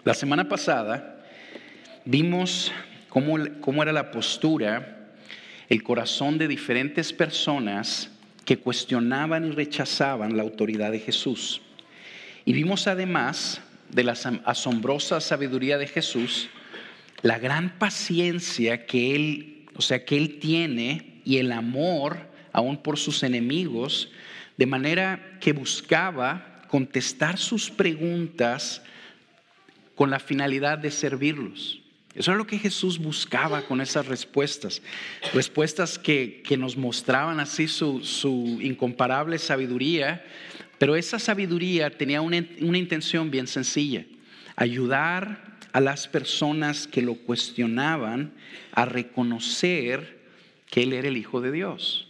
La 0.05 0.13
semana 0.13 0.47
pasada 0.47 1.26
vimos 2.05 2.71
cómo, 3.10 3.36
cómo 3.60 3.84
era 3.84 3.92
la 3.92 4.10
postura, 4.10 5.10
el 5.68 5.84
corazón 5.84 6.38
de 6.38 6.48
diferentes 6.48 7.12
personas 7.12 8.12
que 8.46 8.60
cuestionaban 8.60 9.44
y 9.44 9.52
rechazaban 9.52 10.38
la 10.38 10.44
autoridad 10.44 10.94
de 10.94 11.00
Jesús. 11.00 11.62
Y 12.46 12.54
vimos 12.54 12.88
además 12.88 13.60
de 13.90 14.06
la 14.06 14.14
asombrosa 14.46 15.20
sabiduría 15.20 15.78
de 15.78 15.88
Jesús, 15.88 16.50
la 17.24 17.40
gran 17.40 17.79
paciencia 17.79 18.86
que 18.86 19.16
él, 19.16 19.66
o 19.75 19.82
sea, 19.82 20.06
que 20.06 20.18
él 20.18 20.39
tiene 20.39 21.21
y 21.25 21.38
el 21.38 21.52
amor 21.52 22.30
aún 22.52 22.78
por 22.78 23.00
sus 23.00 23.24
enemigos, 23.24 24.11
de 24.57 24.68
manera 24.68 25.39
que 25.39 25.54
buscaba 25.54 26.61
contestar 26.68 27.39
sus 27.39 27.71
preguntas 27.71 28.83
con 29.96 30.11
la 30.11 30.20
finalidad 30.20 30.78
de 30.78 30.92
servirlos. 30.92 31.82
Eso 32.14 32.31
es 32.31 32.38
lo 32.38 32.45
que 32.45 32.59
Jesús 32.59 33.00
buscaba 33.00 33.64
con 33.64 33.81
esas 33.81 34.05
respuestas. 34.05 34.81
Respuestas 35.33 35.97
que, 35.97 36.44
nos 36.59 36.78
mostraban 36.78 37.39
así 37.39 37.67
su, 37.67 38.03
su, 38.03 38.59
incomparable 38.61 39.39
sabiduría, 39.39 40.23
pero 40.78 40.95
esa 40.95 41.17
sabiduría 41.17 41.89
tenía 41.89 42.22
una, 42.22 42.45
una 42.61 42.78
intención 42.78 43.31
bien 43.31 43.47
sencilla, 43.47 44.05
ayudar 44.55 45.53
a 45.73 45.81
las 45.81 46.08
personas 46.08 46.88
que 46.88 47.02
lo 47.02 47.16
cuestionaban 47.16 48.31
a 48.72 48.86
reconocer 48.86 50.21
que 50.69 50.83
Él 50.83 50.93
era 50.93 51.07
el 51.07 51.17
Hijo 51.17 51.41
de 51.41 51.52
Dios 51.52 52.07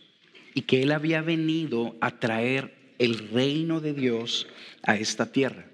y 0.54 0.62
que 0.62 0.84
Él 0.84 0.92
había 0.92 1.22
venido 1.22 1.96
a 2.02 2.12
traer 2.12 2.74
el 3.00 3.30
reino 3.30 3.80
de 3.80 3.94
Dios 3.94 4.48
a 4.84 4.98
esta 4.98 5.32
tierra. 5.32 5.66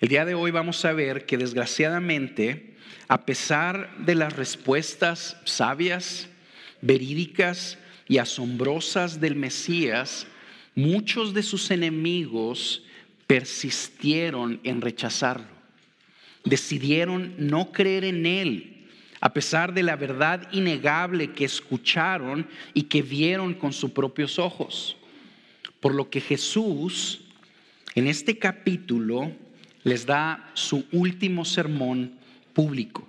El 0.00 0.10
día 0.10 0.24
de 0.26 0.34
hoy 0.34 0.50
vamos 0.50 0.84
a 0.84 0.92
ver 0.92 1.24
que 1.24 1.38
desgraciadamente, 1.38 2.76
a 3.08 3.24
pesar 3.24 3.96
de 3.98 4.14
las 4.14 4.34
respuestas 4.34 5.38
sabias, 5.44 6.28
verídicas 6.82 7.78
y 8.06 8.18
asombrosas 8.18 9.18
del 9.20 9.34
Mesías, 9.34 10.26
muchos 10.74 11.32
de 11.34 11.42
sus 11.42 11.70
enemigos 11.70 12.84
persistieron 13.26 14.60
en 14.62 14.82
rechazarlo 14.82 15.57
decidieron 16.48 17.34
no 17.38 17.72
creer 17.72 18.04
en 18.04 18.26
Él, 18.26 18.86
a 19.20 19.32
pesar 19.32 19.74
de 19.74 19.82
la 19.82 19.96
verdad 19.96 20.48
innegable 20.52 21.32
que 21.32 21.44
escucharon 21.44 22.46
y 22.74 22.82
que 22.82 23.02
vieron 23.02 23.54
con 23.54 23.72
sus 23.72 23.90
propios 23.90 24.38
ojos. 24.38 24.96
Por 25.80 25.94
lo 25.94 26.10
que 26.10 26.20
Jesús 26.20 27.20
en 27.94 28.06
este 28.06 28.38
capítulo 28.38 29.32
les 29.82 30.06
da 30.06 30.50
su 30.54 30.86
último 30.92 31.44
sermón 31.44 32.12
público. 32.52 33.08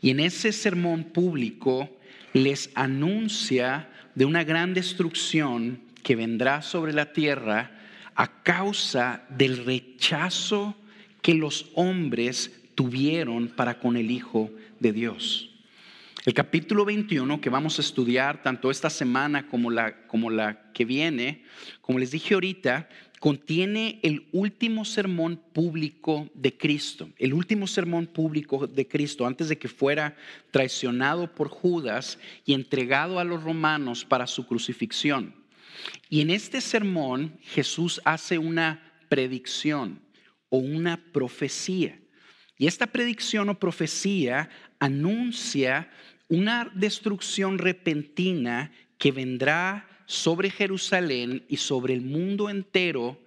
Y 0.00 0.10
en 0.10 0.20
ese 0.20 0.52
sermón 0.52 1.04
público 1.04 1.88
les 2.32 2.70
anuncia 2.74 3.88
de 4.14 4.24
una 4.24 4.44
gran 4.44 4.74
destrucción 4.74 5.80
que 6.02 6.16
vendrá 6.16 6.62
sobre 6.62 6.92
la 6.92 7.12
tierra 7.12 7.70
a 8.14 8.42
causa 8.42 9.24
del 9.30 9.64
rechazo 9.64 10.76
que 11.22 11.34
los 11.34 11.70
hombres 11.74 12.57
tuvieron 12.78 13.48
para 13.48 13.80
con 13.80 13.96
el 13.96 14.08
Hijo 14.08 14.52
de 14.78 14.92
Dios. 14.92 15.50
El 16.24 16.32
capítulo 16.32 16.84
21 16.84 17.40
que 17.40 17.50
vamos 17.50 17.76
a 17.76 17.82
estudiar 17.82 18.40
tanto 18.40 18.70
esta 18.70 18.88
semana 18.88 19.48
como 19.48 19.68
la, 19.68 20.06
como 20.06 20.30
la 20.30 20.70
que 20.70 20.84
viene, 20.84 21.42
como 21.80 21.98
les 21.98 22.12
dije 22.12 22.34
ahorita, 22.34 22.88
contiene 23.18 23.98
el 24.04 24.28
último 24.30 24.84
sermón 24.84 25.42
público 25.52 26.30
de 26.34 26.56
Cristo, 26.56 27.10
el 27.18 27.34
último 27.34 27.66
sermón 27.66 28.06
público 28.06 28.68
de 28.68 28.86
Cristo 28.86 29.26
antes 29.26 29.48
de 29.48 29.58
que 29.58 29.66
fuera 29.66 30.16
traicionado 30.52 31.34
por 31.34 31.48
Judas 31.48 32.16
y 32.44 32.54
entregado 32.54 33.18
a 33.18 33.24
los 33.24 33.42
romanos 33.42 34.04
para 34.04 34.28
su 34.28 34.46
crucifixión. 34.46 35.34
Y 36.08 36.20
en 36.20 36.30
este 36.30 36.60
sermón 36.60 37.36
Jesús 37.42 38.00
hace 38.04 38.38
una 38.38 39.00
predicción 39.08 39.98
o 40.48 40.58
una 40.58 41.02
profecía. 41.12 41.98
Y 42.58 42.66
esta 42.66 42.88
predicción 42.88 43.48
o 43.48 43.58
profecía 43.58 44.50
anuncia 44.80 45.90
una 46.28 46.70
destrucción 46.74 47.56
repentina 47.58 48.72
que 48.98 49.12
vendrá 49.12 49.88
sobre 50.06 50.50
Jerusalén 50.50 51.44
y 51.48 51.56
sobre 51.58 51.94
el 51.94 52.02
mundo 52.02 52.50
entero 52.50 53.22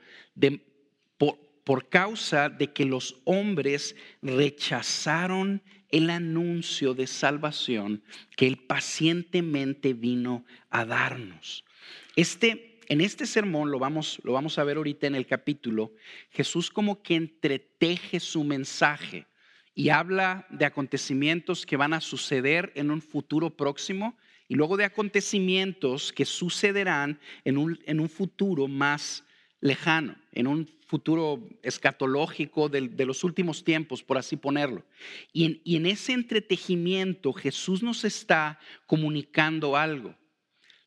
por, 1.18 1.38
por 1.64 1.88
causa 1.88 2.50
de 2.50 2.74
que 2.74 2.86
los 2.86 3.16
hombres 3.24 3.96
rechazaron 4.22 5.62
el 5.90 6.10
anuncio 6.10 6.94
de 6.94 7.08
salvación 7.08 8.04
que 8.36 8.48
Él 8.48 8.58
pacientemente 8.58 9.94
vino 9.94 10.46
a 10.70 10.86
darnos. 10.86 11.64
Este 12.16 12.71
en 12.92 13.00
este 13.00 13.26
sermón, 13.26 13.72
lo 13.72 13.80
vamos, 13.80 14.20
lo 14.26 14.34
vamos 14.34 14.60
a 14.60 14.66
ver 14.66 14.76
ahorita 14.76 15.08
en 15.08 15.16
el 15.16 15.26
capítulo, 15.26 15.94
Jesús 16.30 16.70
como 16.70 17.02
que 17.02 17.16
entreteje 17.16 18.20
su 18.20 18.44
mensaje 18.44 19.28
y 19.74 19.88
habla 19.88 20.46
de 20.50 20.66
acontecimientos 20.66 21.66
que 21.66 21.78
van 21.78 21.94
a 21.94 22.02
suceder 22.02 22.74
en 22.76 22.92
un 22.92 23.02
futuro 23.02 23.56
próximo 23.56 24.18
y 24.50 24.56
luego 24.56 24.76
de 24.76 24.84
acontecimientos 24.84 26.12
que 26.12 26.26
sucederán 26.26 27.18
en 27.46 27.58
un, 27.58 27.80
en 27.86 28.02
un 28.02 28.10
futuro 28.10 28.68
más 28.68 29.24
lejano, 29.62 30.18
en 30.34 30.48
un 30.48 30.68
futuro 30.86 31.48
escatológico 31.64 32.68
de, 32.68 33.06
los 33.06 33.24
últimos 33.24 33.64
tiempos, 33.64 34.04
por 34.04 34.18
así 34.18 34.36
ponerlo. 34.36 34.84
Y 35.32 35.46
en, 35.46 35.62
y 35.64 35.78
en 35.78 35.86
ese 35.86 36.12
entretejimiento 36.12 37.32
Jesús 37.32 37.82
nos 37.82 38.04
está 38.04 38.60
comunicando 38.86 39.78
algo. 39.78 40.14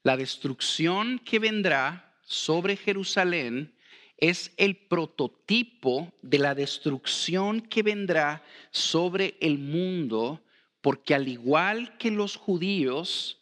La 0.05 0.19
destrucción 0.19 1.19
que 1.19 1.39
vendrá 1.39 2.15
sobre 2.27 2.77
Jerusalén 2.77 3.75
es 4.19 4.53
el 4.59 4.77
prototipo 4.77 6.13
de 6.21 6.39
la 6.39 6.55
destrucción 6.55 7.63
que 7.63 7.83
vendrá 7.83 8.45
sobre 8.71 9.39
el 9.41 9.59
mundo, 9.59 10.45
porque 10.83 11.15
al 11.15 11.27
igual 11.27 11.97
que 11.97 12.11
los 12.11 12.37
judíos, 12.37 13.41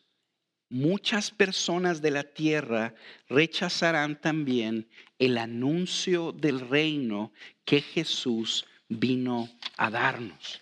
muchas 0.68 1.32
personas 1.32 2.00
de 2.00 2.12
la 2.12 2.22
tierra 2.22 2.94
rechazarán 3.28 4.20
también 4.20 4.88
el 5.18 5.38
anuncio 5.38 6.30
del 6.30 6.60
reino 6.60 7.32
que 7.64 7.80
Jesús 7.80 8.64
vino 8.88 9.50
a 9.76 9.90
darnos. 9.90 10.60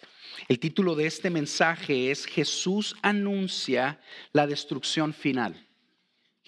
El 0.49 0.59
título 0.61 0.95
de 0.95 1.07
este 1.07 1.29
mensaje 1.29 2.11
es 2.11 2.25
Jesús 2.25 2.97
anuncia 3.03 4.01
la 4.33 4.47
destrucción 4.47 5.13
final. 5.13 5.67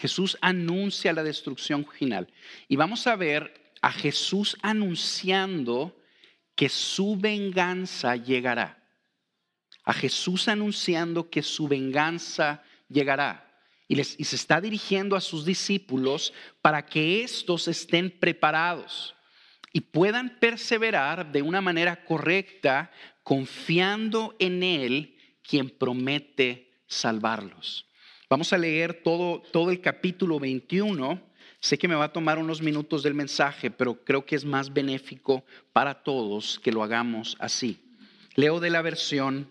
Jesús 0.02 0.36
anuncia 0.40 1.12
la 1.12 1.22
destrucción 1.22 1.86
final. 1.86 2.26
Y 2.66 2.74
vamos 2.74 3.06
a 3.06 3.14
ver 3.14 3.72
a 3.80 3.92
Jesús 3.92 4.56
anunciando 4.60 5.96
que 6.56 6.68
su 6.68 7.16
venganza 7.16 8.16
llegará. 8.16 8.82
A 9.84 9.92
Jesús 9.92 10.48
anunciando 10.48 11.30
que 11.30 11.44
su 11.44 11.68
venganza 11.68 12.64
llegará. 12.88 13.48
Y, 13.86 14.02
se 14.02 14.34
está 14.34 14.60
dirigiendo 14.60 15.14
a 15.14 15.20
sus 15.20 15.44
discípulos 15.44 16.32
para 16.60 16.84
que 16.84 17.22
éstos 17.22 17.68
estén 17.68 18.10
preparados 18.10 19.14
y 19.72 19.82
puedan 19.82 20.40
perseverar 20.40 21.30
de 21.30 21.42
una 21.42 21.60
manera 21.60 22.04
correcta, 22.04 22.90
confiando 23.22 24.34
en 24.40 24.64
Él, 24.64 25.16
quien 25.44 25.70
promete 25.70 26.82
salvarlos. 26.88 27.86
Vamos 28.32 28.50
a 28.54 28.56
leer 28.56 29.02
todo, 29.02 29.42
todo 29.52 29.70
el 29.70 29.82
capítulo 29.82 30.40
21. 30.40 31.20
Sé 31.60 31.76
que 31.76 31.86
me 31.86 31.94
va 31.94 32.06
a 32.06 32.12
tomar 32.14 32.38
unos 32.38 32.62
minutos 32.62 33.02
del 33.02 33.12
mensaje, 33.12 33.70
pero 33.70 34.02
creo 34.06 34.24
que 34.24 34.36
es 34.36 34.46
más 34.46 34.72
benéfico 34.72 35.44
para 35.74 36.02
todos 36.02 36.58
que 36.58 36.72
lo 36.72 36.82
hagamos 36.82 37.36
así. 37.40 37.78
Leo 38.34 38.58
de 38.58 38.70
la 38.70 38.80
versión 38.80 39.50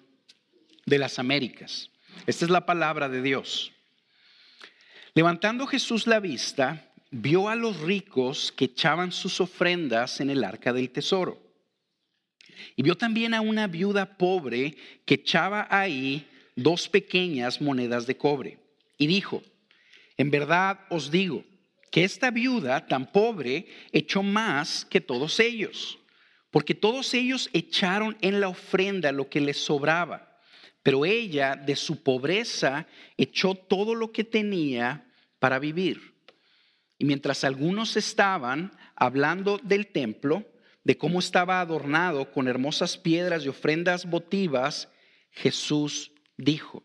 de 0.87 0.97
las 0.97 1.19
Américas. 1.19 1.91
Esta 2.25 2.45
es 2.45 2.49
la 2.49 2.65
palabra 2.65 3.07
de 3.07 3.21
Dios. 3.21 3.71
Levantando 5.13 5.67
Jesús 5.67 6.07
la 6.07 6.19
vista, 6.19 6.91
vio 7.11 7.49
a 7.49 7.55
los 7.55 7.81
ricos 7.81 8.51
que 8.51 8.65
echaban 8.65 9.11
sus 9.11 9.39
ofrendas 9.41 10.21
en 10.21 10.31
el 10.31 10.43
arca 10.43 10.73
del 10.73 10.89
tesoro. 10.89 11.39
Y 12.75 12.81
vio 12.81 12.97
también 12.97 13.35
a 13.35 13.41
una 13.41 13.67
viuda 13.67 14.17
pobre 14.17 14.75
que 15.05 15.13
echaba 15.13 15.67
ahí 15.69 16.27
dos 16.55 16.89
pequeñas 16.89 17.61
monedas 17.61 18.07
de 18.07 18.17
cobre 18.17 18.60
y 19.01 19.07
dijo, 19.07 19.42
en 20.15 20.30
verdad 20.30 20.81
os 20.92 21.09
digo 21.09 21.44
que 21.92 22.03
esta 22.03 22.30
viuda 22.30 22.86
tan 22.86 23.12
pobre 23.12 23.65
echó 23.92 24.21
más 24.21 24.86
que 24.86 25.01
todos 25.01 25.39
ellos, 25.39 25.98
porque 26.51 26.75
todos 26.75 27.12
ellos 27.15 27.50
echaron 27.51 28.15
en 28.21 28.39
la 28.39 28.48
ofrenda 28.48 29.12
lo 29.12 29.27
que 29.27 29.42
les 29.42 29.57
sobraba, 29.57 30.38
pero 30.83 31.03
ella 31.03 31.56
de 31.56 31.75
su 31.75 32.03
pobreza 32.03 32.86
echó 33.18 33.56
todo 33.56 33.95
lo 33.95 34.12
que 34.12 34.24
tenía 34.24 35.12
para 35.39 35.57
vivir. 35.57 36.13
Y 37.00 37.06
mientras 37.06 37.44
algunos 37.44 37.98
estaban 37.98 38.71
hablando 38.95 39.57
del 39.63 39.88
templo, 39.88 40.45
de 40.83 40.95
cómo 40.95 41.18
estaba 41.18 41.59
adornado 41.59 42.31
con 42.31 42.48
hermosas 42.48 43.00
piedras 43.00 43.45
y 43.45 43.48
ofrendas 43.48 44.06
votivas, 44.06 44.89
Jesús 45.31 46.12
dijo, 46.38 46.83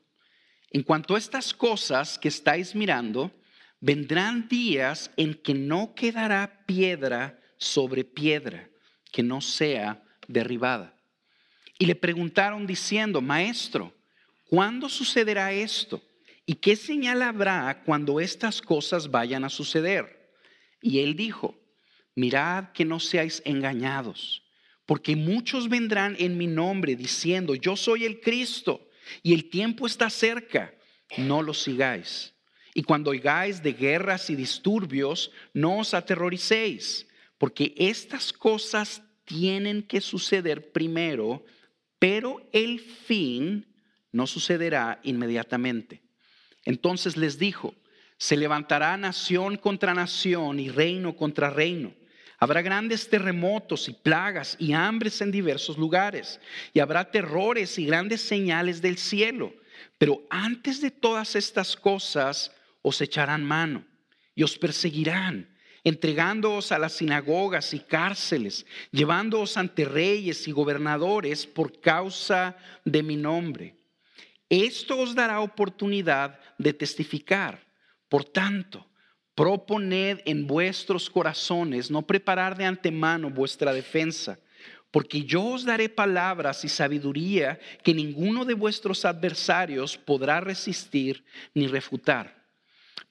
en 0.76 0.82
cuanto 0.82 1.14
a 1.14 1.18
estas 1.18 1.54
cosas 1.54 2.18
que 2.18 2.28
estáis 2.28 2.74
mirando, 2.74 3.32
vendrán 3.80 4.46
días 4.46 5.10
en 5.16 5.32
que 5.32 5.54
no 5.54 5.94
quedará 5.94 6.66
piedra 6.66 7.40
sobre 7.56 8.04
piedra 8.04 8.68
que 9.10 9.22
no 9.22 9.40
sea 9.40 10.04
derribada. 10.28 10.94
Y 11.78 11.86
le 11.86 11.94
preguntaron 11.94 12.66
diciendo, 12.66 13.22
Maestro, 13.22 13.94
¿cuándo 14.50 14.90
sucederá 14.90 15.50
esto? 15.50 16.02
¿Y 16.44 16.56
qué 16.56 16.76
señal 16.76 17.22
habrá 17.22 17.82
cuando 17.86 18.20
estas 18.20 18.60
cosas 18.60 19.10
vayan 19.10 19.44
a 19.44 19.48
suceder? 19.48 20.30
Y 20.82 20.98
él 20.98 21.16
dijo, 21.16 21.58
mirad 22.14 22.72
que 22.72 22.84
no 22.84 23.00
seáis 23.00 23.40
engañados, 23.46 24.42
porque 24.84 25.16
muchos 25.16 25.70
vendrán 25.70 26.16
en 26.18 26.36
mi 26.36 26.46
nombre 26.46 26.96
diciendo, 26.96 27.54
yo 27.54 27.76
soy 27.76 28.04
el 28.04 28.20
Cristo, 28.20 28.85
y 29.22 29.34
el 29.34 29.50
tiempo 29.50 29.86
está 29.86 30.10
cerca, 30.10 30.74
no 31.16 31.42
lo 31.42 31.54
sigáis. 31.54 32.34
Y 32.74 32.82
cuando 32.82 33.10
oigáis 33.10 33.62
de 33.62 33.72
guerras 33.72 34.28
y 34.28 34.36
disturbios, 34.36 35.30
no 35.54 35.78
os 35.78 35.94
aterroricéis, 35.94 37.06
porque 37.38 37.74
estas 37.76 38.32
cosas 38.32 39.02
tienen 39.24 39.82
que 39.82 40.00
suceder 40.00 40.72
primero, 40.72 41.44
pero 41.98 42.46
el 42.52 42.80
fin 42.80 43.66
no 44.12 44.26
sucederá 44.26 45.00
inmediatamente. 45.02 46.02
Entonces 46.64 47.16
les 47.16 47.38
dijo, 47.38 47.74
se 48.18 48.36
levantará 48.36 48.96
nación 48.96 49.56
contra 49.56 49.94
nación 49.94 50.58
y 50.60 50.68
reino 50.68 51.16
contra 51.16 51.50
reino. 51.50 51.94
Habrá 52.38 52.62
grandes 52.62 53.08
terremotos 53.08 53.88
y 53.88 53.94
plagas 53.94 54.56
y 54.58 54.72
hambres 54.72 55.20
en 55.20 55.30
diversos 55.30 55.78
lugares. 55.78 56.40
Y 56.72 56.80
habrá 56.80 57.10
terrores 57.10 57.78
y 57.78 57.86
grandes 57.86 58.20
señales 58.20 58.82
del 58.82 58.98
cielo. 58.98 59.54
Pero 59.98 60.22
antes 60.28 60.80
de 60.80 60.90
todas 60.90 61.34
estas 61.36 61.76
cosas 61.76 62.52
os 62.82 63.00
echarán 63.00 63.44
mano 63.44 63.84
y 64.34 64.42
os 64.42 64.58
perseguirán 64.58 65.56
entregándoos 65.86 66.72
a 66.72 66.80
las 66.80 66.94
sinagogas 66.94 67.72
y 67.72 67.78
cárceles, 67.78 68.66
llevándoos 68.90 69.56
ante 69.56 69.84
reyes 69.84 70.48
y 70.48 70.50
gobernadores 70.50 71.46
por 71.46 71.80
causa 71.80 72.56
de 72.84 73.04
mi 73.04 73.14
nombre. 73.14 73.76
Esto 74.48 74.98
os 74.98 75.14
dará 75.14 75.38
oportunidad 75.38 76.40
de 76.58 76.72
testificar. 76.72 77.64
Por 78.08 78.24
tanto, 78.24 78.84
proponed 79.36 80.18
en 80.24 80.48
vuestros 80.48 81.08
corazones 81.08 81.88
no 81.88 82.02
preparar 82.02 82.56
de 82.56 82.64
antemano 82.64 83.30
vuestra 83.30 83.72
defensa, 83.72 84.40
porque 84.90 85.22
yo 85.22 85.44
os 85.44 85.64
daré 85.64 85.88
palabras 85.88 86.64
y 86.64 86.68
sabiduría 86.68 87.60
que 87.84 87.94
ninguno 87.94 88.44
de 88.44 88.54
vuestros 88.54 89.04
adversarios 89.04 89.96
podrá 89.96 90.40
resistir 90.40 91.24
ni 91.54 91.68
refutar 91.68 92.36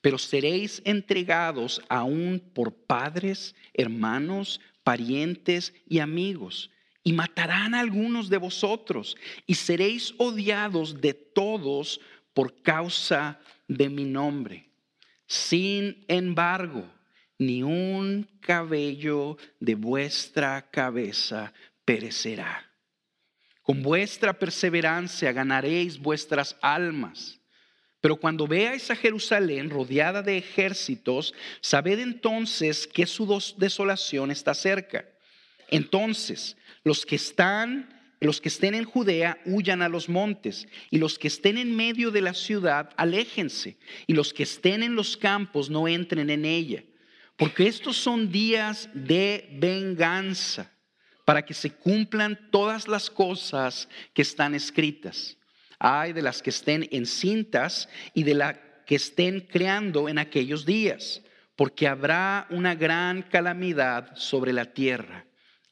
pero 0.06 0.20
seréis 0.20 0.84
entregados 0.86 1.82
aún 1.90 2.40
por 2.54 2.72
padres, 2.72 3.56
hermanos, 3.74 4.62
parientes 4.84 5.74
y 5.90 5.98
amigos, 5.98 6.70
y 7.04 7.12
matarán 7.12 7.74
a 7.74 7.80
algunos 7.80 8.30
de 8.30 8.38
vosotros, 8.38 9.18
y 9.48 9.56
seréis 9.56 10.14
odiados 10.20 11.02
de 11.02 11.16
todos 11.16 12.00
por 12.36 12.62
causa 12.62 13.40
de 13.68 13.90
mi 13.90 14.06
nombre. 14.06 14.70
Sin 15.28 16.06
embargo, 16.08 16.86
ni 17.38 17.64
un 17.64 18.28
cabello 18.40 19.38
de 19.60 19.76
vuestra 19.76 20.70
cabeza 20.70 21.54
perecerá. 21.84 22.72
Con 23.62 23.82
vuestra 23.82 24.38
perseverancia 24.38 25.32
ganaréis 25.32 25.98
vuestras 25.98 26.56
almas. 26.62 27.40
Pero 28.00 28.16
cuando 28.18 28.46
veáis 28.46 28.92
a 28.92 28.96
Jerusalén 28.96 29.72
rodeada 29.72 30.22
de 30.22 30.38
ejércitos, 30.38 31.34
sabed 31.62 31.98
entonces 31.98 32.86
que 32.86 33.08
su 33.08 33.26
desolación 33.58 34.30
está 34.30 34.54
cerca. 34.54 35.06
Entonces, 35.70 36.56
los 36.84 37.04
que 37.04 37.16
están 37.16 37.90
los 38.22 38.42
que 38.42 38.50
estén 38.50 38.76
en 38.76 38.86
Judea 38.86 39.40
huyan 39.46 39.82
a 39.82 39.90
los 39.90 40.10
montes, 40.10 40.68
y 40.90 40.98
los 40.98 41.20
que 41.20 41.28
estén 41.28 41.58
en 41.58 41.76
medio 41.76 42.12
de 42.12 42.22
la 42.22 42.34
ciudad 42.34 42.90
aléjense, 42.98 43.78
y 44.08 44.14
los 44.14 44.34
que 44.34 44.44
estén 44.44 44.84
en 44.84 44.96
los 44.96 45.18
campos 45.18 45.70
no 45.70 45.88
entren 45.88 46.30
en 46.30 46.46
ella, 46.46 46.84
porque 47.38 47.68
estos 47.68 47.98
son 47.98 48.32
días 48.32 48.90
de 48.94 49.50
venganza, 49.60 50.72
para 51.26 51.44
que 51.44 51.54
se 51.54 51.72
cumplan 51.72 52.50
todas 52.52 52.88
las 52.88 53.10
cosas 53.10 53.90
que 54.14 54.22
están 54.22 54.54
escritas. 54.54 55.38
Hay 55.80 56.14
de 56.14 56.22
las 56.22 56.42
que 56.42 56.52
estén 56.52 56.88
encintas 56.92 57.90
y 58.14 58.24
de 58.24 58.36
las 58.36 58.56
que 58.86 58.96
estén 58.96 59.42
creando 59.42 60.08
en 60.08 60.20
aquellos 60.20 60.66
días, 60.66 61.22
porque 61.56 61.88
habrá 61.88 62.48
una 62.50 62.76
gran 62.76 63.24
calamidad 63.24 64.16
sobre 64.16 64.54
la 64.54 64.66
tierra 64.66 65.26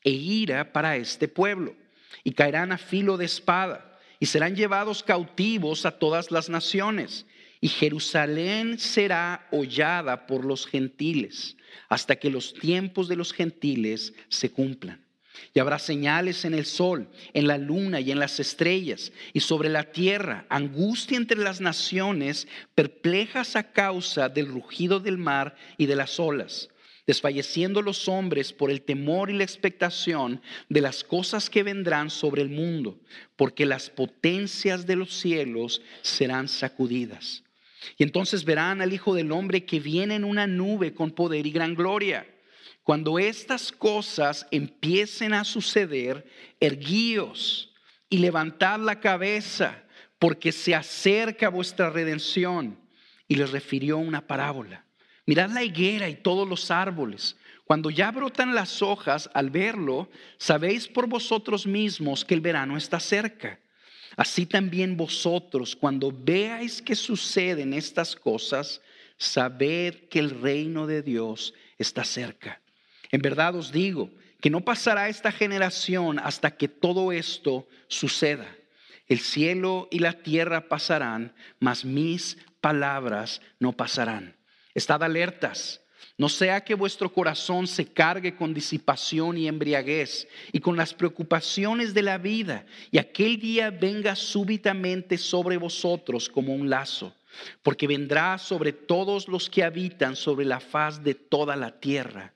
e 0.03 0.11
ira 0.11 0.73
para 0.73 0.97
este 0.97 1.27
pueblo, 1.27 1.75
y 2.23 2.31
caerán 2.31 2.71
a 2.71 2.77
filo 2.77 3.17
de 3.17 3.25
espada, 3.25 3.99
y 4.19 4.25
serán 4.25 4.55
llevados 4.55 5.03
cautivos 5.03 5.85
a 5.85 5.91
todas 5.91 6.31
las 6.31 6.49
naciones, 6.49 7.25
y 7.59 7.69
Jerusalén 7.69 8.77
será 8.79 9.47
hollada 9.51 10.27
por 10.27 10.45
los 10.45 10.67
gentiles, 10.67 11.55
hasta 11.89 12.15
que 12.15 12.29
los 12.29 12.53
tiempos 12.53 13.07
de 13.07 13.15
los 13.15 13.33
gentiles 13.33 14.13
se 14.29 14.51
cumplan. 14.51 15.03
Y 15.53 15.59
habrá 15.59 15.79
señales 15.79 16.45
en 16.45 16.53
el 16.53 16.65
sol, 16.65 17.09
en 17.33 17.47
la 17.47 17.57
luna 17.57 17.99
y 17.99 18.11
en 18.11 18.19
las 18.19 18.39
estrellas, 18.39 19.11
y 19.33 19.39
sobre 19.39 19.69
la 19.69 19.91
tierra, 19.91 20.45
angustia 20.49 21.17
entre 21.17 21.37
las 21.37 21.59
naciones, 21.61 22.47
perplejas 22.75 23.55
a 23.55 23.71
causa 23.71 24.29
del 24.29 24.47
rugido 24.47 24.99
del 24.99 25.17
mar 25.17 25.55
y 25.77 25.85
de 25.85 25.95
las 25.95 26.19
olas, 26.19 26.69
desfalleciendo 27.05 27.81
los 27.81 28.07
hombres 28.07 28.53
por 28.53 28.71
el 28.71 28.81
temor 28.81 29.29
y 29.29 29.33
la 29.33 29.43
expectación 29.43 30.41
de 30.69 30.81
las 30.81 31.03
cosas 31.03 31.49
que 31.49 31.63
vendrán 31.63 32.09
sobre 32.09 32.41
el 32.41 32.49
mundo, 32.49 32.99
porque 33.35 33.65
las 33.65 33.89
potencias 33.89 34.85
de 34.85 34.95
los 34.95 35.13
cielos 35.13 35.81
serán 36.01 36.47
sacudidas. 36.47 37.43
Y 37.97 38.03
entonces 38.03 38.45
verán 38.45 38.81
al 38.81 38.93
Hijo 38.93 39.13
del 39.13 39.31
Hombre 39.31 39.65
que 39.65 39.79
viene 39.79 40.15
en 40.15 40.23
una 40.23 40.47
nube 40.47 40.93
con 40.93 41.11
poder 41.11 41.45
y 41.45 41.51
gran 41.51 41.75
gloria. 41.75 42.27
Cuando 42.83 43.19
estas 43.19 43.71
cosas 43.71 44.47
empiecen 44.51 45.33
a 45.33 45.43
suceder, 45.43 46.25
erguíos 46.59 47.73
y 48.09 48.17
levantad 48.17 48.79
la 48.79 48.99
cabeza, 48.99 49.83
porque 50.19 50.51
se 50.51 50.75
acerca 50.75 51.49
vuestra 51.49 51.89
redención. 51.89 52.79
Y 53.27 53.35
les 53.35 53.51
refirió 53.51 53.97
una 53.97 54.27
parábola. 54.27 54.82
Mirad 55.25 55.51
la 55.51 55.63
higuera 55.63 56.09
y 56.09 56.15
todos 56.15 56.47
los 56.47 56.69
árboles. 56.69 57.37
Cuando 57.65 57.89
ya 57.89 58.11
brotan 58.11 58.53
las 58.53 58.81
hojas, 58.81 59.29
al 59.33 59.49
verlo, 59.49 60.09
sabéis 60.37 60.87
por 60.87 61.07
vosotros 61.07 61.65
mismos 61.65 62.25
que 62.25 62.33
el 62.33 62.41
verano 62.41 62.75
está 62.75 62.99
cerca. 62.99 63.59
Así 64.17 64.45
también 64.45 64.97
vosotros, 64.97 65.75
cuando 65.75 66.11
veáis 66.11 66.81
que 66.81 66.95
suceden 66.95 67.73
estas 67.73 68.15
cosas, 68.15 68.81
sabed 69.17 70.07
que 70.09 70.19
el 70.19 70.29
reino 70.41 70.85
de 70.85 71.01
Dios 71.01 71.53
está 71.77 72.03
cerca. 72.03 72.61
En 73.11 73.21
verdad 73.21 73.55
os 73.55 73.71
digo 73.71 74.11
que 74.41 74.49
no 74.49 74.61
pasará 74.61 75.07
esta 75.07 75.31
generación 75.31 76.19
hasta 76.19 76.51
que 76.57 76.67
todo 76.67 77.11
esto 77.11 77.67
suceda. 77.87 78.53
El 79.07 79.19
cielo 79.19 79.87
y 79.89 79.99
la 79.99 80.13
tierra 80.21 80.67
pasarán, 80.67 81.33
mas 81.59 81.85
mis 81.85 82.37
palabras 82.59 83.41
no 83.59 83.73
pasarán. 83.73 84.35
Estad 84.73 85.03
alertas. 85.03 85.81
No 86.17 86.29
sea 86.29 86.61
que 86.61 86.75
vuestro 86.75 87.11
corazón 87.11 87.65
se 87.65 87.91
cargue 87.91 88.35
con 88.35 88.53
disipación 88.53 89.37
y 89.37 89.47
embriaguez 89.47 90.27
y 90.51 90.59
con 90.59 90.77
las 90.77 90.93
preocupaciones 90.93 91.93
de 91.93 92.03
la 92.03 92.17
vida 92.17 92.65
y 92.91 92.99
aquel 92.99 93.39
día 93.39 93.71
venga 93.71 94.15
súbitamente 94.15 95.17
sobre 95.17 95.57
vosotros 95.57 96.29
como 96.29 96.53
un 96.53 96.69
lazo, 96.69 97.15
porque 97.63 97.87
vendrá 97.87 98.37
sobre 98.37 98.73
todos 98.73 99.27
los 99.27 99.49
que 99.49 99.63
habitan 99.63 100.15
sobre 100.15 100.45
la 100.45 100.59
faz 100.59 101.03
de 101.03 101.15
toda 101.15 101.55
la 101.55 101.79
tierra 101.79 102.33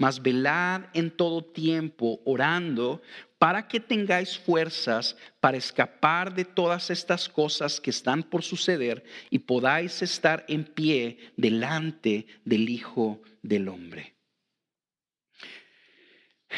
mas 0.00 0.22
velad 0.22 0.84
en 0.94 1.10
todo 1.10 1.44
tiempo 1.44 2.22
orando 2.24 3.02
para 3.40 3.66
que 3.66 3.80
tengáis 3.80 4.38
fuerzas 4.38 5.16
para 5.40 5.56
escapar 5.56 6.34
de 6.34 6.44
todas 6.44 6.90
estas 6.90 7.26
cosas 7.26 7.80
que 7.80 7.88
están 7.88 8.22
por 8.22 8.42
suceder 8.42 9.02
y 9.30 9.38
podáis 9.38 10.02
estar 10.02 10.44
en 10.46 10.64
pie 10.64 11.16
delante 11.38 12.26
del 12.44 12.68
Hijo 12.68 13.22
del 13.40 13.68
Hombre. 13.68 14.14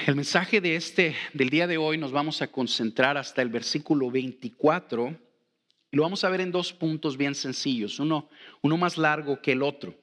El 0.08 0.16
mensaje 0.16 0.60
de 0.60 0.74
este 0.74 1.14
del 1.32 1.50
día 1.50 1.68
de 1.68 1.78
hoy 1.78 1.98
nos 1.98 2.10
vamos 2.10 2.42
a 2.42 2.48
concentrar 2.48 3.16
hasta 3.16 3.42
el 3.42 3.48
versículo 3.48 4.10
24 4.10 5.16
lo 5.92 6.02
vamos 6.02 6.24
a 6.24 6.30
ver 6.30 6.40
en 6.40 6.50
dos 6.50 6.72
puntos 6.72 7.18
bien 7.18 7.34
sencillos, 7.34 8.00
uno, 8.00 8.30
uno 8.62 8.78
más 8.78 8.96
largo 8.96 9.42
que 9.42 9.52
el 9.52 9.62
otro. 9.62 9.94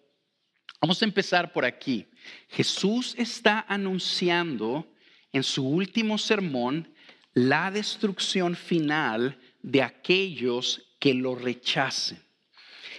Vamos 0.79 1.01
a 1.01 1.05
empezar 1.05 1.51
por 1.51 1.65
aquí. 1.65 2.05
Jesús 2.47 3.15
está 3.17 3.65
anunciando 3.67 4.87
en 5.33 5.43
su 5.43 5.67
último 5.67 6.17
sermón 6.17 6.93
la 7.33 7.71
destrucción 7.71 8.55
final 8.55 9.39
de 9.61 9.83
aquellos 9.83 10.95
que 10.99 11.13
lo 11.13 11.35
rechacen. 11.35 12.19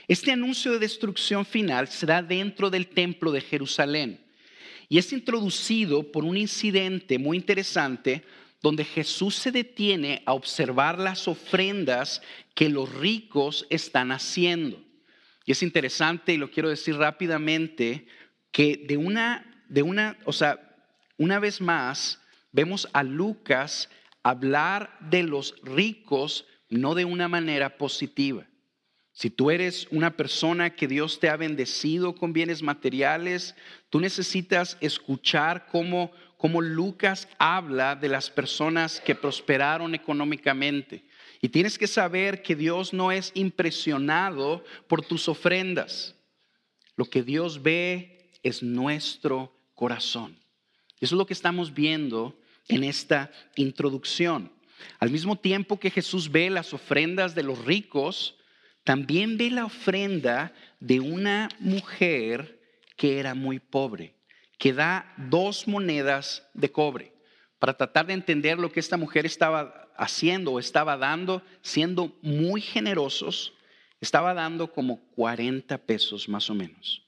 Este 0.08 0.32
anuncio 0.32 0.72
de 0.72 0.78
destrucción 0.78 1.44
final 1.46 1.88
será 1.88 2.22
dentro 2.22 2.70
del 2.70 2.88
templo 2.88 3.30
de 3.32 3.40
Jerusalén 3.40 4.20
y 4.88 4.99
es 4.99 5.12
introducido 5.12 6.10
por 6.10 6.25
un 6.25 6.37
incidente 6.37 7.18
muy 7.18 7.37
interesante 7.37 8.25
donde 8.62 8.84
Jesús 8.84 9.37
se 9.37 9.52
detiene 9.52 10.22
a 10.26 10.34
observar 10.34 10.99
las 10.99 11.28
ofrendas 11.28 12.20
que 12.54 12.68
los 12.68 12.92
ricos 12.94 13.66
están 13.70 14.12
haciendo. 14.12 14.82
Y 15.46 15.52
es 15.52 15.62
interesante, 15.62 16.34
y 16.34 16.37
lo 16.37 16.50
quiero 16.50 16.68
decir 16.68 16.96
rápidamente, 16.96 18.06
que 18.52 18.84
de 18.87 18.96
una, 18.96 19.64
de 19.68 19.82
una, 19.82 20.18
o 20.25 20.32
sea, 20.32 20.58
una 21.16 21.38
vez 21.38 21.60
más, 21.60 22.19
vemos 22.52 22.88
a 22.92 23.02
Lucas 23.02 23.88
hablar 24.23 24.97
de 25.00 25.23
los 25.23 25.54
ricos 25.62 26.47
no 26.69 26.95
de 26.95 27.04
una 27.04 27.28
manera 27.28 27.76
positiva. 27.76 28.47
Si 29.12 29.28
tú 29.28 29.50
eres 29.50 29.87
una 29.90 30.16
persona 30.16 30.71
que 30.71 30.87
Dios 30.87 31.21
te 31.21 31.28
ha 31.28 31.37
bendecido 31.37 32.14
con 32.14 32.33
bienes 32.33 32.62
materiales, 32.62 33.54
tú 33.90 34.00
necesitas 34.00 34.78
escuchar 34.80 35.66
cómo, 35.66 36.12
cómo 36.37 36.62
Lucas 36.62 37.28
habla 37.38 37.97
de 37.97 38.09
las 38.09 38.30
personas 38.30 39.00
que 39.00 39.14
prosperaron 39.14 39.95
económicamente. 39.95 41.04
Y 41.42 41.49
tienes 41.49 41.76
que 41.76 41.87
saber 41.87 42.42
que 42.42 42.54
Dios 42.54 42.92
no 42.92 43.12
es 43.12 43.33
impresionado 43.35 44.64
por 44.87 45.04
tus 45.04 45.28
ofrendas. 45.28 46.14
Lo 46.97 47.04
que 47.04 47.23
Dios 47.23 47.62
ve 47.62 48.30
es 48.42 48.62
nuestro 48.62 49.52
corazón. 49.75 50.37
Eso 51.00 51.14
es 51.14 51.19
lo 51.19 51.26
que 51.26 51.35
estamos 51.35 51.75
viendo 51.75 52.39
en 52.68 52.84
esta 52.84 53.30
introducción. 53.56 54.52
Al 54.98 55.10
mismo 55.10 55.36
tiempo 55.36 55.78
que 55.78 55.90
Jesús 55.90 56.30
ve 56.30 56.50
las 56.50 56.72
ofrendas 56.72 57.34
de 57.34 57.42
los 57.42 57.64
ricos, 57.64 58.36
también 58.84 59.36
ve 59.36 59.50
la 59.50 59.66
ofrenda 59.66 60.52
de 60.78 61.00
una 61.00 61.48
mujer 61.58 62.60
que 62.96 63.18
era 63.18 63.34
muy 63.34 63.58
pobre, 63.58 64.14
que 64.58 64.72
da 64.72 65.14
dos 65.16 65.68
monedas 65.68 66.46
de 66.54 66.70
cobre. 66.70 67.12
Para 67.58 67.76
tratar 67.76 68.06
de 68.06 68.14
entender 68.14 68.58
lo 68.58 68.72
que 68.72 68.80
esta 68.80 68.96
mujer 68.96 69.26
estaba 69.26 69.88
haciendo 69.96 70.52
o 70.52 70.58
estaba 70.58 70.96
dando, 70.96 71.42
siendo 71.60 72.16
muy 72.22 72.62
generosos, 72.62 73.52
estaba 74.00 74.32
dando 74.32 74.72
como 74.72 75.00
40 75.14 75.76
pesos 75.78 76.28
más 76.28 76.48
o 76.48 76.54
menos. 76.54 77.02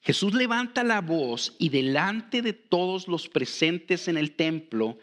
Jesús 0.00 0.34
levanta 0.34 0.84
la 0.84 1.00
voz 1.00 1.54
y 1.58 1.70
delante 1.70 2.42
de 2.42 2.52
todos 2.52 3.08
los 3.08 3.28
presentes 3.28 4.08
en 4.08 4.16
el 4.16 4.32
templo, 4.36 4.98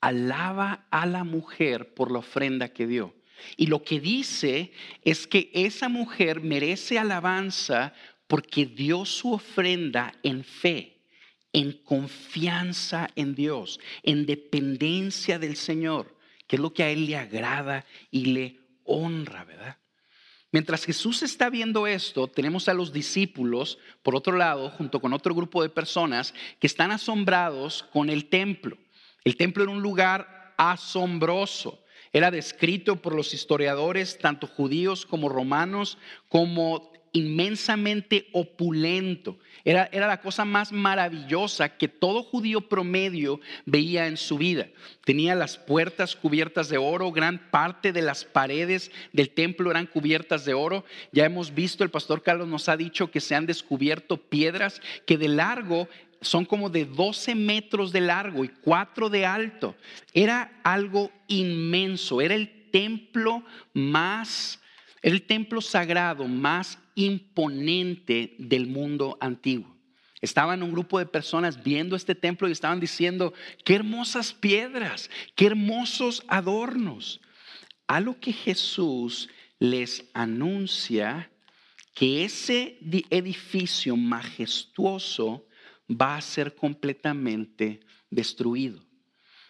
alaba 0.00 0.86
a 0.90 1.06
la 1.06 1.24
mujer 1.24 1.94
por 1.94 2.10
la 2.10 2.18
ofrenda 2.18 2.72
que 2.72 2.86
dio. 2.86 3.14
Y 3.56 3.66
lo 3.66 3.82
que 3.82 4.00
dice 4.00 4.72
es 5.02 5.26
que 5.26 5.50
esa 5.54 5.88
mujer 5.88 6.40
merece 6.40 6.98
alabanza 6.98 7.94
porque 8.26 8.66
dio 8.66 9.04
su 9.04 9.32
ofrenda 9.32 10.12
en 10.22 10.44
fe, 10.44 11.00
en 11.52 11.72
confianza 11.72 13.08
en 13.16 13.34
Dios, 13.34 13.80
en 14.02 14.26
dependencia 14.26 15.38
del 15.38 15.56
Señor, 15.56 16.16
que 16.46 16.56
es 16.56 16.62
lo 16.62 16.72
que 16.72 16.82
a 16.82 16.90
Él 16.90 17.06
le 17.06 17.16
agrada 17.16 17.86
y 18.10 18.26
le 18.26 18.60
honra, 18.84 19.44
¿verdad? 19.44 19.79
Mientras 20.52 20.84
Jesús 20.84 21.22
está 21.22 21.48
viendo 21.48 21.86
esto, 21.86 22.26
tenemos 22.26 22.68
a 22.68 22.74
los 22.74 22.92
discípulos, 22.92 23.78
por 24.02 24.16
otro 24.16 24.36
lado, 24.36 24.70
junto 24.70 25.00
con 25.00 25.12
otro 25.12 25.34
grupo 25.34 25.62
de 25.62 25.68
personas, 25.68 26.34
que 26.58 26.66
están 26.66 26.90
asombrados 26.90 27.84
con 27.92 28.10
el 28.10 28.28
templo. 28.28 28.76
El 29.22 29.36
templo 29.36 29.62
era 29.62 29.72
un 29.72 29.82
lugar 29.82 30.54
asombroso. 30.56 31.84
Era 32.12 32.32
descrito 32.32 32.96
por 32.96 33.14
los 33.14 33.32
historiadores, 33.32 34.18
tanto 34.18 34.48
judíos 34.48 35.06
como 35.06 35.28
romanos, 35.28 35.98
como 36.28 36.92
inmensamente 37.12 38.28
opulento. 38.32 39.38
Era, 39.64 39.88
era, 39.92 40.06
la 40.06 40.20
cosa 40.20 40.44
más 40.44 40.72
maravillosa 40.72 41.76
que 41.76 41.88
todo 41.88 42.22
judío 42.22 42.62
promedio 42.62 43.40
veía 43.66 44.06
en 44.06 44.16
su 44.16 44.38
vida. 44.38 44.68
Tenía 45.04 45.34
las 45.34 45.58
puertas 45.58 46.16
cubiertas 46.16 46.68
de 46.68 46.78
oro, 46.78 47.12
gran 47.12 47.50
parte 47.50 47.92
de 47.92 48.02
las 48.02 48.24
paredes 48.24 48.90
del 49.12 49.30
templo 49.30 49.70
eran 49.70 49.86
cubiertas 49.86 50.44
de 50.44 50.54
oro. 50.54 50.84
Ya 51.12 51.24
hemos 51.24 51.54
visto, 51.54 51.84
el 51.84 51.90
pastor 51.90 52.22
Carlos 52.22 52.48
nos 52.48 52.68
ha 52.68 52.76
dicho 52.76 53.10
que 53.10 53.20
se 53.20 53.34
han 53.34 53.46
descubierto 53.46 54.16
piedras 54.16 54.80
que 55.06 55.18
de 55.18 55.28
largo 55.28 55.88
son 56.20 56.44
como 56.44 56.68
de 56.68 56.84
12 56.84 57.34
metros 57.34 57.92
de 57.92 58.00
largo 58.00 58.44
y 58.44 58.48
4 58.48 59.08
de 59.08 59.26
alto. 59.26 59.74
Era 60.12 60.60
algo 60.62 61.10
inmenso, 61.28 62.20
era 62.20 62.34
el 62.34 62.68
templo 62.70 63.42
más, 63.72 64.60
el 65.02 65.22
templo 65.22 65.60
sagrado 65.60 66.26
más 66.26 66.78
imponente 66.94 68.34
del 68.38 68.66
mundo 68.66 69.16
antiguo. 69.20 69.76
Estaban 70.20 70.62
un 70.62 70.72
grupo 70.72 70.98
de 70.98 71.06
personas 71.06 71.62
viendo 71.62 71.96
este 71.96 72.14
templo 72.14 72.48
y 72.48 72.52
estaban 72.52 72.80
diciendo, 72.80 73.32
qué 73.64 73.74
hermosas 73.74 74.32
piedras, 74.34 75.10
qué 75.34 75.46
hermosos 75.46 76.22
adornos. 76.28 77.20
A 77.86 78.00
lo 78.00 78.20
que 78.20 78.32
Jesús 78.32 79.28
les 79.58 80.04
anuncia 80.12 81.30
que 81.94 82.24
ese 82.24 82.78
edificio 83.10 83.96
majestuoso 83.96 85.46
va 85.90 86.16
a 86.16 86.20
ser 86.20 86.54
completamente 86.54 87.80
destruido. 88.10 88.80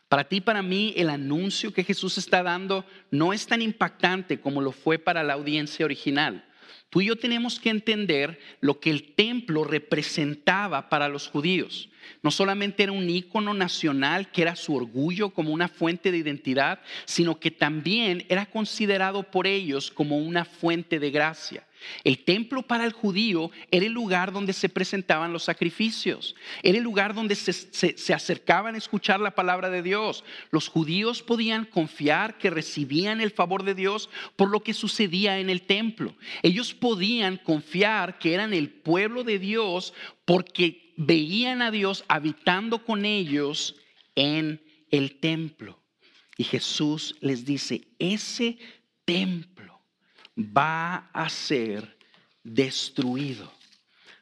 Para 0.08 0.24
ti, 0.24 0.40
para 0.40 0.62
mí, 0.62 0.92
el 0.96 1.10
anuncio 1.10 1.72
que 1.72 1.84
Jesús 1.84 2.18
está 2.18 2.42
dando 2.42 2.84
no 3.10 3.32
es 3.32 3.46
tan 3.46 3.62
impactante 3.62 4.40
como 4.40 4.60
lo 4.60 4.72
fue 4.72 4.98
para 4.98 5.22
la 5.22 5.34
audiencia 5.34 5.84
original. 5.84 6.44
Tú 6.90 7.00
y 7.00 7.06
yo 7.06 7.16
tenemos 7.16 7.60
que 7.60 7.70
entender 7.70 8.38
lo 8.60 8.80
que 8.80 8.90
el 8.90 9.14
templo 9.14 9.64
representaba 9.64 10.88
para 10.88 11.08
los 11.08 11.28
judíos. 11.28 11.88
No 12.22 12.30
solamente 12.30 12.82
era 12.82 12.92
un 12.92 13.08
ícono 13.08 13.54
nacional 13.54 14.30
que 14.30 14.42
era 14.42 14.56
su 14.56 14.74
orgullo 14.74 15.30
como 15.30 15.52
una 15.52 15.68
fuente 15.68 16.10
de 16.10 16.18
identidad, 16.18 16.80
sino 17.04 17.38
que 17.38 17.50
también 17.50 18.26
era 18.28 18.46
considerado 18.46 19.22
por 19.22 19.46
ellos 19.46 19.90
como 19.90 20.18
una 20.18 20.44
fuente 20.44 20.98
de 20.98 21.10
gracia. 21.10 21.64
El 22.04 22.24
templo 22.24 22.62
para 22.62 22.84
el 22.84 22.92
judío 22.92 23.50
era 23.70 23.86
el 23.86 23.92
lugar 23.92 24.32
donde 24.32 24.52
se 24.52 24.68
presentaban 24.68 25.32
los 25.32 25.44
sacrificios, 25.44 26.34
era 26.62 26.78
el 26.78 26.84
lugar 26.84 27.14
donde 27.14 27.34
se, 27.34 28.14
acercaban 28.14 28.74
a 28.74 28.78
escuchar 28.78 29.20
la 29.20 29.34
palabra 29.34 29.70
de 29.70 29.82
Dios. 29.82 30.24
Los 30.50 30.68
judíos 30.68 31.22
podían 31.22 31.64
confiar 31.64 32.38
que 32.38 32.50
recibían 32.50 33.20
el 33.20 33.30
favor 33.30 33.64
de 33.64 33.74
Dios 33.74 34.10
por 34.36 34.50
lo 34.50 34.60
que 34.60 34.74
sucedía 34.74 35.38
en 35.38 35.50
el 35.50 35.62
templo. 35.62 36.14
Ellos 36.42 36.74
podían 36.74 37.36
confiar 37.36 38.18
que 38.18 38.34
eran 38.34 38.52
el 38.52 38.70
pueblo 38.70 39.24
de 39.24 39.38
Dios 39.38 39.94
porque 40.24 40.94
veían 40.96 41.62
a 41.62 41.70
Dios 41.70 42.04
habitando 42.08 42.84
con 42.84 43.04
ellos 43.04 43.76
en 44.14 44.62
el 44.90 45.18
templo. 45.18 45.80
Y 46.36 46.44
Jesús 46.44 47.16
les 47.20 47.44
dice, 47.44 47.88
ese 47.98 48.58
templo 49.04 49.49
va 50.36 51.10
a 51.12 51.28
ser 51.28 51.96
destruido. 52.42 53.52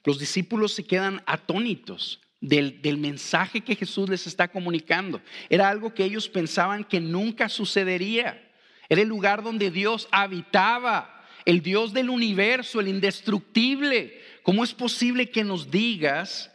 Los 0.05 0.19
discípulos 0.19 0.73
se 0.73 0.85
quedan 0.85 1.23
atónitos 1.27 2.21
del, 2.41 2.99
mensaje 2.99 3.61
que 3.61 3.77
Jesús 3.77 4.09
les 4.09 4.27
está 4.27 4.49
comunicando. 4.49 5.21
Era 5.49 5.69
algo 5.69 5.93
que 5.93 6.05
ellos 6.05 6.29
pensaban 6.29 6.85
que 6.85 7.01
nunca 7.01 7.49
sucedería. 7.49 8.43
Era 8.89 9.03
el 9.03 9.09
lugar 9.09 9.43
donde 9.43 9.71
Dios 9.71 10.09
habitaba, 10.11 11.27
el 11.45 11.63
Dios 11.63 11.93
del 11.93 12.11
universo, 12.11 12.81
el 12.81 12.89
indestructible. 12.89 14.21
¿Cómo 14.43 14.65
es 14.65 14.73
posible 14.73 15.31
que 15.31 15.45
nos 15.45 15.71
digas 15.71 16.51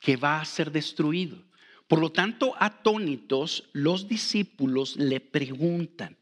que 0.00 0.16
va 0.16 0.40
a 0.40 0.44
ser 0.44 0.72
destruido? 0.72 1.44
Por 1.86 2.00
lo 2.00 2.10
tanto, 2.10 2.54
atónitos, 2.58 3.68
los 3.72 4.08
discípulos 4.08 4.96
le 4.96 5.20
preguntan, 5.20 6.16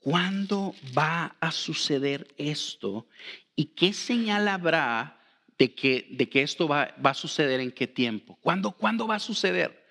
¿Cuándo 0.00 0.74
va 0.96 1.36
a 1.40 1.52
suceder 1.52 2.26
esto? 2.38 3.06
¿Y 3.54 3.66
qué 3.66 3.92
señal 3.92 4.48
habrá 4.48 5.20
de 5.58 5.74
que, 5.74 6.08
de 6.10 6.28
que 6.28 6.42
esto 6.42 6.66
va, 6.66 6.94
va, 7.04 7.10
a 7.10 7.14
suceder 7.14 7.60
en 7.60 7.70
qué 7.70 7.86
tiempo? 7.86 8.38
¿Cuándo, 8.40 8.72
¿Cuándo 8.72 9.06
va 9.06 9.16
a 9.16 9.20
suceder? 9.20 9.86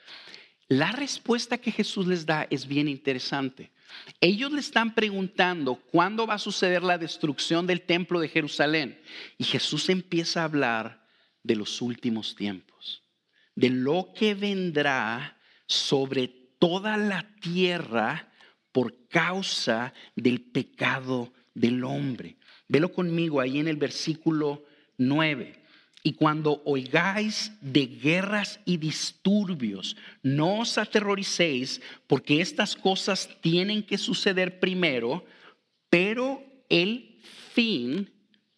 La 0.68 0.92
respuesta 0.92 1.60
que 1.60 1.72
Jesús 1.72 2.08
les 2.08 2.26
da 2.26 2.48
es 2.50 2.68
bien 2.68 2.88
interesante. 2.88 3.72
Ellos 4.20 4.52
le 4.52 4.60
están 4.60 4.94
preguntando 4.94 5.76
cuándo 5.76 6.28
va 6.28 6.36
a 6.36 6.40
suceder 6.40 6.84
la 6.84 6.98
destrucción 6.98 7.68
del 7.68 7.82
templo 7.82 8.20
de 8.20 8.30
Jerusalén. 8.30 9.00
Y 9.38 9.44
Jesús 9.44 9.90
empieza 9.90 10.42
a 10.42 10.46
hablar 10.46 11.06
de 11.44 11.56
los 11.56 11.82
últimos 11.82 12.36
tiempos, 12.36 13.04
de 13.56 13.70
lo 13.70 14.12
que 14.16 14.34
vendrá 14.34 15.38
sobre 15.66 16.28
toda 16.60 16.98
la 16.98 17.28
tierra 17.42 18.29
por 18.72 19.08
causa 19.08 19.94
del 20.16 20.42
pecado 20.42 21.34
del 21.54 21.84
hombre. 21.84 22.38
Velo 22.68 22.92
conmigo 22.92 23.42
ahí 23.42 23.60
en 23.60 23.68
el 23.68 23.78
versículo 23.78 24.64
9. 24.98 25.64
Y 26.02 26.14
cuando 26.14 26.62
oigáis 26.66 27.52
de 27.62 27.88
guerras 27.88 28.62
y 28.64 28.78
disturbios, 28.78 29.98
no 30.24 30.60
os 30.60 30.78
aterroricéis, 30.78 31.82
porque 32.08 32.40
estas 32.40 32.76
cosas 32.76 33.30
tienen 33.42 33.84
que 33.84 33.98
suceder 33.98 34.60
primero, 34.60 35.26
pero 35.90 36.42
el 36.70 37.20
fin 37.54 38.10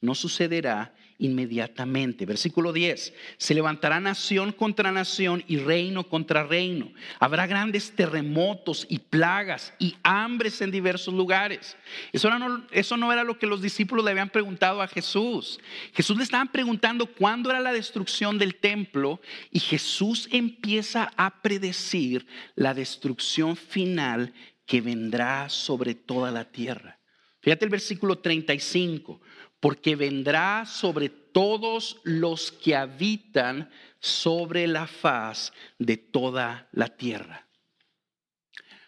no 0.01 0.13
sucederá 0.13 0.93
inmediatamente. 1.21 2.25
Versículo 2.25 2.73
10, 2.73 3.13
se 3.37 3.53
levantará 3.53 3.99
nación 3.99 4.51
contra 4.51 4.91
nación 4.91 5.43
y 5.47 5.57
reino 5.57 6.03
contra 6.03 6.43
reino. 6.43 6.91
Habrá 7.19 7.47
grandes 7.47 7.95
terremotos 7.95 8.85
y 8.89 8.99
plagas 8.99 9.73
y 9.79 9.95
hambres 10.03 10.61
en 10.61 10.71
diversos 10.71 11.13
lugares. 11.13 11.77
Eso 12.11 12.29
no, 12.37 12.65
eso 12.71 12.97
no 12.97 13.13
era 13.13 13.23
lo 13.23 13.37
que 13.37 13.47
los 13.47 13.61
discípulos 13.61 14.03
le 14.03 14.11
habían 14.11 14.29
preguntado 14.29 14.81
a 14.81 14.87
Jesús. 14.87 15.59
Jesús 15.93 16.17
le 16.17 16.23
estaban 16.23 16.51
preguntando 16.51 17.05
cuándo 17.05 17.49
era 17.49 17.59
la 17.59 17.71
destrucción 17.71 18.37
del 18.37 18.55
templo 18.55 19.21
y 19.51 19.59
Jesús 19.59 20.27
empieza 20.31 21.11
a 21.15 21.41
predecir 21.41 22.25
la 22.55 22.73
destrucción 22.73 23.55
final 23.55 24.33
que 24.65 24.81
vendrá 24.81 25.49
sobre 25.49 25.93
toda 25.93 26.31
la 26.31 26.45
tierra. 26.45 26.97
Fíjate 27.41 27.65
el 27.65 27.71
versículo 27.71 28.19
35 28.19 29.19
porque 29.61 29.95
vendrá 29.95 30.65
sobre 30.65 31.07
todos 31.07 32.01
los 32.03 32.51
que 32.51 32.75
habitan 32.75 33.69
sobre 34.01 34.67
la 34.67 34.87
faz 34.87 35.53
de 35.79 35.95
toda 35.95 36.67
la 36.73 36.89
tierra. 36.89 37.47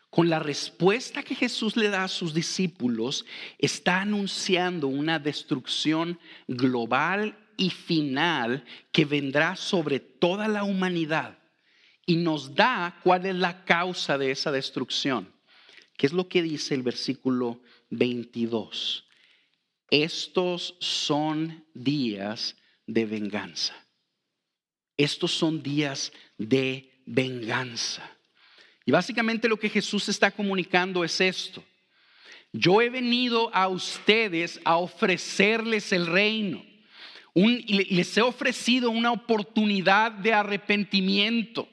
Con 0.10 0.30
la 0.30 0.40
respuesta 0.40 1.24
que 1.24 1.36
Jesús 1.36 1.78
le 1.78 1.90
da 1.90 2.04
a 2.04 2.08
sus 2.08 2.34
discípulos, 2.34 3.26
está 3.58 4.02
anunciando 4.02 4.88
una 4.88 5.20
destrucción 5.20 6.20
global 6.48 7.38
y 7.56 7.70
final 7.70 8.66
que 8.92 9.06
vendrá 9.06 9.56
sobre 9.56 10.00
toda 10.00 10.48
la 10.48 10.64
humanidad. 10.64 11.38
Y 12.06 12.18
nos 12.18 12.54
da 12.54 13.00
cuál 13.04 13.26
es 13.26 13.36
la 13.36 13.64
causa 13.64 14.18
de 14.18 14.32
esa 14.32 14.52
destrucción. 14.52 15.32
¿Qué 15.98 16.08
es 16.08 16.14
lo 16.14 16.28
que 16.28 16.42
dice 16.42 16.74
el 16.74 16.84
versículo 16.84 17.62
22? 17.92 19.08
Estos 19.94 20.76
son 20.80 21.64
días 21.76 22.56
de 22.88 23.06
venganza. 23.06 23.76
Estos 24.98 25.30
son 25.32 25.62
días 25.62 26.12
de 26.36 26.90
venganza. 27.06 28.02
Y 28.86 28.92
básicamente 28.92 29.48
lo 29.48 29.60
que 29.60 29.70
Jesús 29.70 30.10
está 30.10 30.32
comunicando 30.32 31.04
es 31.04 31.22
esto. 31.22 31.64
Yo 32.52 32.82
he 32.82 32.90
venido 32.90 33.54
a 33.54 33.68
ustedes 33.68 34.60
a 34.66 34.78
ofrecerles 34.78 35.92
el 35.92 36.08
reino. 36.08 36.66
les 37.36 38.18
he 38.18 38.22
ofrecido 38.24 38.90
una 38.90 39.12
oportunidad 39.12 40.12
de 40.12 40.34
arrepentimiento 40.34 41.70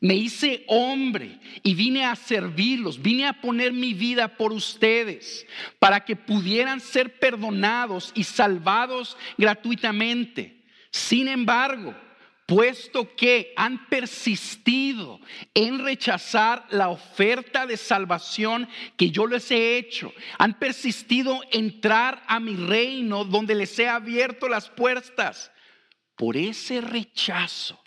me 0.00 0.14
hice 0.14 0.64
hombre 0.68 1.38
y 1.62 1.74
vine 1.74 2.04
a 2.04 2.14
servirlos, 2.16 3.00
vine 3.00 3.26
a 3.26 3.40
poner 3.40 3.72
mi 3.72 3.94
vida 3.94 4.28
por 4.28 4.52
ustedes 4.52 5.46
para 5.78 6.04
que 6.04 6.16
pudieran 6.16 6.80
ser 6.80 7.18
perdonados 7.18 8.12
y 8.14 8.24
salvados 8.24 9.16
gratuitamente. 9.38 10.62
Sin 10.90 11.28
embargo, 11.28 11.94
puesto 12.46 13.16
que 13.16 13.52
han 13.56 13.88
persistido 13.88 15.20
en 15.54 15.78
rechazar 15.80 16.66
la 16.70 16.88
oferta 16.88 17.66
de 17.66 17.76
salvación 17.76 18.68
que 18.96 19.10
yo 19.10 19.26
les 19.26 19.50
he 19.50 19.78
hecho, 19.78 20.12
han 20.38 20.58
persistido 20.58 21.40
en 21.52 21.66
entrar 21.66 22.22
a 22.28 22.38
mi 22.38 22.54
reino 22.54 23.24
donde 23.24 23.54
les 23.54 23.78
he 23.78 23.88
abierto 23.88 24.48
las 24.48 24.68
puertas, 24.68 25.50
por 26.16 26.36
ese 26.36 26.80
rechazo 26.80 27.78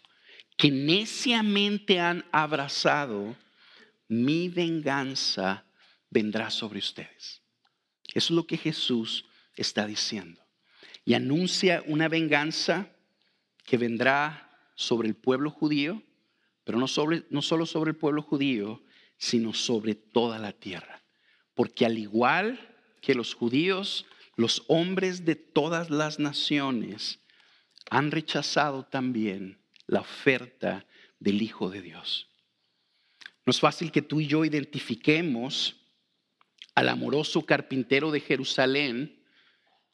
que 0.60 0.72
neciamente 0.72 2.02
han 2.02 2.26
abrazado, 2.34 3.38
mi 4.10 4.50
venganza 4.50 5.64
vendrá 6.10 6.50
sobre 6.50 6.80
ustedes. 6.80 7.42
Eso 8.14 8.26
es 8.26 8.32
lo 8.32 8.46
que 8.46 8.58
Jesús 8.58 9.24
está 9.56 9.88
diciendo. 9.88 10.42
Y 11.06 11.14
anuncia 11.14 11.82
una 11.88 12.10
venganza 12.10 12.90
que 13.64 13.78
vendrá 13.78 14.52
sobre 14.76 15.08
el 15.08 15.16
pueblo 15.16 15.50
judío, 15.50 16.04
pero 16.66 16.78
no, 16.78 16.90
sobre, 16.90 17.24
no 17.30 17.42
solo 17.42 17.66
sobre 17.66 17.92
el 17.92 17.96
pueblo 17.96 18.22
judío, 18.22 18.84
sino 19.18 19.54
sobre 19.54 19.96
toda 19.96 20.40
la 20.40 20.52
tierra. 20.52 21.02
Porque 21.54 21.86
al 21.86 21.98
igual 21.98 22.60
que 23.00 23.16
los 23.16 23.34
judíos, 23.34 24.06
los 24.36 24.66
hombres 24.68 25.24
de 25.24 25.36
todas 25.36 25.90
las 25.90 26.20
naciones 26.20 27.22
han 27.90 28.12
rechazado 28.12 28.84
también 28.84 29.58
la 29.90 30.02
oferta 30.02 30.86
del 31.20 31.42
Hijo 31.42 31.70
de 31.70 31.82
Dios. 31.82 32.28
No 33.46 33.52
es 33.52 33.60
fácil 33.60 33.92
que 33.92 34.04
tú 34.04 34.22
y 34.22 34.28
yo 34.28 34.46
identifiquemos 34.46 35.76
al 36.76 36.90
amoroso 36.90 37.42
carpintero 37.42 38.12
de 38.12 38.20
Jerusalén 38.20 39.24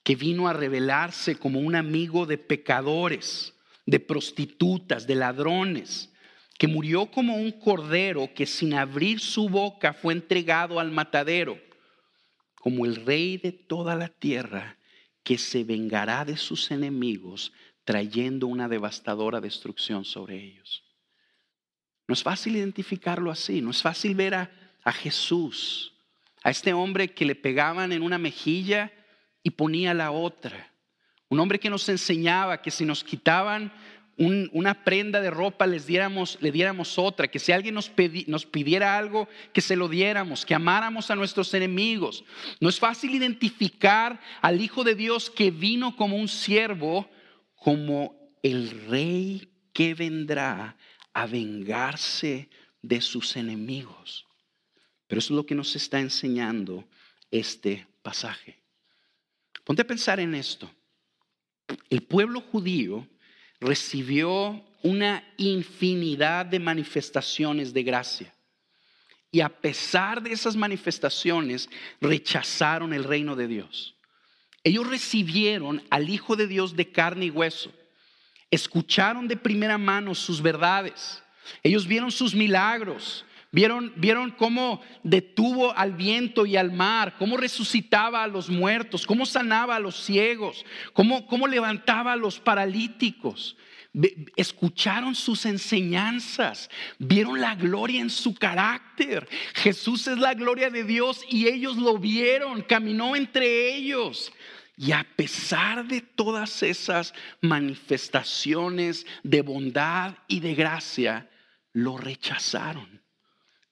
que 0.03 0.15
vino 0.15 0.47
a 0.47 0.53
revelarse 0.53 1.37
como 1.37 1.59
un 1.59 1.75
amigo 1.75 2.25
de 2.25 2.37
pecadores, 2.37 3.55
de 3.85 3.99
prostitutas, 3.99 5.07
de 5.07 5.15
ladrones, 5.15 6.11
que 6.59 6.67
murió 6.67 7.07
como 7.07 7.37
un 7.37 7.51
cordero 7.51 8.33
que 8.35 8.45
sin 8.45 8.73
abrir 8.73 9.19
su 9.19 9.47
boca 9.47 9.93
fue 9.93 10.13
entregado 10.13 10.79
al 10.79 10.91
matadero, 10.91 11.57
como 12.55 12.85
el 12.85 12.97
rey 12.97 13.37
de 13.37 13.53
toda 13.53 13.95
la 13.95 14.09
tierra 14.09 14.77
que 15.23 15.37
se 15.37 15.63
vengará 15.63 16.25
de 16.25 16.37
sus 16.37 16.69
enemigos 16.69 17.53
trayendo 17.85 18.47
una 18.47 18.67
devastadora 18.67 19.39
destrucción 19.39 20.03
sobre 20.03 20.43
ellos. 20.43 20.83
No 22.07 22.13
es 22.13 22.23
fácil 22.23 22.55
identificarlo 22.55 23.31
así, 23.31 23.61
no 23.61 23.71
es 23.71 23.81
fácil 23.81 24.15
ver 24.15 24.35
a, 24.35 24.91
Jesús, 24.91 25.93
a 26.43 26.49
este 26.49 26.73
hombre 26.73 27.13
que 27.13 27.25
le 27.25 27.35
pegaban 27.35 27.91
en 27.91 28.01
una 28.01 28.17
mejilla 28.17 28.91
y 29.41 29.51
ponía 29.51 29.93
la 29.93 30.11
otra. 30.11 30.71
Un 31.29 31.39
hombre 31.39 31.59
que 31.59 31.69
nos 31.69 31.87
enseñaba 31.89 32.61
que 32.61 32.69
si 32.69 32.85
nos 32.85 33.03
quitaban 33.03 33.71
una 34.17 34.85
prenda 34.85 35.19
de 35.19 35.29
ropa 35.29 35.67
les 35.67 35.85
diéramos, 35.85 36.37
le 36.39 36.51
diéramos 36.51 36.97
otra, 36.97 37.27
que 37.27 37.39
si 37.39 37.51
alguien 37.51 37.75
nos, 37.75 37.91
nos 38.27 38.45
pidiera 38.45 38.97
algo, 38.97 39.27
que 39.51 39.59
se 39.59 39.75
lo 39.75 39.89
diéramos, 39.89 40.45
que 40.45 40.55
amáramos 40.55 41.11
a 41.11 41.15
nuestros 41.15 41.53
enemigos. 41.53 42.23
No 42.61 42.69
es 42.69 42.79
fácil 42.79 43.13
identificar 43.13 44.21
al 44.41 44.61
Hijo 44.61 44.83
de 44.83 44.95
Dios 44.95 45.29
que 45.29 45.51
vino 45.51 45.95
como 45.97 46.15
un 46.15 46.29
siervo 46.29 47.09
como 47.55 48.33
el 48.43 48.87
rey 48.87 49.49
que 49.73 49.93
vendrá 49.93 50.77
a 51.13 51.25
vengarse 51.25 52.49
de 52.81 53.01
sus 53.01 53.35
enemigos. 53.35 54.25
Pero 55.07 55.19
eso 55.19 55.33
es 55.33 55.37
lo 55.37 55.45
que 55.45 55.55
nos 55.55 55.75
está 55.75 55.99
enseñando 55.99 56.87
este 57.31 57.87
pasaje. 58.01 58.59
Ponte 59.63 59.81
a 59.81 59.87
pensar 59.87 60.19
en 60.19 60.35
esto. 60.35 60.69
El 61.89 62.03
pueblo 62.03 62.41
judío 62.41 63.07
recibió 63.59 64.63
una 64.83 65.23
infinidad 65.37 66.45
de 66.45 66.59
manifestaciones 66.59 67.73
de 67.73 67.83
gracia. 67.83 68.35
Y 69.31 69.41
a 69.41 69.49
pesar 69.49 70.21
de 70.21 70.31
esas 70.31 70.55
manifestaciones, 70.55 71.69
rechazaron 71.99 72.93
el 72.93 73.03
reino 73.03 73.35
de 73.35 73.47
Dios. 73.47 73.94
Ellos 74.65 74.87
recibieron 74.87 75.83
al 75.91 76.09
Hijo 76.09 76.35
de 76.35 76.47
Dios 76.47 76.75
de 76.75 76.91
carne 76.91 77.25
y 77.25 77.29
hueso. 77.29 77.71
Escucharon 78.49 79.27
de 79.27 79.37
primera 79.37 79.77
mano 79.77 80.15
sus 80.15 80.41
verdades. 80.41 81.21
Ellos 81.61 81.85
vieron 81.85 82.11
sus 82.11 82.33
milagros. 82.33 83.23
Vieron, 83.51 83.93
vieron 83.95 84.31
cómo 84.31 84.81
detuvo 85.03 85.71
al 85.77 85.93
viento 85.93 86.47
y 86.47 86.57
al 86.57 86.73
mar, 86.73 87.15
cómo 87.17 87.37
resucitaba 87.37 88.23
a 88.23 88.27
los 88.27 88.49
muertos, 88.49 89.05
cómo 89.05 89.25
sanaba 89.25 89.77
a 89.77 89.79
los 89.79 89.95
ciegos, 90.03 90.65
cómo, 90.91 91.25
cómo 91.27 91.47
levantaba 91.47 92.13
a 92.13 92.17
los 92.17 92.39
paralíticos. 92.39 93.55
Escucharon 94.35 95.15
sus 95.15 95.45
enseñanzas, 95.45 96.69
vieron 96.97 97.39
la 97.39 97.55
gloria 97.55 98.01
en 98.01 98.09
su 98.09 98.33
carácter. 98.33 99.25
Jesús 99.53 100.07
es 100.07 100.17
la 100.17 100.33
gloria 100.33 100.69
de 100.69 100.83
Dios 100.83 101.21
y 101.29 101.47
ellos 101.47 101.77
lo 101.77 101.97
vieron, 101.97 102.61
caminó 102.61 103.15
entre 103.15 103.73
ellos. 103.75 104.33
Y 104.77 104.91
a 104.91 105.05
pesar 105.15 105.87
de 105.87 106.01
todas 106.01 106.61
esas 106.63 107.13
manifestaciones 107.41 109.05
de 109.23 109.41
bondad 109.41 110.15
y 110.27 110.41
de 110.41 110.53
gracia, 110.53 111.29
lo 111.71 111.97
rechazaron. 111.97 113.01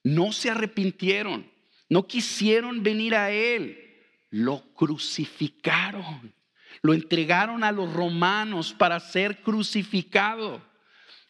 No 0.02 0.32
se 0.32 0.50
arrepintieron, 0.50 1.50
no 1.88 2.06
quisieron 2.06 2.82
venir 2.82 3.14
a 3.14 3.30
Él, 3.30 3.78
lo 4.30 4.62
crucificaron. 4.74 6.34
Lo 6.82 6.92
entregaron 6.92 7.64
a 7.64 7.72
los 7.72 7.92
romanos 7.92 8.74
para 8.74 9.00
ser 9.00 9.40
crucificado. 9.42 10.62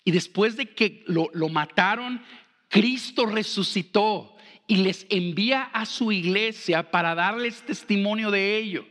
Y 0.04 0.10
después 0.10 0.56
de 0.56 0.74
que 0.74 1.04
lo, 1.06 1.30
mataron, 1.48 2.22
Cristo 2.68 3.26
resucitó 3.26 4.36
y 4.66 4.78
les 4.78 5.06
envía 5.10 5.62
a 5.62 5.86
su 5.86 6.12
iglesia 6.12 6.90
para 6.90 7.14
darles 7.14 7.62
testimonio 7.62 8.30
de 8.30 8.56
ello. 8.56 8.86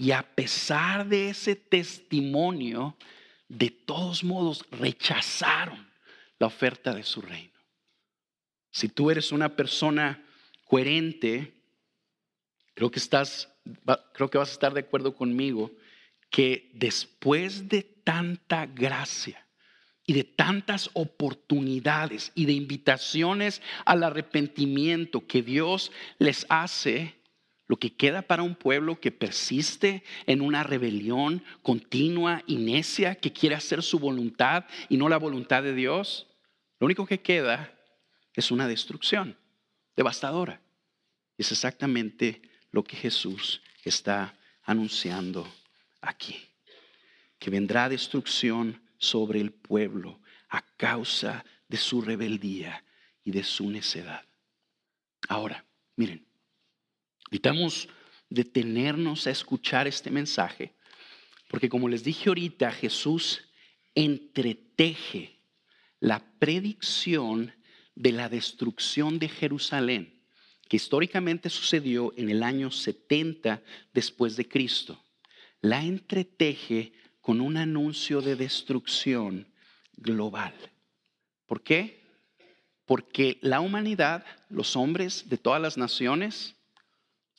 Y 0.00 0.12
a 0.12 0.22
pesar 0.22 1.06
de 1.06 1.28
ese 1.28 1.54
testimonio, 1.54 2.96
de 3.48 3.68
todos 3.68 4.24
modos 4.24 4.64
rechazaron 4.70 5.86
la 6.38 6.46
oferta 6.46 6.94
de 6.94 7.02
su 7.02 7.20
reino. 7.20 7.60
Si 8.70 8.88
tú 8.88 9.10
eres 9.10 9.30
una 9.30 9.54
persona 9.56 10.24
coherente, 10.64 11.52
creo 12.72 12.90
que 12.90 12.98
estás 12.98 13.52
creo 14.14 14.30
que 14.30 14.38
vas 14.38 14.48
a 14.48 14.52
estar 14.52 14.72
de 14.72 14.80
acuerdo 14.80 15.14
conmigo 15.14 15.70
que 16.30 16.70
después 16.72 17.68
de 17.68 17.82
tanta 17.82 18.64
gracia 18.64 19.46
y 20.06 20.14
de 20.14 20.24
tantas 20.24 20.88
oportunidades 20.94 22.32
y 22.34 22.46
de 22.46 22.52
invitaciones 22.52 23.60
al 23.84 24.02
arrepentimiento 24.02 25.26
que 25.26 25.42
Dios 25.42 25.92
les 26.18 26.46
hace, 26.48 27.19
lo 27.70 27.76
que 27.76 27.94
queda 27.94 28.22
para 28.22 28.42
un 28.42 28.56
pueblo 28.56 28.98
que 28.98 29.12
persiste 29.12 30.02
en 30.26 30.40
una 30.40 30.64
rebelión 30.64 31.44
continua 31.62 32.42
y 32.44 32.56
necia, 32.56 33.14
que 33.14 33.32
quiere 33.32 33.54
hacer 33.54 33.84
su 33.84 34.00
voluntad 34.00 34.64
y 34.88 34.96
no 34.96 35.08
la 35.08 35.18
voluntad 35.18 35.62
de 35.62 35.72
Dios, 35.72 36.26
lo 36.80 36.86
único 36.86 37.06
que 37.06 37.20
queda 37.20 37.72
es 38.34 38.50
una 38.50 38.66
destrucción 38.66 39.38
devastadora. 39.94 40.60
Es 41.38 41.52
exactamente 41.52 42.42
lo 42.72 42.82
que 42.82 42.96
Jesús 42.96 43.62
está 43.84 44.36
anunciando 44.64 45.46
aquí. 46.00 46.48
Que 47.38 47.50
vendrá 47.50 47.88
destrucción 47.88 48.82
sobre 48.98 49.40
el 49.40 49.52
pueblo 49.52 50.18
a 50.48 50.60
causa 50.76 51.44
de 51.68 51.76
su 51.76 52.02
rebeldía 52.02 52.82
y 53.22 53.30
de 53.30 53.44
su 53.44 53.70
necedad. 53.70 54.24
Ahora, 55.28 55.64
miren, 55.94 56.26
necesitamos 57.30 57.88
detenernos 58.28 59.26
a 59.26 59.30
escuchar 59.30 59.86
este 59.86 60.10
mensaje, 60.10 60.74
porque 61.48 61.68
como 61.68 61.88
les 61.88 62.04
dije 62.04 62.28
ahorita, 62.28 62.70
Jesús 62.72 63.42
entreteje 63.94 65.40
la 65.98 66.24
predicción 66.38 67.52
de 67.94 68.12
la 68.12 68.28
destrucción 68.28 69.18
de 69.18 69.28
Jerusalén 69.28 70.20
que 70.70 70.76
históricamente 70.76 71.50
sucedió 71.50 72.12
en 72.16 72.30
el 72.30 72.44
año 72.44 72.70
70 72.70 73.60
después 73.92 74.36
de 74.36 74.48
Cristo, 74.48 75.04
la 75.60 75.82
entreteje 75.82 76.92
con 77.20 77.40
un 77.40 77.56
anuncio 77.56 78.22
de 78.22 78.36
destrucción 78.36 79.52
global. 79.96 80.54
¿Por 81.46 81.64
qué? 81.64 82.04
Porque 82.86 83.38
la 83.42 83.60
humanidad, 83.60 84.24
los 84.48 84.76
hombres 84.76 85.28
de 85.28 85.38
todas 85.38 85.60
las 85.60 85.76
naciones, 85.76 86.54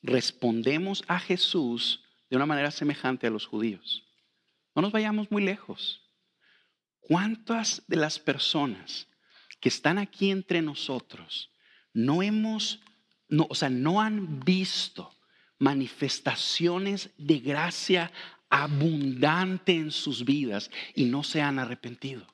respondemos 0.02 1.04
a 1.08 1.20
Jesús 1.20 2.04
de 2.30 2.38
una 2.38 2.46
manera 2.46 2.72
semejante 2.72 3.28
a 3.28 3.32
los 3.32 3.46
judíos. 3.46 4.04
No 4.76 4.82
nos 4.82 4.92
vayamos 4.92 5.30
muy 5.32 5.44
lejos. 5.44 6.02
¿Cuántas 7.00 7.84
de 7.88 7.98
las 7.98 8.20
personas 8.20 9.08
que 9.60 9.70
están 9.70 9.98
aquí 9.98 10.32
entre 10.32 10.62
nosotros 10.62 11.52
no 11.94 12.24
hemos 12.24 12.80
no, 13.32 13.48
o 13.50 13.56
sea, 13.56 13.70
no 13.70 14.02
han 14.02 14.42
visto 14.42 15.16
manifestaciones 15.58 17.12
de 17.18 17.40
gracia 17.40 18.12
abundante 18.50 19.74
en 19.74 19.92
sus 19.92 20.26
vidas 20.26 20.70
y 20.94 21.06
no 21.06 21.24
se 21.24 21.42
han 21.42 21.58
arrepentido. 21.58 22.28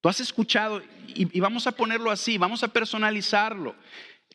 Tú 0.00 0.08
has 0.08 0.18
escuchado, 0.20 0.82
y, 1.06 1.36
y, 1.36 1.40
vamos 1.40 1.66
a 1.66 1.72
ponerlo 1.72 2.10
así, 2.10 2.38
vamos 2.38 2.64
a 2.64 2.68
personalizarlo. 2.68 3.76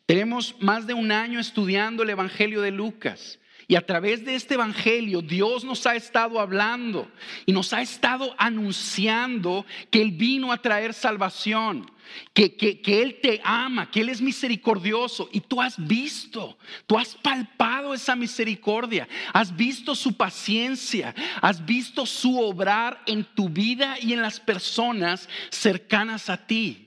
Tenemos 0.06 0.54
más 0.60 0.86
de 0.86 0.94
un 0.94 1.10
año 1.10 1.40
estudiando 1.40 2.04
el 2.04 2.10
Evangelio 2.10 2.62
de 2.62 2.70
Lucas. 2.70 3.40
Y 3.68 3.74
a 3.74 3.84
través 3.84 4.24
de 4.24 4.36
este 4.36 4.54
Evangelio 4.54 5.20
Dios 5.20 5.64
nos 5.64 5.84
ha 5.86 5.96
estado 5.96 6.38
hablando 6.38 7.10
y 7.46 7.52
nos 7.52 7.72
ha 7.72 7.82
estado 7.82 8.32
anunciando 8.38 9.66
que 9.90 10.00
Él 10.00 10.12
vino 10.12 10.52
a 10.52 10.62
traer 10.62 10.94
salvación, 10.94 11.90
que, 12.32 12.54
que, 12.54 12.80
que, 12.80 13.02
Él 13.02 13.18
te 13.20 13.40
ama, 13.42 13.90
que 13.90 14.02
Él 14.02 14.08
es 14.08 14.20
misericordioso. 14.20 15.28
Y 15.32 15.40
tú 15.40 15.60
has 15.60 15.84
visto, 15.84 16.56
tú 16.86 16.96
has 16.96 17.16
palpado 17.16 17.92
esa 17.92 18.14
misericordia, 18.14 19.08
has 19.32 19.56
visto 19.56 19.96
su 19.96 20.16
paciencia, 20.16 21.12
has 21.42 21.66
visto 21.66 22.06
su 22.06 22.38
obrar 22.38 23.02
en 23.06 23.24
tu 23.24 23.48
vida 23.48 23.96
y 24.00 24.12
en 24.12 24.22
las 24.22 24.38
personas 24.38 25.28
cercanas 25.50 26.30
a 26.30 26.46
ti. 26.46 26.85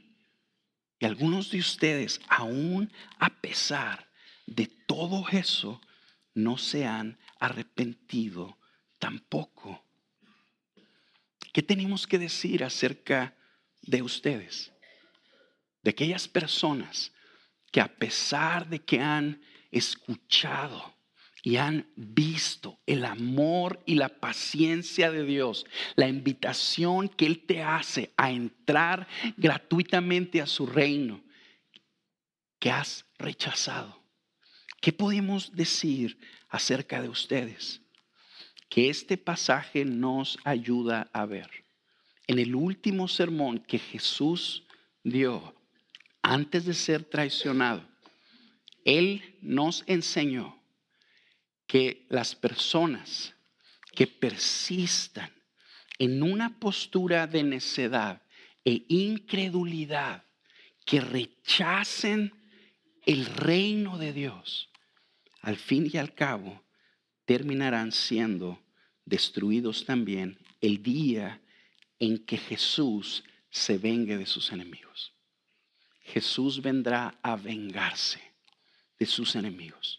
Y 1.00 1.06
algunos 1.06 1.50
de 1.50 1.60
ustedes, 1.60 2.20
aún 2.28 2.92
a 3.20 3.30
pesar 3.42 4.10
de 4.46 4.68
todo 4.68 5.26
eso, 5.30 5.82
no 6.34 6.58
se 6.58 6.86
han 6.86 7.18
arrepentido 7.40 8.58
tampoco. 8.98 9.84
¿Qué 11.54 11.64
tenemos 11.64 12.06
que 12.06 12.20
decir 12.20 12.64
acerca 12.64 13.36
de 13.82 14.02
ustedes? 14.02 14.72
De 15.82 15.92
aquellas 15.92 16.28
personas 16.28 17.14
que 17.72 17.82
a 17.82 17.88
pesar 17.88 18.68
de 18.68 18.80
que 18.80 19.00
han 19.00 19.42
escuchado 19.72 20.99
y 21.44 21.58
han 21.58 21.88
visto 21.96 22.80
el 22.86 23.06
amor 23.06 23.82
y 23.86 23.96
la 23.96 24.10
paciencia 24.10 25.12
de 25.12 25.24
Dios, 25.26 25.66
la 25.96 26.08
invitación 26.08 27.08
que 27.08 27.26
Él 27.26 27.46
te 27.46 27.64
hace 27.64 28.14
a 28.18 28.32
entrar 28.32 29.08
gratuitamente 29.38 30.42
a 30.42 30.48
su 30.48 30.66
reino, 30.66 31.24
que 32.60 32.72
has 32.72 33.06
rechazado. 33.18 34.04
¿Qué 34.82 34.92
podemos 34.94 35.56
decir 35.56 36.20
acerca 36.50 37.02
de 37.02 37.10
ustedes? 37.10 37.82
Que 38.70 38.90
este 38.90 39.18
pasaje 39.18 39.86
nos 39.86 40.38
ayuda 40.44 41.10
a 41.14 41.26
ver. 41.26 41.50
En 42.28 42.38
el 42.38 42.54
último 42.54 43.08
sermón 43.08 43.60
que 43.60 43.80
Jesús 43.80 44.64
dio 45.04 45.56
antes 46.22 46.66
de 46.66 46.74
ser 46.74 47.04
traicionado, 47.04 47.88
Él 48.86 49.38
nos 49.42 49.84
enseñó 49.88 50.59
que 51.70 52.08
las 52.10 52.34
personas 52.34 53.36
que 53.94 54.08
persistan 54.08 55.32
en 56.00 56.24
una 56.24 56.60
postura 56.60 57.28
de 57.28 57.44
necedad 57.44 58.24
e 58.66 58.86
incredulidad, 58.88 60.26
que 60.84 61.00
rechacen 61.00 62.34
el 63.06 63.24
reino 63.28 64.00
de 64.00 64.14
Dios, 64.14 64.72
al 65.42 65.58
fin 65.58 65.88
y 65.94 65.98
al 65.98 66.16
cabo 66.16 66.64
terminarán 67.26 67.92
siendo 67.92 68.60
destruidos 69.06 69.86
también 69.86 70.40
el 70.62 70.82
día 70.82 71.40
en 72.00 72.18
que 72.18 72.38
Jesús 72.38 73.24
se 73.52 73.78
vengue 73.78 74.18
de 74.18 74.26
sus 74.26 74.52
enemigos. 74.52 75.14
Jesús 76.02 76.64
vendrá 76.64 77.20
a 77.22 77.36
vengarse 77.36 78.20
de 78.98 79.06
sus 79.06 79.36
enemigos. 79.36 79.99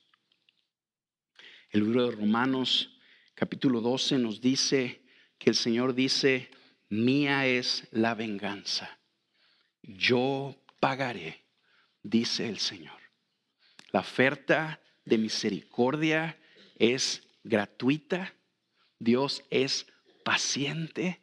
El 1.70 1.84
libro 1.84 2.10
de 2.10 2.16
Romanos 2.16 2.90
capítulo 3.34 3.80
12 3.80 4.18
nos 4.18 4.40
dice 4.40 5.04
que 5.38 5.50
el 5.50 5.56
Señor 5.56 5.94
dice, 5.94 6.50
mía 6.88 7.46
es 7.46 7.86
la 7.92 8.16
venganza, 8.16 8.98
yo 9.80 10.56
pagaré, 10.80 11.44
dice 12.02 12.48
el 12.48 12.58
Señor. 12.58 12.98
La 13.92 14.00
oferta 14.00 14.80
de 15.04 15.18
misericordia 15.18 16.36
es 16.74 17.22
gratuita, 17.44 18.34
Dios 18.98 19.44
es 19.50 19.86
paciente, 20.24 21.20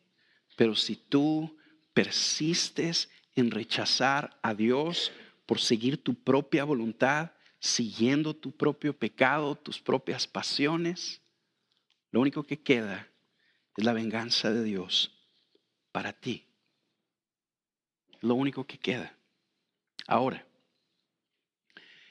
pero 0.56 0.76
si 0.76 0.96
tú 0.96 1.58
persistes 1.94 3.10
en 3.36 3.52
rechazar 3.52 4.40
a 4.42 4.54
Dios 4.54 5.12
por 5.46 5.60
seguir 5.60 6.02
tu 6.02 6.16
propia 6.16 6.64
voluntad, 6.64 7.34
siguiendo 7.68 8.34
tu 8.34 8.52
propio 8.52 8.98
pecado, 8.98 9.56
tus 9.56 9.80
propias 9.80 10.26
pasiones, 10.26 11.22
lo 12.12 12.22
único 12.22 12.44
que 12.44 12.60
queda 12.60 13.08
es 13.76 13.84
la 13.84 13.94
venganza 13.94 14.52
de 14.52 14.64
Dios 14.64 15.12
para 15.92 16.14
ti. 16.14 16.46
Lo 18.22 18.36
único 18.36 18.66
que 18.66 18.78
queda. 18.78 19.16
Ahora, 20.08 20.46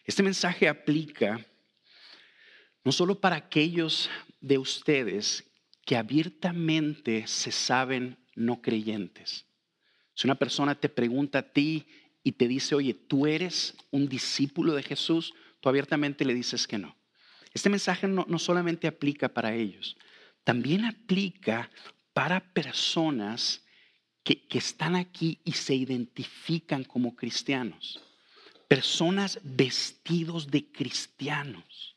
este 0.05 0.23
mensaje 0.23 0.69
aplica 0.69 1.45
no 2.85 2.93
solo 2.93 3.21
para 3.21 3.37
aquellos 3.37 4.09
de 4.41 4.59
ustedes 4.59 5.45
que 5.85 5.97
abiertamente 5.97 7.27
se 7.27 7.51
saben 7.51 8.17
no 8.37 8.61
creyentes. 8.61 9.47
Si 10.15 10.27
una 10.27 10.37
persona 10.37 10.75
te 10.79 10.89
pregunta 10.89 11.39
a 11.39 11.53
ti 11.53 11.87
y 12.23 12.33
te 12.33 12.47
dice, 12.47 12.75
oye, 12.75 12.95
tú 12.95 13.27
eres 13.27 13.75
un 13.91 14.09
discípulo 14.09 14.75
de 14.75 14.83
Jesús, 14.83 15.35
abiertamente 15.69 16.25
le 16.25 16.35
dices 16.35 16.67
que 16.67 16.79
no. 16.79 16.97
Este 17.53 17.71
mensaje 17.71 18.07
no, 18.07 18.27
no 18.29 18.39
solamente 18.39 18.87
aplica 18.87 19.29
para 19.29 19.55
ellos, 19.55 19.97
también 20.45 20.85
aplica 20.85 21.71
para 22.13 22.41
personas 22.41 23.65
que, 24.23 24.43
que 24.47 24.59
están 24.59 24.95
aquí 24.97 25.41
y 25.45 25.53
se 25.53 25.75
identifican 25.75 26.85
como 26.85 27.15
cristianos 27.17 28.03
personas 28.69 29.39
vestidos 29.43 30.51
de 30.51 30.71
cristianos. 30.71 31.97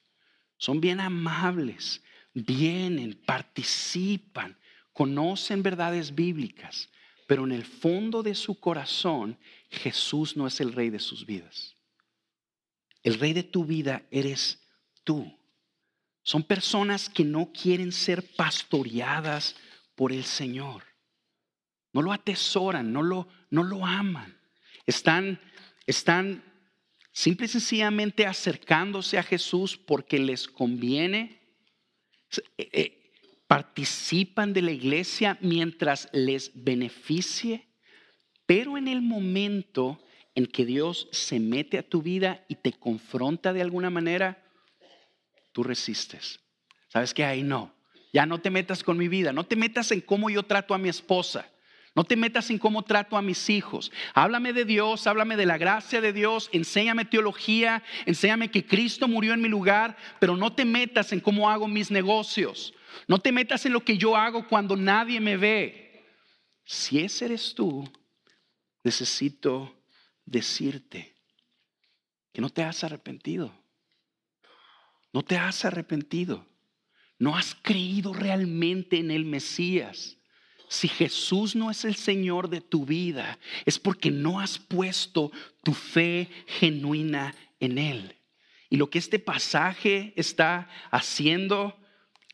Son 0.58 0.82
bien 0.82 1.00
amables, 1.00 2.02
vienen, 2.34 3.20
participan, 3.26 4.58
conocen 4.94 5.64
verdades 5.64 6.14
bíblicas, 6.14 6.90
pero 7.28 7.46
en 7.46 7.52
el 7.52 7.64
fondo 7.64 8.24
de 8.24 8.36
su 8.36 8.60
corazón 8.60 9.38
Jesús 9.70 10.36
no 10.36 10.48
es 10.48 10.60
el 10.60 10.74
rey 10.74 10.90
de 10.90 11.00
sus 11.00 11.26
vidas. 11.26 11.76
El 13.04 13.20
rey 13.20 13.34
de 13.34 13.44
tu 13.44 13.66
vida 13.66 14.04
eres 14.12 14.60
tú. 15.04 15.32
Son 16.24 16.44
personas 16.44 17.10
que 17.10 17.24
no 17.24 17.52
quieren 17.52 17.92
ser 17.92 18.24
pastoreadas 18.36 19.56
por 19.96 20.12
el 20.12 20.24
Señor. 20.24 20.84
No 21.94 22.02
lo 22.02 22.12
atesoran, 22.12 22.92
no 22.92 23.02
lo, 23.02 23.28
no 23.50 23.64
lo 23.64 23.86
aman. 23.86 24.38
Están, 24.86 25.40
están 25.88 26.44
simple 27.12 27.46
y 27.46 27.50
sencillamente 27.50 28.26
acercándose 28.26 29.18
a 29.18 29.24
Jesús 29.24 29.78
porque 29.78 30.20
les 30.20 30.48
conviene. 30.48 31.40
Eh, 32.58 32.70
eh, 32.72 32.96
participan 33.50 34.54
de 34.54 34.62
la 34.62 34.72
iglesia 34.72 35.40
mientras 35.42 36.08
les 36.14 36.52
beneficie, 36.54 37.68
pero 38.46 38.78
en 38.78 38.88
el 38.88 39.02
momento 39.02 40.00
en 40.40 40.48
que 40.48 40.66
Dios 40.66 41.10
se 41.12 41.38
mete 41.38 41.78
a 41.78 41.84
tu 41.84 42.02
vida 42.02 42.46
y 42.48 42.56
te 42.56 42.72
confronta 42.72 43.52
de 43.52 43.62
alguna 43.62 43.90
manera, 43.90 44.42
tú 45.52 45.64
resistes. 45.64 46.40
¿Sabes 46.88 47.14
qué? 47.14 47.26
Ahí 47.26 47.44
no. 47.44 47.76
Ya 48.14 48.26
no 48.26 48.40
te 48.40 48.50
metas 48.50 48.82
con 48.82 48.98
mi 48.98 49.10
vida, 49.10 49.34
no 49.34 49.44
te 49.44 49.58
metas 49.58 49.92
en 49.92 50.00
cómo 50.00 50.30
yo 50.30 50.44
trato 50.44 50.74
a 50.74 50.78
mi 50.78 50.88
esposa. 50.88 51.46
No 51.94 52.06
te 52.06 52.16
metas 52.16 52.50
en 52.52 52.58
cómo 52.58 52.84
trato 52.84 53.18
a 53.18 53.22
mis 53.22 53.50
hijos. 53.50 53.92
Háblame 54.14 54.54
de 54.54 54.64
Dios, 54.64 55.08
háblame 55.08 55.36
de 55.36 55.46
la 55.46 55.58
gracia 55.58 56.00
de 56.00 56.14
Dios, 56.14 56.50
enséñame 56.54 57.04
teología, 57.04 57.84
enséñame 58.06 58.50
que 58.50 58.66
Cristo 58.66 59.10
murió 59.10 59.34
en 59.34 59.42
mi 59.42 59.50
lugar, 59.50 59.98
pero 60.20 60.38
no 60.38 60.54
te 60.54 60.64
metas 60.64 61.12
en 61.12 61.20
cómo 61.20 61.50
hago 61.50 61.68
mis 61.68 61.92
negocios. 61.92 62.74
No 63.10 63.20
te 63.20 63.34
metas 63.34 63.66
en 63.66 63.74
lo 63.74 63.84
que 63.84 63.98
yo 63.98 64.16
hago 64.16 64.48
cuando 64.48 64.78
nadie 64.78 65.20
me 65.20 65.36
ve. 65.36 66.06
Si 66.64 67.00
ese 67.00 67.26
eres 67.26 67.54
tú, 67.54 67.92
necesito 68.86 69.79
decirte 70.30 71.16
que 72.32 72.42
no 72.42 72.50
te 72.50 72.64
has 72.64 72.84
arrepentido. 72.84 73.52
No 75.12 75.24
te 75.24 75.38
has 75.38 75.66
arrepentido. 75.66 76.46
No 77.18 77.36
has 77.36 77.56
creído 77.56 78.14
realmente 78.14 78.98
en 78.98 79.12
el 79.12 79.26
Mesías. 79.26 80.18
Si 80.70 80.88
Jesús 80.88 81.56
no 81.56 81.72
es 81.72 81.84
el 81.84 81.96
Señor 81.96 82.50
de 82.50 82.62
tu 82.62 82.86
vida, 82.86 83.40
es 83.66 83.80
porque 83.80 84.12
no 84.12 84.40
has 84.40 84.60
puesto 84.60 85.32
tu 85.64 85.74
fe 85.74 86.30
genuina 86.46 87.34
en 87.60 87.80
Él. 87.80 88.16
Y 88.70 88.78
lo 88.78 88.90
que 88.90 89.00
este 89.00 89.18
pasaje 89.18 90.14
está 90.16 90.70
haciendo, 90.92 91.76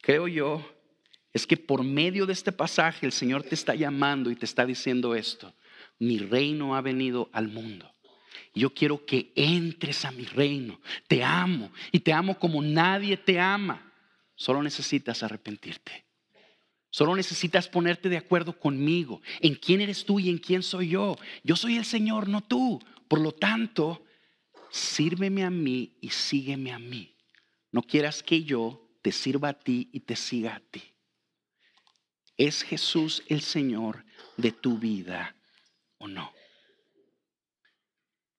creo 0.02 0.28
yo, 0.28 0.70
es 1.32 1.48
que 1.48 1.56
por 1.56 1.84
medio 1.84 2.26
de 2.26 2.34
este 2.34 2.52
pasaje 2.52 3.06
el 3.06 3.14
Señor 3.14 3.44
te 3.44 3.56
está 3.56 3.74
llamando 3.74 4.30
y 4.30 4.36
te 4.36 4.46
está 4.46 4.66
diciendo 4.66 5.16
esto. 5.16 5.54
Mi 6.00 6.18
reino 6.18 6.76
ha 6.76 6.82
venido 6.82 7.30
al 7.32 7.48
mundo. 7.48 7.92
Yo 8.54 8.74
quiero 8.74 9.06
que 9.06 9.32
entres 9.36 10.06
a 10.06 10.12
mi 10.12 10.24
reino. 10.24 10.80
Te 11.08 11.24
amo 11.24 11.72
y 11.92 12.00
te 12.00 12.14
amo 12.14 12.40
como 12.40 12.62
nadie 12.62 13.18
te 13.18 13.40
ama. 13.40 13.94
Solo 14.36 14.64
necesitas 14.64 15.24
arrepentirte. 15.24 16.06
Solo 16.90 17.16
necesitas 17.16 17.68
ponerte 17.68 18.08
de 18.08 18.18
acuerdo 18.18 18.58
conmigo 18.58 19.22
en 19.42 19.56
quién 19.56 19.82
eres 19.82 20.06
tú 20.06 20.20
y 20.20 20.30
en 20.30 20.38
quién 20.38 20.64
soy 20.64 20.90
yo. 20.90 21.18
Yo 21.44 21.58
soy 21.58 21.76
el 21.76 21.84
Señor, 21.84 22.30
no 22.30 22.42
tú. 22.42 22.82
Por 23.10 23.20
lo 23.20 23.34
tanto, 23.34 24.06
sírveme 24.72 25.44
a 25.44 25.50
mí 25.50 25.98
y 26.00 26.10
sígueme 26.10 26.72
a 26.72 26.80
mí. 26.80 27.14
No 27.72 27.82
quieras 27.82 28.24
que 28.24 28.44
yo 28.44 28.90
te 29.02 29.12
sirva 29.12 29.50
a 29.50 29.60
ti 29.60 29.90
y 29.92 30.00
te 30.00 30.16
siga 30.16 30.56
a 30.56 30.60
ti. 30.62 30.84
¿Es 32.38 32.64
Jesús 32.64 33.24
el 33.28 33.42
Señor 33.42 34.06
de 34.38 34.54
tu 34.54 34.78
vida 34.78 35.36
no? 36.08 36.34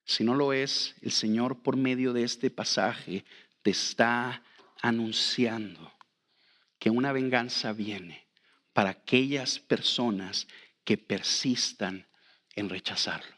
Si 0.06 0.22
no 0.22 0.36
lo 0.36 0.52
es, 0.52 0.94
el 1.02 1.10
Señor 1.10 1.62
por 1.62 1.76
medio 1.76 2.12
de 2.12 2.22
este 2.22 2.48
pasaje 2.48 3.24
te 3.62 3.72
está 3.72 4.40
anunciando 4.80 5.92
que 6.78 6.90
una 6.90 7.10
venganza 7.12 7.72
viene 7.72 8.28
para 8.72 8.90
aquellas 8.90 9.58
personas 9.58 10.46
que 10.84 10.96
persistan 10.96 12.06
en 12.54 12.68
rechazarlo. 12.68 13.34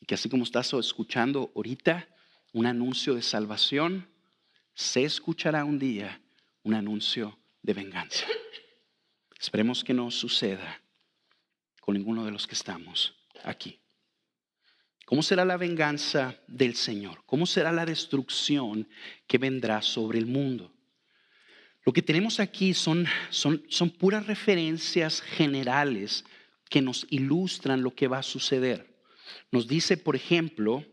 Y 0.00 0.06
que 0.06 0.14
así 0.14 0.30
como 0.30 0.44
estás 0.44 0.72
escuchando 0.72 1.52
ahorita 1.54 2.08
un 2.54 2.64
anuncio 2.64 3.14
de 3.14 3.22
salvación, 3.22 4.08
se 4.72 5.04
escuchará 5.04 5.66
un 5.66 5.78
día 5.78 6.22
un 6.62 6.72
anuncio 6.72 7.38
de 7.62 7.74
venganza. 7.74 8.24
Esperemos 9.38 9.84
que 9.84 9.92
no 9.92 10.10
suceda 10.10 10.80
con 11.82 11.94
ninguno 11.94 12.24
de 12.24 12.30
los 12.30 12.46
que 12.46 12.54
estamos 12.54 13.17
aquí. 13.44 13.80
¿Cómo 15.04 15.22
será 15.22 15.44
la 15.44 15.56
venganza 15.56 16.38
del 16.46 16.74
Señor? 16.74 17.22
¿Cómo 17.24 17.46
será 17.46 17.72
la 17.72 17.86
destrucción 17.86 18.88
que 19.26 19.38
vendrá 19.38 19.80
sobre 19.80 20.18
el 20.18 20.26
mundo? 20.26 20.72
Lo 21.84 21.92
que 21.94 22.02
tenemos 22.02 22.40
aquí 22.40 22.74
son, 22.74 23.06
son, 23.30 23.64
son 23.68 23.88
puras 23.88 24.26
referencias 24.26 25.22
generales 25.22 26.26
que 26.68 26.82
nos 26.82 27.06
ilustran 27.08 27.82
lo 27.82 27.94
que 27.94 28.08
va 28.08 28.18
a 28.18 28.22
suceder. 28.22 28.98
Nos 29.50 29.66
dice, 29.66 29.96
por 29.96 30.14
ejemplo, 30.14 30.84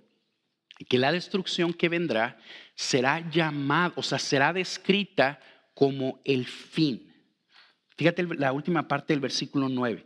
que 0.88 0.98
la 0.98 1.12
destrucción 1.12 1.74
que 1.74 1.90
vendrá 1.90 2.38
será 2.76 3.30
llamada, 3.30 3.94
o 3.98 4.04
sea, 4.04 4.20
será 4.20 4.54
descrita 4.54 5.40
como 5.74 6.22
el 6.24 6.46
fin. 6.46 7.14
Fíjate 7.98 8.24
la 8.38 8.52
última 8.52 8.88
parte 8.88 9.14
del 9.14 9.20
versículo 9.20 9.70
9. 9.70 10.06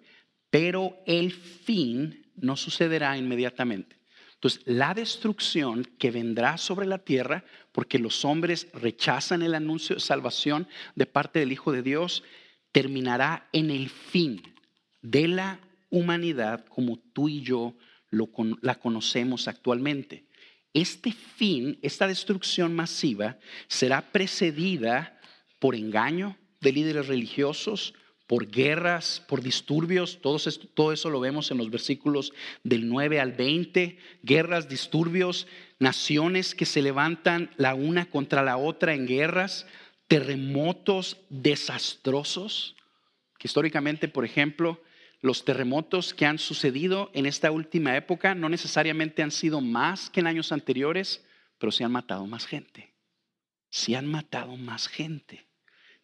Pero 0.50 0.98
el 1.06 1.32
fin 1.32 2.29
no 2.42 2.56
sucederá 2.56 3.18
inmediatamente. 3.18 3.98
Entonces, 4.36 4.62
la 4.66 4.94
destrucción 4.94 5.84
que 5.98 6.12
vendrá 6.12 6.58
sobre 6.58 6.88
la 6.88 7.00
tierra, 7.00 7.44
porque 7.74 8.00
los 8.00 8.24
hombres 8.24 8.68
rechazan 8.74 9.42
el 9.42 9.54
anuncio 9.54 9.96
de 9.96 10.02
salvación 10.02 10.68
de 10.96 11.06
parte 11.06 11.40
del 11.40 11.52
Hijo 11.52 11.74
de 11.74 11.84
Dios, 11.84 12.24
terminará 12.72 13.50
en 13.52 13.70
el 13.70 13.90
fin 13.90 14.42
de 15.02 15.28
la 15.28 15.60
humanidad 15.90 16.66
como 16.68 16.98
tú 16.98 17.28
y 17.28 17.42
yo 17.42 17.76
la 18.62 18.76
conocemos 18.76 19.48
actualmente. 19.48 20.26
Este 20.74 21.12
fin, 21.12 21.78
esta 21.82 22.08
destrucción 22.08 22.76
masiva, 22.76 23.38
será 23.68 24.02
precedida 24.02 25.20
por 25.60 25.76
engaño 25.76 26.38
de 26.62 26.72
líderes 26.72 27.08
religiosos, 27.08 27.94
por 28.30 28.52
guerras, 28.52 29.26
por 29.28 29.42
disturbios, 29.42 30.20
todo 30.22 30.92
eso, 30.94 31.10
lo 31.10 31.20
vemos 31.20 31.50
en 31.50 31.58
los 31.58 31.72
versículos 31.72 32.32
del 32.64 32.88
9 32.88 33.20
al 33.20 33.32
20, 33.32 33.98
guerras, 34.22 34.70
disturbios, 34.70 35.48
naciones 35.80 36.54
que 36.54 36.68
se 36.68 36.84
levantan 36.84 37.50
la 37.58 37.74
una 37.74 38.06
contra 38.06 38.44
la 38.44 38.58
otra 38.58 38.94
en 38.94 39.08
guerras, 39.08 39.66
terremotos 40.08 41.18
desastrosos, 41.30 42.76
históricamente, 43.42 44.08
por 44.08 44.26
ejemplo, 44.26 44.80
los 45.22 45.44
terremotos 45.44 46.14
que 46.14 46.28
han 46.28 46.38
sucedido 46.38 47.10
en 47.16 47.26
esta 47.26 47.50
última 47.50 47.98
época 47.98 48.36
no 48.36 48.48
necesariamente 48.48 49.24
han 49.24 49.32
sido 49.32 49.60
más 49.60 50.12
que 50.12 50.20
en 50.20 50.28
años 50.28 50.52
anteriores, 50.52 51.26
pero 51.58 51.72
se 51.72 51.84
han 51.84 51.92
matado 51.92 52.28
más 52.28 52.46
gente. 52.46 52.94
Se 53.72 53.96
han 53.96 54.06
matado 54.06 54.56
más 54.56 54.88
gente 54.88 55.49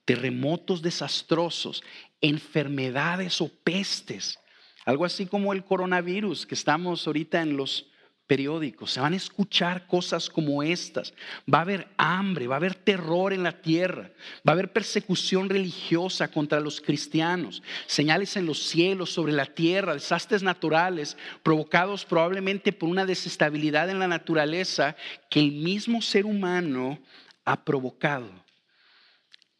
terremotos 0.05 0.81
desastrosos, 0.81 1.83
enfermedades 2.21 3.41
o 3.41 3.49
pestes, 3.49 4.39
algo 4.85 5.03
así 5.03 5.25
como 5.25 5.51
el 5.51 5.65
coronavirus 5.65 6.45
que 6.45 6.55
estamos 6.55 7.05
ahorita 7.05 7.41
en 7.41 7.57
los 7.57 7.87
periódicos. 8.27 8.91
Se 8.91 8.99
van 8.99 9.13
a 9.13 9.17
escuchar 9.17 9.87
cosas 9.87 10.29
como 10.29 10.63
estas. 10.63 11.13
Va 11.51 11.59
a 11.59 11.61
haber 11.61 11.87
hambre, 11.97 12.47
va 12.47 12.55
a 12.55 12.57
haber 12.57 12.75
terror 12.75 13.33
en 13.33 13.43
la 13.43 13.61
tierra, 13.61 14.11
va 14.47 14.51
a 14.51 14.53
haber 14.53 14.73
persecución 14.73 15.49
religiosa 15.49 16.29
contra 16.29 16.59
los 16.59 16.81
cristianos, 16.81 17.61
señales 17.85 18.35
en 18.37 18.45
los 18.45 18.59
cielos, 18.59 19.11
sobre 19.11 19.33
la 19.33 19.45
tierra, 19.45 19.93
desastres 19.93 20.43
naturales 20.43 21.17
provocados 21.43 22.05
probablemente 22.05 22.73
por 22.73 22.89
una 22.89 23.05
desestabilidad 23.05 23.89
en 23.89 23.99
la 23.99 24.07
naturaleza 24.07 24.95
que 25.29 25.39
el 25.39 25.51
mismo 25.51 26.01
ser 26.01 26.25
humano 26.25 26.99
ha 27.43 27.63
provocado. 27.63 28.44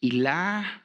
Y, 0.06 0.12
la, 0.12 0.84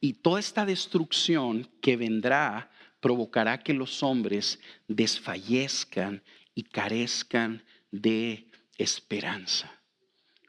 y 0.00 0.14
toda 0.14 0.40
esta 0.40 0.64
destrucción 0.64 1.68
que 1.82 1.98
vendrá 1.98 2.70
provocará 3.00 3.58
que 3.58 3.74
los 3.74 4.02
hombres 4.02 4.58
desfallezcan 4.88 6.22
y 6.54 6.62
carezcan 6.62 7.62
de 7.90 8.48
esperanza. 8.78 9.70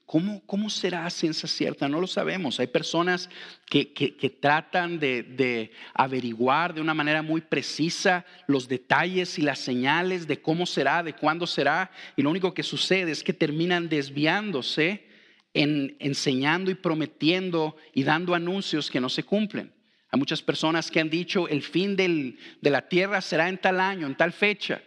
¿Cómo, 0.06 0.42
¿Cómo, 0.46 0.70
será 0.70 1.10
ciencia 1.10 1.50
cierta? 1.50 1.90
No 1.90 2.00
lo 2.00 2.08
sabemos. 2.08 2.62
Hay 2.62 2.68
personas 2.68 3.30
que, 3.66 3.92
que, 3.92 4.30
tratan 4.30 5.00
de, 5.00 5.24
de, 5.24 5.72
averiguar 5.94 6.74
de 6.74 6.80
una 6.80 6.94
manera 6.94 7.22
muy 7.22 7.42
precisa 7.42 8.26
los 8.48 8.70
detalles 8.70 9.38
y 9.38 9.42
las 9.42 9.60
señales 9.60 10.28
de 10.28 10.42
cómo 10.42 10.66
será, 10.66 11.04
de 11.04 11.12
cuándo 11.12 11.46
será, 11.46 11.92
y 12.16 12.22
lo 12.22 12.30
único 12.30 12.54
que 12.54 12.64
sucede 12.64 13.12
es 13.12 13.22
que 13.22 13.34
terminan 13.34 13.90
desviándose 13.90 15.12
en 15.54 15.96
enseñando 16.00 16.72
y 16.72 16.76
prometiendo 16.76 17.76
y 17.94 18.04
dando 18.04 18.34
anuncios 18.34 18.90
que 18.90 19.00
no 19.00 19.10
se 19.10 19.24
cumplen. 19.24 19.72
Hay 20.10 20.20
muchas 20.20 20.42
personas 20.42 20.92
que 20.92 21.00
han 21.00 21.10
dicho 21.10 21.48
el 21.48 21.64
fin 21.64 21.96
de 21.96 22.36
la 22.62 22.88
tierra 22.88 23.22
será 23.22 23.50
en 23.50 23.58
tal 23.58 23.80
año, 23.80 24.06
en 24.06 24.16
tal 24.16 24.32
fecha, 24.32 24.82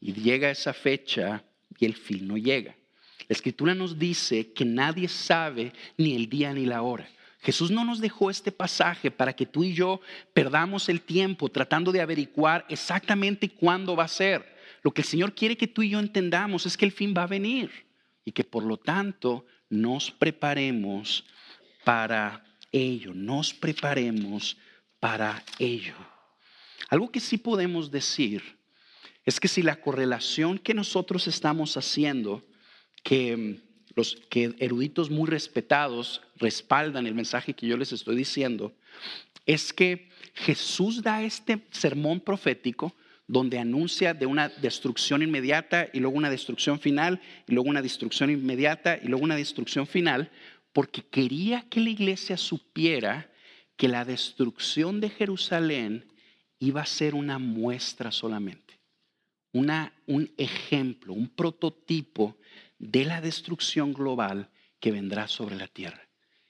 y 0.00 0.12
llega 0.12 0.50
esa 0.50 0.72
fecha 0.72 1.44
y 1.78 1.84
el 1.84 1.94
fin 1.94 2.28
no 2.28 2.36
llega. 2.36 2.76
La 3.28 3.34
escritura 3.34 3.74
nos 3.74 3.98
dice 3.98 4.52
que 4.52 4.64
nadie 4.64 5.08
sabe 5.08 5.72
ni 5.96 6.14
el 6.14 6.28
día 6.28 6.52
ni 6.52 6.64
la 6.64 6.82
hora. 6.82 7.08
Jesús 7.40 7.70
no 7.70 7.84
nos 7.84 8.00
dejó 8.00 8.30
este 8.30 8.52
pasaje 8.52 9.10
para 9.10 9.34
que 9.34 9.46
tú 9.46 9.64
y 9.64 9.74
yo 9.74 10.00
perdamos 10.32 10.88
el 10.88 11.00
tiempo 11.00 11.48
tratando 11.48 11.92
de 11.92 12.00
averiguar 12.00 12.64
exactamente 12.68 13.48
cuándo 13.48 13.94
va 13.94 14.04
a 14.04 14.08
ser. 14.08 14.44
Lo 14.82 14.92
que 14.92 15.02
el 15.02 15.06
Señor 15.06 15.34
quiere 15.34 15.56
que 15.56 15.68
tú 15.68 15.82
y 15.82 15.90
yo 15.90 15.98
entendamos 15.98 16.66
es 16.66 16.76
que 16.76 16.84
el 16.84 16.92
fin 16.92 17.14
va 17.16 17.24
a 17.24 17.28
venir 17.28 17.70
y 18.24 18.32
que 18.32 18.44
por 18.44 18.64
lo 18.64 18.76
tanto 18.76 19.46
nos 19.70 20.10
preparemos 20.10 21.24
para 21.84 22.44
ello, 22.72 23.12
nos 23.14 23.52
preparemos 23.54 24.56
para 25.00 25.42
ello. 25.58 25.94
Algo 26.88 27.10
que 27.10 27.20
sí 27.20 27.38
podemos 27.38 27.90
decir 27.90 28.42
es 29.24 29.38
que 29.40 29.48
si 29.48 29.62
la 29.62 29.80
correlación 29.80 30.58
que 30.58 30.74
nosotros 30.74 31.26
estamos 31.26 31.76
haciendo 31.76 32.46
que 33.02 33.60
los 33.94 34.16
que 34.30 34.54
eruditos 34.58 35.10
muy 35.10 35.28
respetados 35.28 36.22
respaldan 36.36 37.06
el 37.06 37.14
mensaje 37.14 37.52
que 37.52 37.66
yo 37.66 37.76
les 37.76 37.92
estoy 37.92 38.16
diciendo, 38.16 38.72
es 39.44 39.72
que 39.72 40.08
Jesús 40.34 41.02
da 41.02 41.22
este 41.22 41.66
sermón 41.70 42.20
profético 42.20 42.94
donde 43.28 43.58
anuncia 43.58 44.14
de 44.14 44.24
una 44.26 44.48
destrucción 44.48 45.22
inmediata 45.22 45.88
y 45.92 46.00
luego 46.00 46.16
una 46.16 46.30
destrucción 46.30 46.80
final 46.80 47.20
y 47.46 47.52
luego 47.52 47.68
una 47.68 47.82
destrucción 47.82 48.30
inmediata 48.30 48.98
y 49.00 49.06
luego 49.06 49.22
una 49.22 49.36
destrucción 49.36 49.86
final, 49.86 50.30
porque 50.72 51.02
quería 51.02 51.66
que 51.68 51.80
la 51.80 51.90
iglesia 51.90 52.38
supiera 52.38 53.30
que 53.76 53.86
la 53.86 54.06
destrucción 54.06 55.00
de 55.00 55.10
Jerusalén 55.10 56.06
iba 56.58 56.80
a 56.80 56.86
ser 56.86 57.14
una 57.14 57.38
muestra 57.38 58.10
solamente, 58.10 58.80
una, 59.52 59.92
un 60.06 60.32
ejemplo, 60.38 61.12
un 61.12 61.28
prototipo 61.28 62.38
de 62.78 63.04
la 63.04 63.20
destrucción 63.20 63.92
global 63.92 64.48
que 64.80 64.90
vendrá 64.90 65.28
sobre 65.28 65.56
la 65.56 65.68
tierra. 65.68 66.00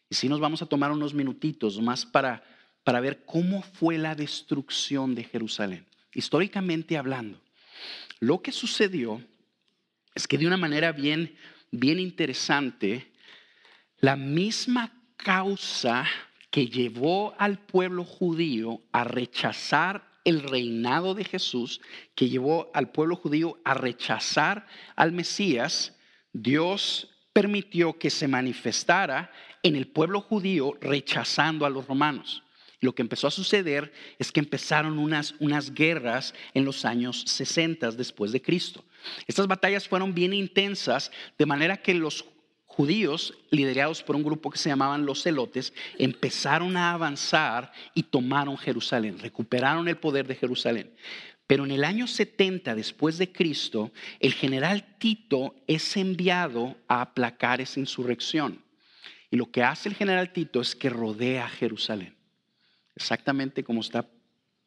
Y 0.08 0.14
si 0.14 0.28
nos 0.28 0.38
vamos 0.38 0.62
a 0.62 0.66
tomar 0.66 0.92
unos 0.92 1.12
minutitos 1.12 1.80
más 1.80 2.06
para, 2.06 2.44
para 2.84 3.00
ver 3.00 3.24
cómo 3.24 3.62
fue 3.62 3.98
la 3.98 4.14
destrucción 4.14 5.14
de 5.14 5.24
Jerusalén, 5.24 5.88
históricamente 6.18 6.98
hablando. 6.98 7.40
Lo 8.18 8.42
que 8.42 8.50
sucedió 8.50 9.22
es 10.16 10.26
que 10.26 10.36
de 10.36 10.48
una 10.48 10.56
manera 10.56 10.90
bien, 10.90 11.38
bien 11.70 12.00
interesante, 12.00 13.12
la 14.00 14.16
misma 14.16 14.92
causa 15.16 16.06
que 16.50 16.66
llevó 16.66 17.36
al 17.38 17.60
pueblo 17.60 18.02
judío 18.02 18.82
a 18.90 19.04
rechazar 19.04 20.10
el 20.24 20.42
reinado 20.42 21.14
de 21.14 21.22
Jesús, 21.22 21.80
que 22.16 22.28
llevó 22.28 22.72
al 22.74 22.90
pueblo 22.90 23.14
judío 23.14 23.60
a 23.64 23.74
rechazar 23.74 24.66
al 24.96 25.12
Mesías, 25.12 25.96
Dios 26.32 27.10
permitió 27.32 27.96
que 27.96 28.10
se 28.10 28.26
manifestara 28.26 29.30
en 29.62 29.76
el 29.76 29.86
pueblo 29.86 30.20
judío 30.20 30.76
rechazando 30.80 31.64
a 31.64 31.70
los 31.70 31.86
romanos. 31.86 32.42
Lo 32.80 32.94
que 32.94 33.02
empezó 33.02 33.26
a 33.26 33.32
suceder 33.32 33.92
es 34.18 34.30
que 34.30 34.40
empezaron 34.40 34.98
unas, 34.98 35.34
unas 35.40 35.74
guerras 35.74 36.34
en 36.54 36.64
los 36.64 36.84
años 36.84 37.24
60 37.26 37.90
después 37.92 38.30
de 38.30 38.40
Cristo. 38.40 38.84
Estas 39.26 39.46
batallas 39.46 39.88
fueron 39.88 40.14
bien 40.14 40.32
intensas, 40.32 41.10
de 41.36 41.46
manera 41.46 41.78
que 41.78 41.94
los 41.94 42.24
judíos, 42.78 43.34
liderados 43.50 44.04
por 44.04 44.14
un 44.14 44.22
grupo 44.22 44.50
que 44.50 44.58
se 44.58 44.68
llamaban 44.68 45.04
los 45.04 45.24
celotes, 45.24 45.72
empezaron 45.98 46.76
a 46.76 46.92
avanzar 46.92 47.72
y 47.94 48.04
tomaron 48.04 48.56
Jerusalén, 48.56 49.18
recuperaron 49.18 49.88
el 49.88 49.96
poder 49.96 50.28
de 50.28 50.36
Jerusalén. 50.36 50.92
Pero 51.48 51.64
en 51.64 51.72
el 51.72 51.82
año 51.82 52.06
70 52.06 52.76
después 52.76 53.18
de 53.18 53.32
Cristo, 53.32 53.90
el 54.20 54.34
general 54.34 54.96
Tito 54.98 55.56
es 55.66 55.96
enviado 55.96 56.76
a 56.86 57.00
aplacar 57.00 57.60
esa 57.60 57.80
insurrección. 57.80 58.62
Y 59.30 59.36
lo 59.36 59.50
que 59.50 59.62
hace 59.62 59.88
el 59.88 59.96
general 59.96 60.32
Tito 60.32 60.60
es 60.60 60.76
que 60.76 60.90
rodea 60.90 61.48
Jerusalén, 61.48 62.14
exactamente 62.98 63.62
como 63.62 63.80
está 63.80 64.08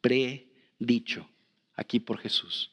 predicho 0.00 1.28
aquí 1.76 2.00
por 2.00 2.18
Jesús. 2.18 2.72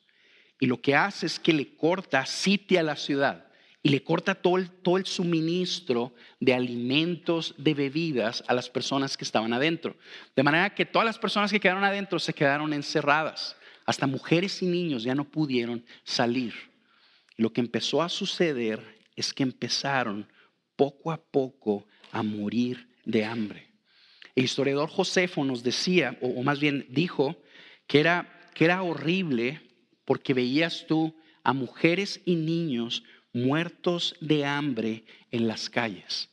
Y 0.58 0.68
lo 0.68 0.82
que 0.82 0.96
hace 0.96 1.26
es 1.26 1.38
que 1.38 1.54
le 1.54 1.76
corta, 1.76 2.26
sitia 2.26 2.82
la 2.82 2.96
ciudad 2.96 3.46
y 3.84 3.90
le 3.90 4.04
corta 4.04 4.36
todo 4.36 4.58
el, 4.58 4.70
todo 4.70 4.98
el 4.98 5.06
suministro 5.06 6.14
de 6.40 6.54
alimentos, 6.54 7.56
de 7.58 7.74
bebidas 7.74 8.42
a 8.48 8.54
las 8.54 8.70
personas 8.70 9.18
que 9.18 9.26
estaban 9.26 9.52
adentro. 9.54 9.98
De 10.36 10.44
manera 10.44 10.74
que 10.74 10.86
todas 10.86 11.06
las 11.06 11.20
personas 11.20 11.52
que 11.52 11.60
quedaron 11.60 11.84
adentro 11.84 12.20
se 12.20 12.34
quedaron 12.34 12.74
encerradas. 12.74 13.58
Hasta 13.86 14.08
mujeres 14.08 14.62
y 14.62 14.66
niños 14.66 15.04
ya 15.04 15.16
no 15.16 15.26
pudieron 15.26 15.86
salir. 16.04 16.54
Lo 17.36 17.52
que 17.52 17.62
empezó 17.62 18.02
a 18.02 18.10
suceder 18.10 18.80
es 19.16 19.34
que 19.34 19.44
empezaron 19.44 20.28
poco 20.76 21.12
a 21.12 21.18
poco 21.18 21.86
a 22.12 22.24
morir 22.24 22.90
de 23.06 23.26
hambre. 23.26 23.69
El 24.36 24.46
historiador 24.46 24.90
Josefo 24.90 25.44
nos 25.44 25.64
decía, 25.64 26.18
o 26.22 26.42
más 26.44 26.60
bien 26.60 26.86
dijo, 26.90 27.42
que 27.88 28.00
era, 28.00 28.50
que 28.54 28.66
era 28.66 28.84
horrible 28.84 29.62
porque 30.06 30.34
veías 30.34 30.86
tú 30.88 31.16
a 31.44 31.54
mujeres 31.54 32.22
y 32.26 32.36
niños 32.36 33.04
muertos 33.34 34.16
de 34.22 34.46
hambre 34.46 35.04
en 35.32 35.48
las 35.48 35.70
calles. 35.70 36.30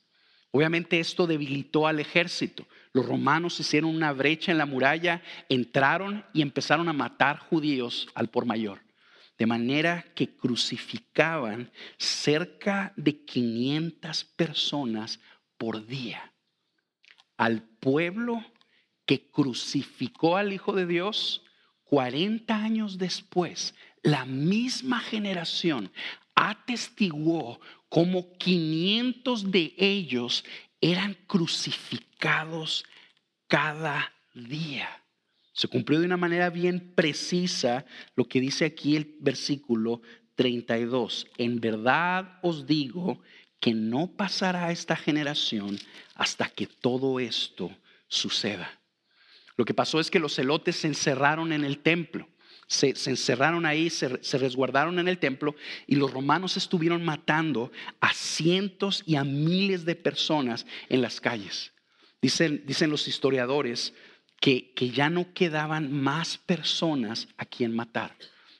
Obviamente 0.51 1.01
esto 1.01 1.27
debilitó 1.27 1.87
al 1.87 2.01
ejército. 2.01 2.67
Los 2.93 3.07
romanos 3.07 3.61
hicieron 3.61 3.95
una 3.95 4.13
brecha 4.13 4.53
en 4.53 4.59
la 4.59 4.65
muralla, 4.65 5.23
entraron 5.49 6.25
y 6.33 6.41
empezaron 6.41 6.89
a 6.89 6.95
matar 6.95 7.39
judíos 7.39 8.09
al 8.15 8.29
por 8.29 8.47
mayor. 8.47 8.81
De 9.37 9.45
manera 9.45 10.07
que 10.15 10.35
crucificaban 10.35 11.71
cerca 11.99 12.95
de 12.97 13.23
500 13.25 14.25
personas 14.25 15.21
por 15.59 15.87
día. 15.87 16.33
Al 17.37 17.63
pueblo 17.63 18.45
que 19.05 19.31
crucificó 19.31 20.37
al 20.37 20.53
Hijo 20.53 20.73
de 20.73 20.87
Dios, 20.87 21.43
40 21.85 22.55
años 22.55 22.99
después, 22.99 23.75
la 24.03 24.25
misma 24.25 25.01
generación 25.01 25.93
atestiguó 26.35 27.61
como 27.89 28.37
500 28.37 29.51
de 29.51 29.75
ellos 29.79 30.45
eran 30.81 31.17
crucificados 31.27 32.85
cada 33.47 34.13
día. 34.35 34.89
Se 35.53 35.69
cumplió 35.69 36.01
de 36.01 36.07
una 36.07 36.19
manera 36.19 36.51
bien 36.51 36.93
precisa 36.95 37.87
lo 38.15 38.29
que 38.29 38.41
dice 38.41 38.67
aquí 38.67 38.97
el 38.97 39.17
versículo 39.21 40.03
32. 40.35 41.29
En 41.39 41.61
verdad 41.61 42.39
os 42.43 42.67
digo 42.67 43.23
que 43.61 43.75
no 43.75 44.09
pasará 44.17 44.71
esta 44.71 44.97
generación 44.97 45.79
hasta 46.15 46.49
que 46.49 46.67
todo 46.67 47.21
esto 47.21 47.71
suceda. 48.09 48.81
Lo 49.57 49.65
que 49.65 49.75
pasó 49.75 50.01
es 50.01 50.11
que 50.11 50.19
los 50.19 50.35
celotes 50.35 50.77
se 50.77 50.87
encerraron 50.89 51.53
en 51.53 51.65
el 51.65 51.79
templo 51.79 52.29
se, 52.67 52.89
encerraron 52.89 53.65
ahí, 53.65 53.91
se, 53.91 54.09
resguardaron 54.39 54.99
en 54.99 55.09
el 55.09 55.19
templo 55.19 55.55
y 55.87 55.97
los 55.97 56.13
romanos 56.13 56.57
estuvieron 56.57 57.05
matando 57.05 57.71
a 58.01 58.13
cientos 58.13 59.03
y 59.07 59.17
a 59.17 59.25
miles 59.25 59.85
de 59.85 59.95
personas 59.95 60.67
en 60.89 61.01
las 61.01 61.21
calles. 61.21 61.73
Dicen, 62.21 62.65
dicen 62.67 62.91
los 62.91 63.07
historiadores 63.07 63.95
que, 64.41 64.73
que 64.75 64.91
ya 64.91 65.11
no 65.11 65.33
quedaban 65.33 65.93
más 65.93 66.39
personas 66.39 67.29
a 67.37 67.45
quien 67.45 67.75
matar. 67.75 68.17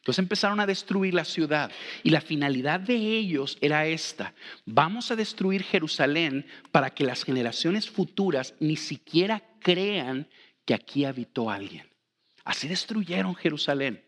Entonces 0.07 0.21
empezaron 0.21 0.61
a 0.61 0.67
destruir 0.67 1.15
la 1.15 1.25
ciudad 1.25 1.69
y 2.05 2.11
la 2.11 2.21
finalidad 2.21 2.79
de 2.79 2.95
ellos 2.95 3.59
era 3.61 3.87
esta. 3.87 4.35
Vamos 4.65 5.11
a 5.11 5.17
destruir 5.17 5.65
Jerusalén 5.65 6.47
para 6.71 6.91
que 6.91 7.03
las 7.03 7.25
generaciones 7.25 7.91
futuras 7.91 8.55
ni 8.61 8.77
siquiera 8.77 9.43
crean 9.59 10.29
que 10.65 10.75
aquí 10.75 11.05
habitó 11.05 11.51
alguien. 11.51 11.91
Así 12.45 12.69
destruyeron 12.69 13.35
Jerusalén. 13.35 14.05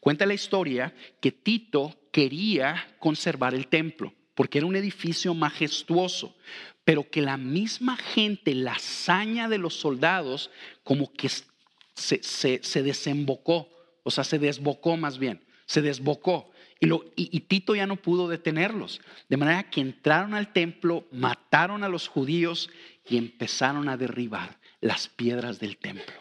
Cuenta 0.00 0.26
la 0.26 0.34
historia 0.34 0.92
que 1.20 1.30
Tito 1.30 1.96
quería 2.10 2.96
conservar 2.98 3.54
el 3.54 3.68
templo 3.68 4.12
porque 4.34 4.58
era 4.58 4.66
un 4.66 4.74
edificio 4.74 5.32
majestuoso, 5.32 6.36
pero 6.84 7.08
que 7.08 7.22
la 7.22 7.36
misma 7.36 7.96
gente, 7.96 8.52
la 8.52 8.72
hazaña 8.72 9.48
de 9.48 9.58
los 9.58 9.74
soldados, 9.74 10.50
como 10.82 11.12
que 11.12 11.28
se, 11.28 12.22
se, 12.22 12.82
desembocó, 12.82 13.68
o 14.02 14.10
sea, 14.10 14.24
se 14.24 14.40
desbocó 14.40 14.96
más 14.96 15.18
bien, 15.18 15.45
se 15.66 15.82
desbocó 15.82 16.50
y, 16.80 17.40
Tito 17.40 17.74
ya 17.74 17.86
no 17.86 17.96
pudo 17.96 18.28
detenerlos. 18.28 19.00
De 19.28 19.36
manera 19.36 19.70
que 19.70 19.80
entraron 19.80 20.34
al 20.34 20.52
templo, 20.52 21.06
mataron 21.10 21.84
a 21.84 21.88
los 21.88 22.08
judíos 22.08 22.70
y 23.08 23.16
empezaron 23.16 23.88
a 23.88 23.96
derribar 23.96 24.58
las 24.80 25.08
piedras 25.08 25.58
del 25.58 25.78
templo. 25.78 26.14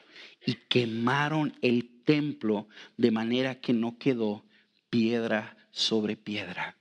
Y 0.46 0.56
quemaron 0.70 1.58
el 1.62 2.04
templo 2.04 2.68
de 2.98 3.12
manera 3.12 3.60
que 3.60 3.74
no 3.74 3.98
quedó 3.98 4.46
piedra 4.90 5.58
sobre 5.72 6.16
piedra. 6.16 6.78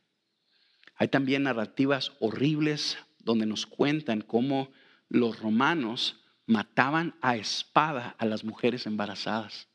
Hay 0.97 1.09
también 1.09 1.45
narrativas 1.45 2.13
horribles 2.21 2.99
donde 3.19 3.47
nos 3.47 3.67
cuentan 3.67 4.21
cómo 4.21 4.71
los 5.09 5.41
romanos 5.41 6.21
mataban 6.47 7.17
a 7.23 7.37
espada 7.37 8.15
a 8.19 8.27
las 8.27 8.45
mujeres 8.45 8.87
embarazadas 8.87 9.69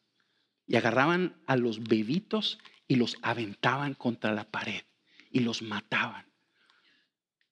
y 0.68 0.78
agarraban 0.78 1.36
a 1.48 1.58
los 1.58 1.84
bebitos 1.84 2.60
y 2.90 2.96
los 2.96 3.16
aventaban 3.22 3.94
contra 3.94 4.34
la 4.34 4.44
pared 4.44 4.82
y 5.32 5.40
los 5.42 5.62
mataban. 5.62 6.26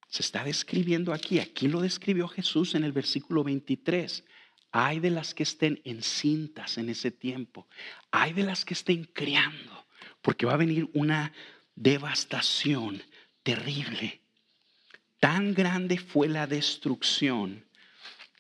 Se 0.09 0.23
está 0.23 0.43
describiendo 0.43 1.13
aquí, 1.13 1.39
aquí 1.39 1.67
lo 1.67 1.79
describió 1.79 2.27
Jesús 2.27 2.73
en 2.73 2.83
el 2.83 2.91
versículo 2.91 3.43
23. 3.43 4.25
Hay 4.71 4.99
de 4.99 5.11
las 5.11 5.35
que 5.35 5.43
estén 5.43 5.79
encintas 5.85 6.79
en 6.79 6.89
ese 6.89 7.11
tiempo, 7.11 7.67
hay 8.11 8.33
de 8.33 8.43
las 8.43 8.65
que 8.65 8.73
estén 8.73 9.05
criando, 9.05 9.85
porque 10.21 10.45
va 10.45 10.53
a 10.53 10.57
venir 10.57 10.89
una 10.93 11.31
devastación 11.75 13.03
terrible. 13.43 14.21
Tan 15.19 15.53
grande 15.53 15.99
fue 15.99 16.27
la 16.27 16.47
destrucción 16.47 17.63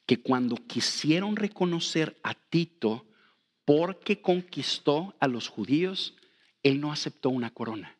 que 0.07 0.19
cuando 0.19 0.55
quisieron 0.55 1.35
reconocer 1.35 2.17
a 2.23 2.33
Tito 2.33 3.05
porque 3.65 4.19
conquistó 4.19 5.15
a 5.19 5.27
los 5.27 5.47
judíos, 5.47 6.15
él 6.63 6.81
no 6.81 6.91
aceptó 6.91 7.29
una 7.29 7.51
corona. 7.51 7.95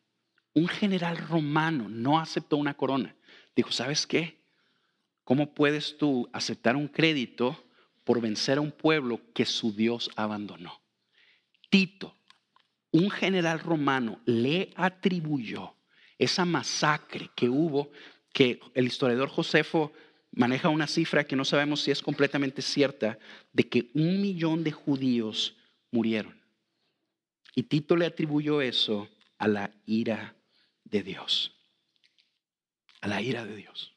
Un 0.53 0.67
general 0.67 1.17
romano 1.17 1.87
no 1.89 2.19
aceptó 2.19 2.57
una 2.57 2.75
corona. 2.75 3.15
Dijo, 3.55 3.71
¿sabes 3.71 4.07
qué? 4.07 4.37
¿Cómo 5.23 5.53
puedes 5.53 5.97
tú 5.97 6.29
aceptar 6.33 6.75
un 6.75 6.87
crédito 6.87 7.63
por 8.03 8.21
vencer 8.21 8.57
a 8.57 8.61
un 8.61 8.71
pueblo 8.71 9.21
que 9.33 9.45
su 9.45 9.75
Dios 9.75 10.09
abandonó? 10.15 10.81
Tito, 11.69 12.15
un 12.91 13.11
general 13.11 13.59
romano, 13.59 14.21
le 14.25 14.71
atribuyó 14.75 15.75
esa 16.17 16.45
masacre 16.45 17.29
que 17.35 17.49
hubo, 17.49 17.91
que 18.33 18.59
el 18.73 18.87
historiador 18.87 19.29
Josefo 19.29 19.91
maneja 20.31 20.69
una 20.69 20.87
cifra 20.87 21.25
que 21.25 21.35
no 21.35 21.45
sabemos 21.45 21.81
si 21.81 21.91
es 21.91 22.01
completamente 22.01 22.61
cierta, 22.61 23.19
de 23.53 23.67
que 23.67 23.89
un 23.93 24.21
millón 24.21 24.63
de 24.63 24.71
judíos 24.71 25.57
murieron. 25.91 26.36
Y 27.57 27.63
Tito 27.63 27.95
le 27.95 28.05
atribuyó 28.05 28.61
eso 28.61 29.09
a 29.39 29.47
la 29.47 29.71
ira 29.87 30.35
de 30.83 31.01
Dios. 31.01 31.55
A 33.01 33.07
la 33.07 33.19
ira 33.19 33.47
de 33.47 33.55
Dios. 33.55 33.95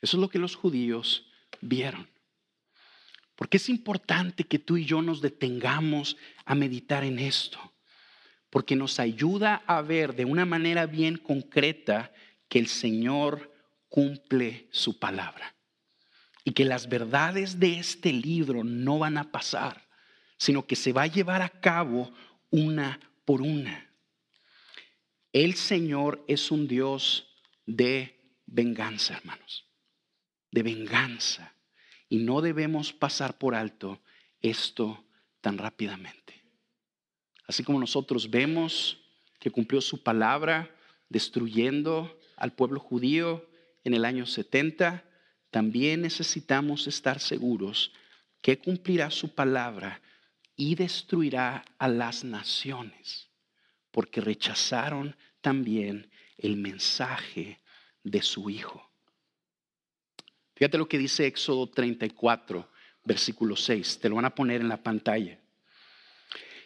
Eso 0.00 0.16
es 0.16 0.20
lo 0.22 0.30
que 0.30 0.38
los 0.38 0.56
judíos 0.56 1.26
vieron. 1.60 2.08
Porque 3.36 3.58
es 3.58 3.68
importante 3.68 4.44
que 4.44 4.58
tú 4.58 4.78
y 4.78 4.86
yo 4.86 5.02
nos 5.02 5.20
detengamos 5.20 6.16
a 6.46 6.54
meditar 6.54 7.04
en 7.04 7.18
esto. 7.18 7.58
Porque 8.48 8.74
nos 8.74 8.98
ayuda 8.98 9.62
a 9.66 9.82
ver 9.82 10.16
de 10.16 10.24
una 10.24 10.46
manera 10.46 10.86
bien 10.86 11.18
concreta 11.18 12.10
que 12.48 12.58
el 12.58 12.68
Señor 12.68 13.52
cumple 13.90 14.68
su 14.70 14.98
palabra. 14.98 15.54
Y 16.42 16.52
que 16.52 16.64
las 16.64 16.88
verdades 16.88 17.60
de 17.60 17.78
este 17.78 18.14
libro 18.14 18.64
no 18.64 18.98
van 18.98 19.18
a 19.18 19.30
pasar, 19.30 19.86
sino 20.38 20.66
que 20.66 20.74
se 20.74 20.94
va 20.94 21.02
a 21.02 21.08
llevar 21.08 21.42
a 21.42 21.50
cabo 21.50 22.10
una 22.52 23.00
por 23.24 23.42
una. 23.42 23.90
El 25.32 25.54
Señor 25.54 26.24
es 26.28 26.52
un 26.52 26.68
Dios 26.68 27.26
de 27.66 28.20
venganza, 28.46 29.14
hermanos, 29.16 29.66
de 30.52 30.62
venganza. 30.62 31.56
Y 32.08 32.18
no 32.18 32.42
debemos 32.42 32.92
pasar 32.92 33.38
por 33.38 33.54
alto 33.54 34.00
esto 34.42 35.04
tan 35.40 35.56
rápidamente. 35.56 36.44
Así 37.46 37.64
como 37.64 37.80
nosotros 37.80 38.30
vemos 38.30 38.98
que 39.40 39.50
cumplió 39.50 39.80
su 39.80 40.02
palabra 40.02 40.76
destruyendo 41.08 42.20
al 42.36 42.52
pueblo 42.52 42.78
judío 42.78 43.48
en 43.84 43.94
el 43.94 44.04
año 44.04 44.26
70, 44.26 45.04
también 45.50 46.02
necesitamos 46.02 46.86
estar 46.86 47.18
seguros 47.18 47.92
que 48.42 48.58
cumplirá 48.58 49.10
su 49.10 49.34
palabra 49.34 50.02
y 50.62 50.76
destruirá 50.76 51.64
a 51.76 51.88
las 51.88 52.22
naciones, 52.22 53.28
porque 53.90 54.20
rechazaron 54.20 55.16
también 55.40 56.08
el 56.38 56.56
mensaje 56.56 57.58
de 58.04 58.22
su 58.22 58.48
Hijo. 58.48 58.88
Fíjate 60.54 60.78
lo 60.78 60.86
que 60.86 60.98
dice 60.98 61.26
Éxodo 61.26 61.68
34, 61.68 62.70
versículo 63.02 63.56
6. 63.56 63.98
Te 63.98 64.08
lo 64.08 64.14
van 64.14 64.26
a 64.26 64.36
poner 64.36 64.60
en 64.60 64.68
la 64.68 64.80
pantalla. 64.80 65.40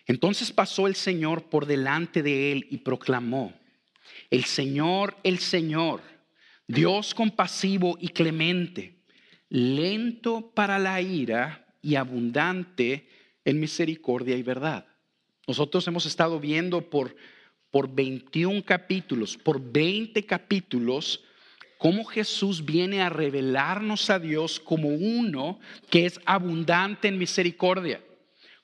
Entonces 0.05 0.53
pasó 0.53 0.87
el 0.87 0.95
Señor 0.95 1.49
por 1.49 1.65
delante 1.65 2.23
de 2.23 2.53
él 2.53 2.67
y 2.71 2.77
proclamó, 2.77 3.59
el 4.29 4.45
Señor, 4.45 5.17
el 5.23 5.39
Señor, 5.39 6.03
Dios 6.69 7.15
compasivo 7.15 7.97
y 7.99 8.09
clemente, 8.09 8.99
lento 9.49 10.51
para 10.55 10.79
la 10.79 11.01
ira 11.01 11.67
y 11.81 11.95
abundante 11.95 13.16
en 13.47 13.61
misericordia 13.61 14.37
y 14.37 14.43
verdad. 14.43 14.85
Nosotros 15.47 15.87
hemos 15.87 16.05
estado 16.05 16.41
viendo 16.41 16.91
por, 16.91 17.17
por 17.71 17.95
21 17.95 18.65
capítulos, 18.65 19.37
por 19.37 19.61
20 19.61 20.27
capítulos, 20.27 21.23
cómo 21.79 22.05
Jesús 22.05 22.65
viene 22.65 23.01
a 23.01 23.09
revelarnos 23.09 24.11
a 24.11 24.19
Dios 24.19 24.59
como 24.59 24.89
uno 24.89 25.61
que 25.89 26.07
es 26.07 26.21
abundante 26.27 27.07
en 27.07 27.19
misericordia, 27.19 28.03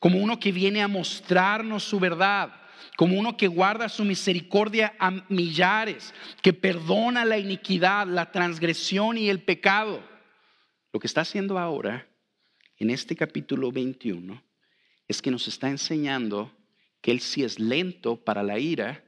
como 0.01 0.19
uno 0.19 0.41
que 0.41 0.51
viene 0.51 0.83
a 0.83 0.89
mostrarnos 0.89 1.85
su 1.85 2.01
verdad, 2.01 2.53
como 2.97 3.17
uno 3.17 3.37
que 3.37 3.47
guarda 3.47 3.89
su 3.89 4.05
misericordia 4.05 4.97
a 4.99 5.13
millares, 5.29 6.13
que 6.43 6.53
perdona 6.53 7.25
la 7.25 7.39
iniquidad, 7.39 8.09
la 8.09 8.33
transgresión 8.33 9.17
y 9.17 9.31
el 9.31 9.43
pecado. 9.43 10.03
Lo 10.93 10.99
que 10.99 11.07
está 11.07 11.21
haciendo 11.21 11.57
ahora, 11.57 12.09
en 12.79 12.91
este 12.91 13.15
capítulo 13.15 13.71
21, 13.71 14.43
es 15.13 15.21
que 15.23 15.31
nos 15.31 15.47
está 15.47 15.69
enseñando 15.69 16.51
que 17.03 17.11
Él 17.11 17.21
sí 17.21 17.45
es 17.45 17.59
lento 17.59 18.17
para 18.17 18.43
la 18.43 18.59
ira, 18.59 19.05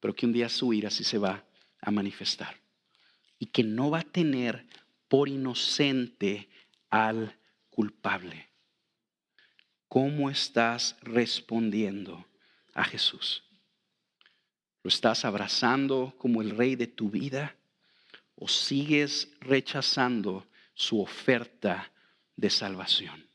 pero 0.00 0.14
que 0.14 0.24
un 0.24 0.32
día 0.32 0.48
su 0.48 0.72
ira 0.72 0.90
sí 0.90 1.04
se 1.04 1.18
va 1.18 1.44
a 1.80 1.90
manifestar. 1.90 2.56
Y 3.38 3.46
que 3.46 3.62
no 3.62 3.90
va 3.90 4.00
a 4.00 4.04
tener 4.04 4.66
por 5.06 5.28
inocente 5.28 6.48
al 6.88 7.36
culpable. 7.68 8.48
¿Cómo 9.86 10.30
estás 10.30 10.96
respondiendo 11.02 12.26
a 12.72 12.84
Jesús? 12.84 13.44
¿Lo 14.82 14.88
estás 14.88 15.26
abrazando 15.26 16.14
como 16.16 16.40
el 16.40 16.50
rey 16.56 16.74
de 16.74 16.86
tu 16.86 17.10
vida 17.10 17.54
o 18.34 18.48
sigues 18.48 19.30
rechazando 19.40 20.46
su 20.72 21.00
oferta 21.00 21.92
de 22.34 22.48
salvación? 22.48 23.33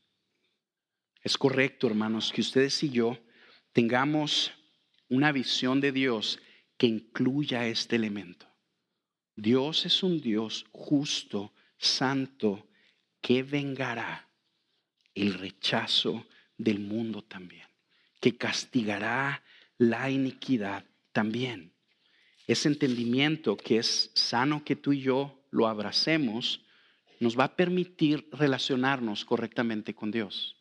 Es 1.22 1.36
correcto, 1.36 1.86
hermanos, 1.86 2.32
que 2.32 2.40
ustedes 2.40 2.82
y 2.82 2.90
yo 2.90 3.18
tengamos 3.72 4.52
una 5.08 5.32
visión 5.32 5.80
de 5.80 5.92
Dios 5.92 6.40
que 6.78 6.86
incluya 6.86 7.66
este 7.66 7.96
elemento. 7.96 8.46
Dios 9.36 9.84
es 9.84 10.02
un 10.02 10.20
Dios 10.20 10.64
justo, 10.72 11.52
santo, 11.76 12.68
que 13.20 13.42
vengará 13.42 14.28
el 15.14 15.34
rechazo 15.34 16.26
del 16.56 16.78
mundo 16.78 17.22
también, 17.22 17.66
que 18.20 18.36
castigará 18.36 19.42
la 19.76 20.10
iniquidad 20.10 20.84
también. 21.12 21.74
Ese 22.46 22.68
entendimiento 22.68 23.56
que 23.56 23.78
es 23.78 24.10
sano 24.14 24.64
que 24.64 24.76
tú 24.76 24.92
y 24.92 25.02
yo 25.02 25.46
lo 25.50 25.66
abracemos, 25.66 26.64
nos 27.18 27.38
va 27.38 27.44
a 27.44 27.56
permitir 27.56 28.28
relacionarnos 28.32 29.24
correctamente 29.24 29.94
con 29.94 30.10
Dios. 30.10 30.59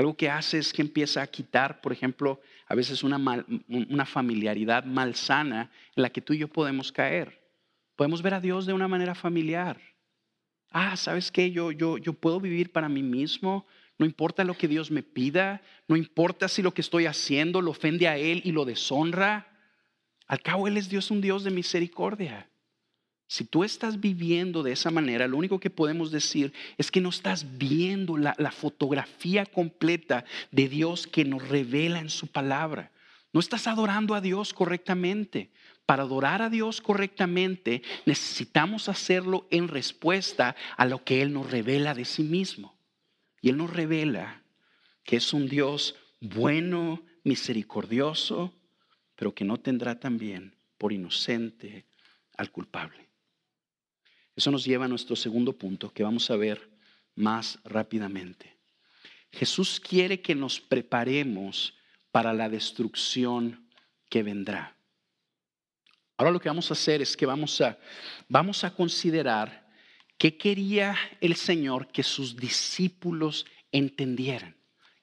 Algo 0.00 0.16
que 0.16 0.30
hace 0.30 0.56
es 0.56 0.72
que 0.72 0.80
empieza 0.80 1.20
a 1.20 1.26
quitar, 1.26 1.82
por 1.82 1.92
ejemplo, 1.92 2.40
a 2.66 2.74
veces 2.74 3.04
una, 3.04 4.06
familiaridad 4.06 4.86
malsana 4.86 5.70
en 5.94 6.02
la 6.02 6.08
que 6.08 6.22
tú 6.22 6.32
y 6.32 6.38
yo 6.38 6.48
podemos 6.48 6.90
caer. 6.90 7.38
Podemos 7.96 8.22
ver 8.22 8.32
a 8.32 8.40
Dios 8.40 8.64
de 8.64 8.72
una 8.72 8.88
manera 8.88 9.14
familiar. 9.14 9.78
Ah, 10.70 10.96
¿sabes 10.96 11.30
qué? 11.30 11.50
Yo, 11.50 11.70
yo, 11.70 11.98
yo 11.98 12.14
puedo 12.14 12.40
vivir 12.40 12.72
para 12.72 12.88
mí 12.88 13.02
mismo. 13.02 13.66
No 13.98 14.06
importa 14.06 14.42
lo 14.42 14.54
que 14.54 14.68
Dios 14.68 14.90
me 14.90 15.02
pida. 15.02 15.60
No 15.86 15.96
importa 15.96 16.48
si 16.48 16.62
lo 16.62 16.72
que 16.72 16.80
estoy 16.80 17.04
haciendo 17.04 17.60
lo 17.60 17.72
ofende 17.72 18.08
a 18.08 18.16
Él 18.16 18.40
y 18.42 18.52
lo 18.52 18.64
deshonra. 18.64 19.54
Al 20.26 20.40
cabo, 20.40 20.66
Él 20.66 20.78
es 20.78 20.88
Dios, 20.88 21.10
un 21.10 21.20
Dios 21.20 21.44
de 21.44 21.50
misericordia. 21.50 22.48
Si 23.30 23.44
tú 23.44 23.62
estás 23.62 24.00
viviendo 24.00 24.64
de 24.64 24.72
esa 24.72 24.90
manera, 24.90 25.28
lo 25.28 25.36
único 25.36 25.60
que 25.60 25.70
podemos 25.70 26.10
decir 26.10 26.52
es 26.78 26.90
que 26.90 27.00
no 27.00 27.10
estás 27.10 27.46
viendo 27.58 28.16
la, 28.16 28.34
fotografía 28.50 29.46
completa 29.46 30.24
de 30.50 30.68
Dios 30.68 31.06
que 31.06 31.24
nos 31.24 31.46
revela 31.46 32.00
en 32.00 32.10
su 32.10 32.26
palabra. 32.26 32.90
No 33.32 33.38
estás 33.38 33.68
adorando 33.68 34.16
a 34.16 34.20
Dios 34.20 34.52
correctamente. 34.52 35.52
Para 35.86 36.02
adorar 36.02 36.42
a 36.42 36.50
Dios 36.50 36.80
correctamente 36.80 37.82
necesitamos 38.04 38.88
hacerlo 38.88 39.46
en 39.52 39.68
respuesta 39.68 40.56
a 40.76 40.84
lo 40.84 41.04
que 41.04 41.22
Él 41.22 41.32
nos 41.32 41.52
revela 41.52 41.94
de 41.94 42.06
sí 42.06 42.24
mismo. 42.24 42.74
Y 43.40 43.50
Él 43.50 43.58
nos 43.58 43.72
revela 43.72 44.42
que 45.04 45.18
es 45.18 45.32
un 45.32 45.48
Dios 45.48 45.94
bueno, 46.20 47.00
misericordioso, 47.22 48.52
pero 49.14 49.36
que 49.36 49.44
no 49.44 49.56
tendrá 49.56 50.00
también 50.00 50.56
por 50.78 50.92
inocente 50.92 51.86
al 52.36 52.50
culpable. 52.50 53.09
Eso 54.40 54.50
nos 54.50 54.64
lleva 54.64 54.86
a 54.86 54.88
nuestro 54.88 55.16
segundo 55.16 55.52
punto 55.52 55.92
que 55.92 56.02
vamos 56.02 56.30
a 56.30 56.36
ver 56.36 56.66
más 57.14 57.58
rápidamente. 57.62 58.56
Jesús 59.30 59.78
quiere 59.78 60.22
que 60.22 60.34
nos 60.34 60.58
preparemos 60.58 61.74
para 62.10 62.32
la 62.32 62.48
destrucción 62.48 63.68
que 64.08 64.22
vendrá. 64.22 64.74
Ahora 66.16 66.30
lo 66.30 66.40
que 66.40 66.48
vamos 66.48 66.70
a 66.70 66.72
hacer 66.72 67.02
es 67.02 67.18
que 67.18 67.26
vamos 67.26 67.60
a, 67.60 67.78
vamos 68.30 68.64
a 68.64 68.74
considerar 68.74 69.68
qué 70.16 70.38
quería 70.38 70.96
el 71.20 71.36
Señor 71.36 71.88
que 71.88 72.02
sus 72.02 72.34
discípulos 72.34 73.44
entendieran. 73.72 74.56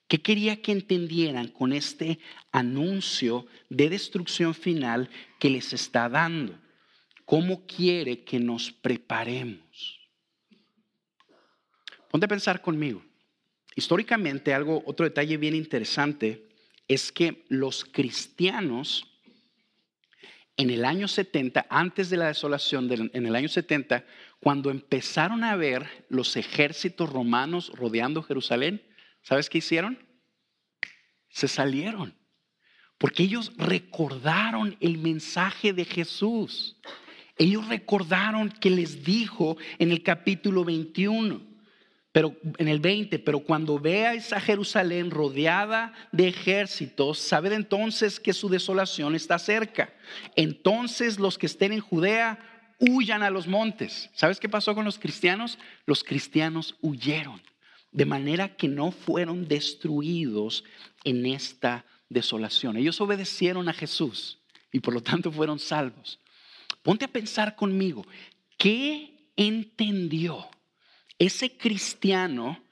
¿Qué 0.08 0.20
quería 0.20 0.64
que 0.64 0.72
entendieran 0.72 1.50
con 1.50 1.74
este 1.74 2.18
anuncio 2.52 3.46
de 3.70 3.88
destrucción 3.88 4.56
final 4.56 5.12
que 5.38 5.52
les 5.52 5.74
está 5.74 6.10
dando? 6.10 6.58
¿Cómo 7.28 7.68
quiere 7.68 8.24
que 8.24 8.40
nos 8.40 8.72
preparemos? 8.72 10.00
Ponte 12.10 12.24
a 12.24 12.30
pensar 12.30 12.62
conmigo. 12.62 13.04
Históricamente, 13.76 14.54
algo, 14.54 14.82
otro 14.86 15.04
detalle 15.04 15.36
bien 15.36 15.54
interesante 15.54 16.48
es 16.88 17.12
que 17.12 17.44
los 17.50 17.84
cristianos 17.84 19.06
en 20.56 20.70
el 20.70 20.86
año 20.86 21.10
70, 21.10 21.66
antes 21.70 22.10
de 22.10 22.16
la 22.16 22.28
desolación, 22.28 22.90
en 23.14 23.26
el 23.26 23.36
año 23.36 23.50
70, 23.50 24.06
cuando 24.40 24.72
empezaron 24.72 25.44
a 25.44 25.58
ver 25.58 26.06
los 26.08 26.38
ejércitos 26.38 27.10
romanos 27.10 27.74
rodeando 27.76 28.24
Jerusalén, 28.24 28.82
¿sabes 29.22 29.50
qué 29.50 29.58
hicieron? 29.58 30.00
Se 31.28 31.50
salieron, 31.50 32.16
porque 32.98 33.24
ellos 33.24 33.52
recordaron 33.58 34.78
el 34.80 34.98
mensaje 34.98 35.74
de 35.74 35.84
Jesús. 35.84 36.78
Ellos 37.38 37.68
recordaron 37.68 38.50
que 38.50 38.70
les 38.70 39.04
dijo 39.04 39.58
en 39.78 39.92
el 39.92 40.02
capítulo 40.02 40.64
21, 40.66 41.42
pero 42.12 42.36
en 42.58 42.68
el 42.68 42.80
20, 42.80 43.20
pero 43.20 43.42
cuando 43.42 43.78
veáis 43.78 44.34
a 44.34 44.42
Jerusalén 44.42 45.12
rodeada 45.12 45.94
de 46.12 46.30
ejércitos, 46.30 47.20
sabed 47.20 47.52
entonces 47.52 48.20
que 48.20 48.34
su 48.34 48.50
desolación 48.50 49.14
está 49.14 49.38
cerca. 49.38 49.94
Entonces 50.36 51.20
los 51.20 51.38
que 51.38 51.46
estén 51.46 51.74
en 51.74 51.80
Judea 51.80 52.40
huyan 52.80 53.22
a 53.22 53.30
los 53.30 53.48
montes. 53.48 54.10
¿Sabes 54.14 54.40
qué 54.40 54.50
pasó 54.50 54.74
con 54.74 54.86
los 54.86 54.98
cristianos? 54.98 55.60
Los 55.86 56.04
cristianos 56.04 56.76
huyeron, 56.82 57.42
de 57.92 58.06
manera 58.06 58.56
que 58.56 58.68
no 58.68 58.92
fueron 58.92 59.48
destruidos 59.48 60.64
en 61.04 61.26
esta 61.28 61.86
desolación. 62.10 62.78
Ellos 62.78 63.00
obedecieron 63.00 63.70
a 63.70 63.74
Jesús 63.74 64.40
y 64.72 64.80
por 64.80 64.94
lo 64.94 65.02
tanto 65.02 65.32
fueron 65.32 65.60
salvos. 65.60 66.20
Ponte 66.88 67.04
a 67.04 67.10
pensar 67.10 67.56
conmigo, 67.56 68.06
¿qué 68.58 69.32
entendió? 69.36 70.48
ese 71.20 71.58
cristiano 71.58 72.64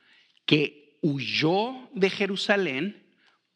que 0.45 0.97
huyó 1.01 1.89
de 1.93 2.09
Jerusalén 2.09 3.03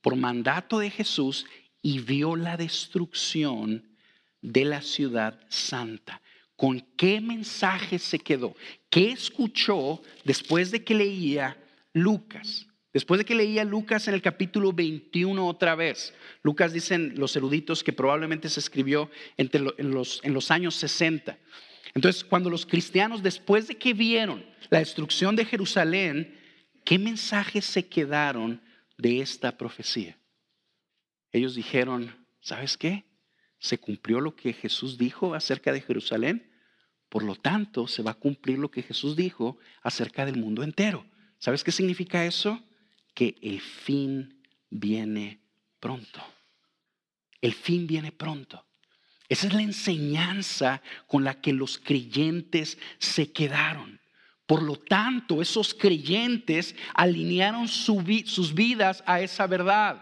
por 0.02 0.16
mandato 0.16 0.80
de 0.80 0.90
Jesús 0.90 1.46
y 1.82 2.00
vio 2.00 2.36
la 2.36 2.58
destrucción 2.58 3.96
de 4.42 4.66
la 4.66 4.82
ciudad 4.82 5.40
santa. 5.50 6.22
¿Con 6.56 6.82
qué 6.98 7.22
mensaje 7.22 8.00
se 8.00 8.20
quedó? 8.20 8.56
¿Qué 8.90 9.12
escuchó 9.12 10.02
después 10.26 10.72
de 10.72 10.84
que 10.84 10.94
leía 10.94 11.58
Lucas? 11.94 12.68
Después 13.00 13.18
de 13.18 13.24
que 13.24 13.34
leía 13.34 13.64
Lucas 13.64 14.10
en 14.10 14.14
el 14.14 14.22
capítulo 14.22 14.74
21 14.74 15.48
otra 15.48 15.74
vez, 15.74 16.14
Lucas 16.44 16.74
dicen 16.74 17.14
los 17.16 17.34
eruditos 17.34 17.82
que 17.82 17.94
probablemente 17.94 18.50
se 18.50 18.60
escribió 18.60 19.10
entre 19.38 19.62
en, 19.78 19.92
los, 19.92 20.20
en 20.22 20.34
los 20.34 20.52
años 20.52 20.76
60. 20.76 21.38
Entonces, 21.96 22.26
cuando 22.26 22.50
los 22.50 22.66
cristianos, 22.66 23.24
después 23.24 23.70
de 23.70 23.78
que 23.78 23.94
vieron 23.94 24.46
la 24.70 24.80
destrucción 24.80 25.38
de 25.38 25.46
Jerusalén, 25.46 26.38
¿qué 26.84 27.00
mensajes 27.00 27.64
se 27.64 27.88
quedaron 27.88 28.62
de 28.98 29.22
esta 29.22 29.58
profecía? 29.58 30.20
Ellos 31.32 31.56
dijeron, 31.56 32.14
¿sabes 32.42 32.76
qué? 32.78 33.06
Se 33.60 33.78
cumplió 33.78 34.20
lo 34.20 34.36
que 34.36 34.52
Jesús 34.52 34.98
dijo 34.98 35.36
acerca 35.36 35.72
de 35.72 35.80
Jerusalén, 35.80 36.52
por 37.08 37.24
lo 37.24 37.38
tanto 37.38 37.88
se 37.88 38.04
va 38.04 38.12
a 38.12 38.20
cumplir 38.20 38.60
lo 38.60 38.70
que 38.70 38.84
Jesús 38.84 39.16
dijo 39.16 39.58
acerca 39.84 40.26
del 40.26 40.36
mundo 40.36 40.64
entero. 40.64 41.06
¿Sabes 41.38 41.64
qué 41.64 41.72
significa 41.72 42.26
eso? 42.26 42.62
Que 43.20 43.36
el 43.42 43.60
fin 43.60 44.42
viene 44.70 45.42
pronto. 45.78 46.24
El 47.42 47.54
fin 47.54 47.86
viene 47.86 48.14
pronto. 48.14 48.66
Esa 49.28 49.48
es 49.48 49.54
la 49.54 49.62
enseñanza 49.62 50.82
con 51.06 51.26
la 51.26 51.42
que 51.42 51.52
los 51.52 51.80
creyentes 51.80 52.78
se 52.98 53.34
quedaron. 53.34 54.00
Por 54.46 54.64
lo 54.64 54.78
tanto, 54.78 55.42
esos 55.42 55.74
creyentes 55.74 56.78
alinearon 56.94 57.68
sus 57.68 58.54
vidas 58.54 59.04
a 59.06 59.20
esa 59.20 59.48
verdad. 59.48 60.02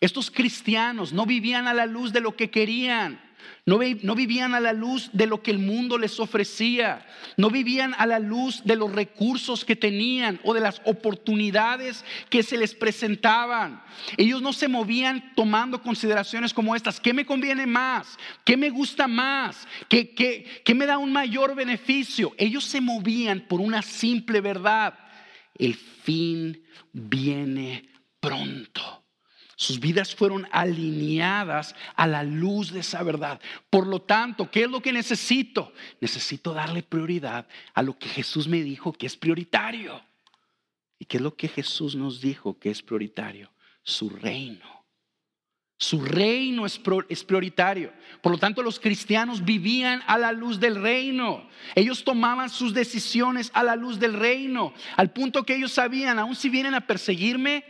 Estos 0.00 0.30
cristianos 0.30 1.12
no 1.12 1.26
vivían 1.26 1.68
a 1.68 1.74
la 1.74 1.84
luz 1.84 2.10
de 2.10 2.22
lo 2.22 2.34
que 2.36 2.50
querían. 2.50 3.20
No, 3.66 3.78
vivían 3.78 4.54
a 4.54 4.60
la 4.60 4.72
luz 4.72 5.10
de 5.12 5.26
lo 5.26 5.42
que 5.42 5.50
el 5.50 5.58
mundo 5.58 5.98
les 5.98 6.18
ofrecía. 6.18 7.06
No 7.36 7.50
vivían 7.50 7.94
a 7.98 8.06
la 8.06 8.18
luz 8.18 8.62
de 8.64 8.74
los 8.74 8.90
recursos 8.90 9.64
que 9.64 9.76
tenían 9.76 10.40
o 10.42 10.54
de 10.54 10.60
las 10.60 10.80
oportunidades 10.84 12.04
que 12.30 12.42
se 12.42 12.56
les 12.56 12.74
presentaban. 12.74 13.82
Ellos 14.16 14.42
no 14.42 14.52
se 14.52 14.66
movían 14.66 15.34
tomando 15.36 15.82
consideraciones 15.82 16.52
como 16.52 16.74
estas. 16.74 16.98
¿Qué 16.98 17.12
me 17.12 17.26
conviene 17.26 17.66
más? 17.66 18.18
¿Qué 18.44 18.56
me 18.56 18.70
gusta 18.70 19.06
más? 19.06 19.68
¿Qué, 19.88 20.74
me 20.74 20.86
da 20.86 20.98
un 20.98 21.12
mayor 21.12 21.54
beneficio? 21.54 22.32
Ellos 22.38 22.64
se 22.64 22.80
movían 22.80 23.40
por 23.40 23.60
una 23.60 23.82
simple 23.82 24.40
verdad. 24.40 24.98
El 25.54 25.74
fin 25.74 26.60
viene 26.92 27.88
pronto. 28.18 28.99
Sus 29.60 29.78
vidas 29.78 30.14
fueron 30.14 30.48
alineadas 30.52 31.74
a 31.94 32.06
la 32.06 32.22
luz 32.22 32.72
de 32.72 32.80
esa 32.80 33.02
verdad. 33.02 33.38
Por 33.68 33.86
lo 33.86 34.00
tanto, 34.00 34.50
¿qué 34.50 34.62
es 34.62 34.70
lo 34.70 34.80
que 34.80 34.90
necesito? 34.90 35.74
Necesito 36.00 36.54
darle 36.54 36.82
prioridad 36.82 37.46
a 37.74 37.82
lo 37.82 37.98
que 37.98 38.08
Jesús 38.08 38.48
me 38.48 38.62
dijo 38.62 38.94
que 38.94 39.04
es 39.04 39.18
prioritario. 39.18 40.02
¿Y 40.98 41.04
qué 41.04 41.18
es 41.18 41.22
lo 41.22 41.36
que 41.36 41.46
Jesús 41.46 41.94
nos 41.94 42.22
dijo 42.22 42.58
que 42.58 42.70
es 42.70 42.80
prioritario? 42.80 43.52
Su 43.82 44.08
reino. 44.08 44.64
Su 45.76 46.00
reino 46.00 46.64
es, 46.64 46.78
prioritario. 46.78 47.92
Por 48.22 48.32
lo 48.32 48.38
tanto, 48.38 48.62
los 48.62 48.80
cristianos 48.80 49.44
vivían 49.44 50.02
a 50.06 50.16
la 50.16 50.32
luz 50.32 50.58
del 50.58 50.80
reino. 50.80 51.46
Ellos 51.74 52.02
tomaban 52.02 52.48
sus 52.48 52.72
decisiones 52.72 53.50
a 53.52 53.62
la 53.62 53.76
luz 53.76 54.00
del 54.00 54.14
reino. 54.14 54.72
Al 54.96 55.12
punto 55.12 55.44
que 55.44 55.56
ellos 55.56 55.72
sabían, 55.72 56.18
aun 56.18 56.34
si 56.34 56.48
vienen 56.48 56.72
a 56.72 56.86
perseguirme, 56.86 57.62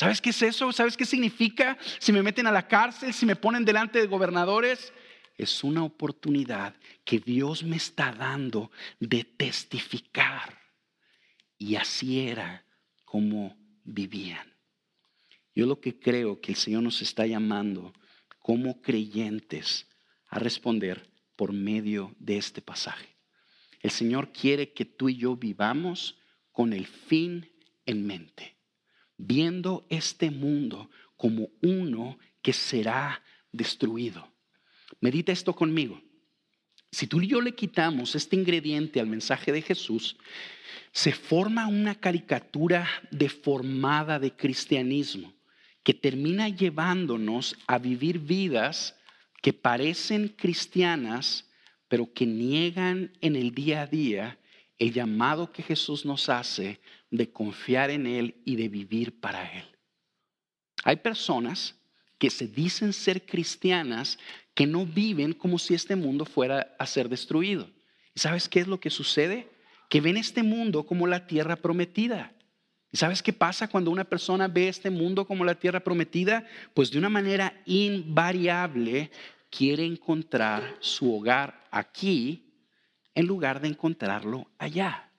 ¿Sabes 0.00 0.22
qué 0.22 0.30
es 0.30 0.40
eso? 0.40 0.72
¿Sabes 0.72 0.96
qué 0.96 1.04
significa 1.04 1.76
si 1.98 2.10
me 2.10 2.22
meten 2.22 2.46
a 2.46 2.50
la 2.50 2.66
cárcel, 2.66 3.12
si 3.12 3.26
me 3.26 3.36
ponen 3.36 3.66
delante 3.66 3.98
de 3.98 4.06
gobernadores? 4.06 4.94
Es 5.36 5.62
una 5.62 5.84
oportunidad 5.84 6.74
que 7.04 7.18
Dios 7.18 7.62
me 7.62 7.76
está 7.76 8.10
dando 8.10 8.70
de 8.98 9.24
testificar. 9.24 10.58
Y 11.58 11.74
así 11.74 12.18
era 12.18 12.64
como 13.04 13.54
vivían. 13.84 14.56
Yo 15.54 15.66
lo 15.66 15.82
que 15.82 16.00
creo 16.00 16.40
que 16.40 16.52
el 16.52 16.56
Señor 16.56 16.82
nos 16.82 17.02
está 17.02 17.26
llamando 17.26 17.92
como 18.38 18.80
creyentes 18.80 19.86
a 20.28 20.38
responder 20.38 21.10
por 21.36 21.52
medio 21.52 22.16
de 22.18 22.38
este 22.38 22.62
pasaje. 22.62 23.18
El 23.80 23.90
Señor 23.90 24.32
quiere 24.32 24.72
que 24.72 24.86
tú 24.86 25.10
y 25.10 25.18
yo 25.18 25.36
vivamos 25.36 26.16
con 26.52 26.72
el 26.72 26.86
fin 26.86 27.52
en 27.84 28.06
mente 28.06 28.59
viendo 29.20 29.86
este 29.88 30.30
mundo 30.30 30.90
como 31.16 31.50
uno 31.62 32.18
que 32.42 32.52
será 32.52 33.22
destruido. 33.52 34.26
Medita 35.00 35.32
esto 35.32 35.54
conmigo. 35.54 36.00
Si 36.90 37.06
tú 37.06 37.20
y 37.20 37.28
yo 37.28 37.40
le 37.40 37.54
quitamos 37.54 38.14
este 38.14 38.36
ingrediente 38.36 38.98
al 38.98 39.06
mensaje 39.06 39.52
de 39.52 39.62
Jesús, 39.62 40.16
se 40.92 41.12
forma 41.12 41.68
una 41.68 41.94
caricatura 41.94 42.88
deformada 43.10 44.18
de 44.18 44.32
cristianismo 44.32 45.32
que 45.84 45.94
termina 45.94 46.48
llevándonos 46.48 47.56
a 47.66 47.78
vivir 47.78 48.18
vidas 48.18 48.96
que 49.40 49.52
parecen 49.52 50.28
cristianas, 50.28 51.48
pero 51.88 52.12
que 52.12 52.26
niegan 52.26 53.12
en 53.20 53.36
el 53.36 53.54
día 53.54 53.82
a 53.82 53.86
día 53.86 54.38
el 54.80 54.92
llamado 54.92 55.52
que 55.52 55.62
Jesús 55.62 56.04
nos 56.04 56.28
hace 56.28 56.80
de 57.10 57.30
confiar 57.30 57.90
en 57.90 58.06
Él 58.06 58.34
y 58.44 58.56
de 58.56 58.68
vivir 58.68 59.20
para 59.20 59.52
Él. 59.52 59.64
Hay 60.82 60.96
personas 60.96 61.76
que 62.18 62.30
se 62.30 62.48
dicen 62.48 62.92
ser 62.92 63.24
cristianas 63.26 64.18
que 64.54 64.66
no 64.66 64.86
viven 64.86 65.34
como 65.34 65.58
si 65.58 65.74
este 65.74 65.96
mundo 65.96 66.24
fuera 66.24 66.74
a 66.78 66.86
ser 66.86 67.08
destruido. 67.08 67.68
¿Y 68.14 68.20
sabes 68.20 68.48
qué 68.48 68.60
es 68.60 68.68
lo 68.68 68.80
que 68.80 68.90
sucede? 68.90 69.50
Que 69.90 70.00
ven 70.00 70.16
este 70.16 70.42
mundo 70.42 70.84
como 70.84 71.06
la 71.06 71.26
tierra 71.26 71.56
prometida. 71.56 72.32
¿Y 72.90 72.96
sabes 72.96 73.22
qué 73.22 73.34
pasa 73.34 73.68
cuando 73.68 73.90
una 73.90 74.04
persona 74.04 74.48
ve 74.48 74.68
este 74.68 74.88
mundo 74.88 75.26
como 75.26 75.44
la 75.44 75.54
tierra 75.54 75.80
prometida? 75.80 76.46
Pues 76.72 76.90
de 76.90 76.98
una 76.98 77.10
manera 77.10 77.62
invariable 77.66 79.10
quiere 79.50 79.84
encontrar 79.84 80.76
su 80.80 81.14
hogar 81.14 81.66
aquí 81.70 82.49
en 83.14 83.26
lugar 83.26 83.60
de 83.60 83.68
encontrarlo 83.68 84.48
allá. 84.58 85.10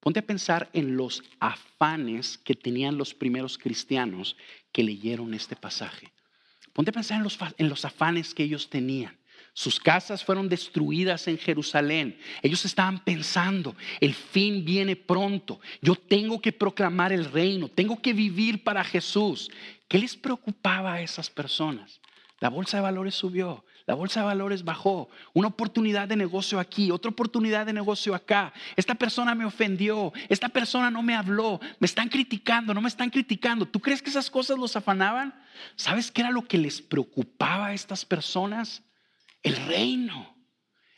Ponte 0.00 0.20
a 0.20 0.26
pensar 0.26 0.70
en 0.72 0.96
los 0.96 1.22
afanes 1.40 2.38
que 2.38 2.54
tenían 2.54 2.96
los 2.96 3.12
primeros 3.12 3.58
cristianos 3.58 4.36
que 4.72 4.82
leyeron 4.82 5.34
este 5.34 5.56
pasaje. 5.56 6.12
Ponte 6.72 6.90
a 6.90 6.94
pensar 6.94 7.18
en 7.58 7.68
los, 7.68 7.84
afanes 7.84 8.34
que 8.34 8.44
ellos 8.44 8.70
tenían. 8.70 9.18
Sus 9.52 9.80
casas 9.80 10.24
fueron 10.24 10.48
destruidas 10.48 11.26
en 11.28 11.36
Jerusalén. 11.36 12.18
Ellos 12.40 12.64
estaban 12.64 13.04
pensando, 13.04 13.76
el 14.00 14.14
fin 14.14 14.64
viene 14.64 14.96
pronto. 14.96 15.60
Yo 15.82 15.96
tengo 15.96 16.40
que 16.40 16.52
proclamar 16.52 17.12
el 17.12 17.26
reino, 17.26 17.68
tengo 17.68 18.00
que 18.00 18.12
vivir 18.12 18.62
para 18.64 18.84
Jesús. 18.84 19.50
¿Qué 19.88 19.98
les 19.98 20.16
preocupaba 20.16 20.94
a 20.94 21.02
esas 21.02 21.28
personas? 21.28 22.00
La 22.38 22.48
bolsa 22.48 22.78
de 22.78 22.84
valores 22.84 23.16
subió, 23.16 23.64
la 23.90 23.96
bolsa 23.96 24.20
de 24.20 24.26
valores 24.26 24.62
bajó. 24.62 25.10
Una 25.32 25.48
oportunidad 25.48 26.06
de 26.06 26.14
negocio 26.14 26.60
aquí, 26.60 26.92
otra 26.92 27.10
oportunidad 27.10 27.66
de 27.66 27.72
negocio 27.72 28.14
acá. 28.14 28.52
Esta 28.76 28.94
persona 28.94 29.34
me 29.34 29.44
ofendió, 29.44 30.12
esta 30.28 30.48
persona 30.48 30.92
no 30.92 31.02
me 31.02 31.16
habló, 31.16 31.58
me 31.80 31.86
están 31.86 32.08
criticando, 32.08 32.72
no 32.72 32.80
me 32.80 32.88
están 32.88 33.10
criticando. 33.10 33.66
¿Tú 33.66 33.80
crees 33.80 34.00
que 34.00 34.10
esas 34.10 34.30
cosas 34.30 34.60
los 34.60 34.76
afanaban? 34.76 35.34
¿Sabes 35.74 36.12
qué 36.12 36.20
era 36.20 36.30
lo 36.30 36.46
que 36.46 36.56
les 36.56 36.80
preocupaba 36.80 37.66
a 37.66 37.72
estas 37.72 38.04
personas? 38.04 38.84
El 39.42 39.56
reino 39.56 40.36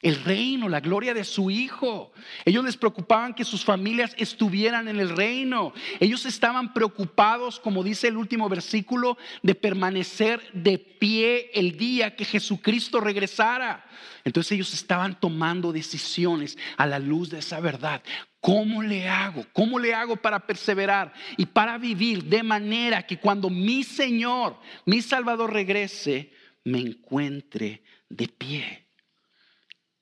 el 0.03 0.23
reino, 0.25 0.69
la 0.69 0.81
gloria 0.81 1.15
de 1.15 1.25
su 1.25 1.51
Hijo. 1.51 2.13
Ellos 2.45 2.65
les 2.65 2.77
preocupaban 2.77 3.35
que 3.35 3.45
sus 3.45 3.65
familias 3.65 4.15
estuvieran 4.19 4.89
en 4.89 4.99
el 4.99 5.17
reino. 5.17 5.73
Ellos 6.01 6.27
estaban 6.27 6.75
preocupados, 6.75 7.61
como 7.61 7.85
dice 7.85 8.09
el 8.09 8.17
último 8.17 8.49
versículo, 8.49 9.17
de 9.43 9.55
permanecer 9.55 10.43
de 10.53 10.79
pie 10.79 11.53
el 11.55 11.77
día 11.77 12.17
que 12.17 12.25
Jesucristo 12.25 13.01
regresara. 13.01 13.87
Entonces 14.25 14.53
ellos 14.53 14.75
estaban 14.75 15.19
tomando 15.19 15.73
decisiones 15.73 16.59
a 16.77 16.87
la 16.87 16.99
luz 16.99 17.31
de 17.31 17.39
esa 17.39 17.61
verdad. 17.61 18.03
¿Cómo 18.41 18.83
le 18.83 19.09
hago? 19.09 19.47
¿Cómo 19.53 19.79
le 19.79 19.95
hago 19.95 20.17
para 20.17 20.41
perseverar 20.41 21.13
y 21.37 21.47
para 21.47 21.79
vivir 21.79 22.25
de 22.25 22.43
manera 22.43 23.07
que 23.07 23.19
cuando 23.19 23.49
mi 23.49 23.85
Señor, 23.85 24.59
mi 24.85 25.01
Salvador 25.01 25.53
regrese, 25.53 26.33
me 26.65 26.81
encuentre 26.81 27.83
de 28.09 28.27
pie? 28.27 28.82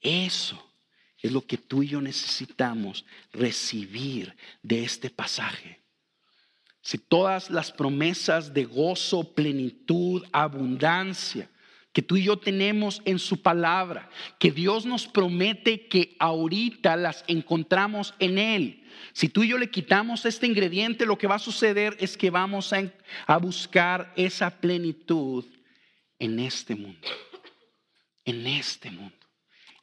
Eso 0.01 0.71
es 1.23 1.33
lo 1.33 1.47
que 1.47 1.59
tú 1.59 1.83
y 1.83 1.89
yo 1.89 2.01
necesitamos 2.01 3.05
recibir 3.33 4.35
de 4.63 4.85
este 4.85 5.11
pasaje. 5.11 5.81
Si 6.83 6.97
todas 6.97 7.51
las 7.51 7.71
promesas 7.71 8.55
de 8.55 8.65
gozo, 8.65 9.35
plenitud, 9.35 10.25
abundancia 10.33 11.49
que 11.93 12.03
tú 12.03 12.17
y 12.17 12.23
yo 12.23 12.39
tenemos 12.39 13.03
en 13.05 13.19
su 13.19 13.43
palabra, 13.43 14.09
que 14.39 14.53
Dios 14.53 14.87
nos 14.87 15.09
promete 15.09 15.89
que 15.89 16.15
ahorita 16.21 16.97
las 16.97 17.25
encontramos 17.27 18.15
en 18.21 18.39
Él. 18.39 18.85
Si 19.13 19.29
tú 19.29 19.43
y 19.43 19.49
yo 19.49 19.59
le 19.59 19.71
quitamos 19.71 20.25
este 20.25 20.47
ingrediente, 20.47 21.05
lo 21.05 21.19
que 21.19 21.27
va 21.27 21.35
a 21.35 21.41
suceder 21.41 21.97
es 21.99 22.17
que 22.17 22.31
vamos 22.31 22.73
a, 22.73 22.83
a 23.27 23.37
buscar 23.39 24.13
esa 24.17 24.51
plenitud 24.51 25.45
en 26.19 26.39
este 26.39 26.77
mundo. 26.77 27.09
En 28.25 28.47
este 28.47 28.91
mundo 28.91 29.20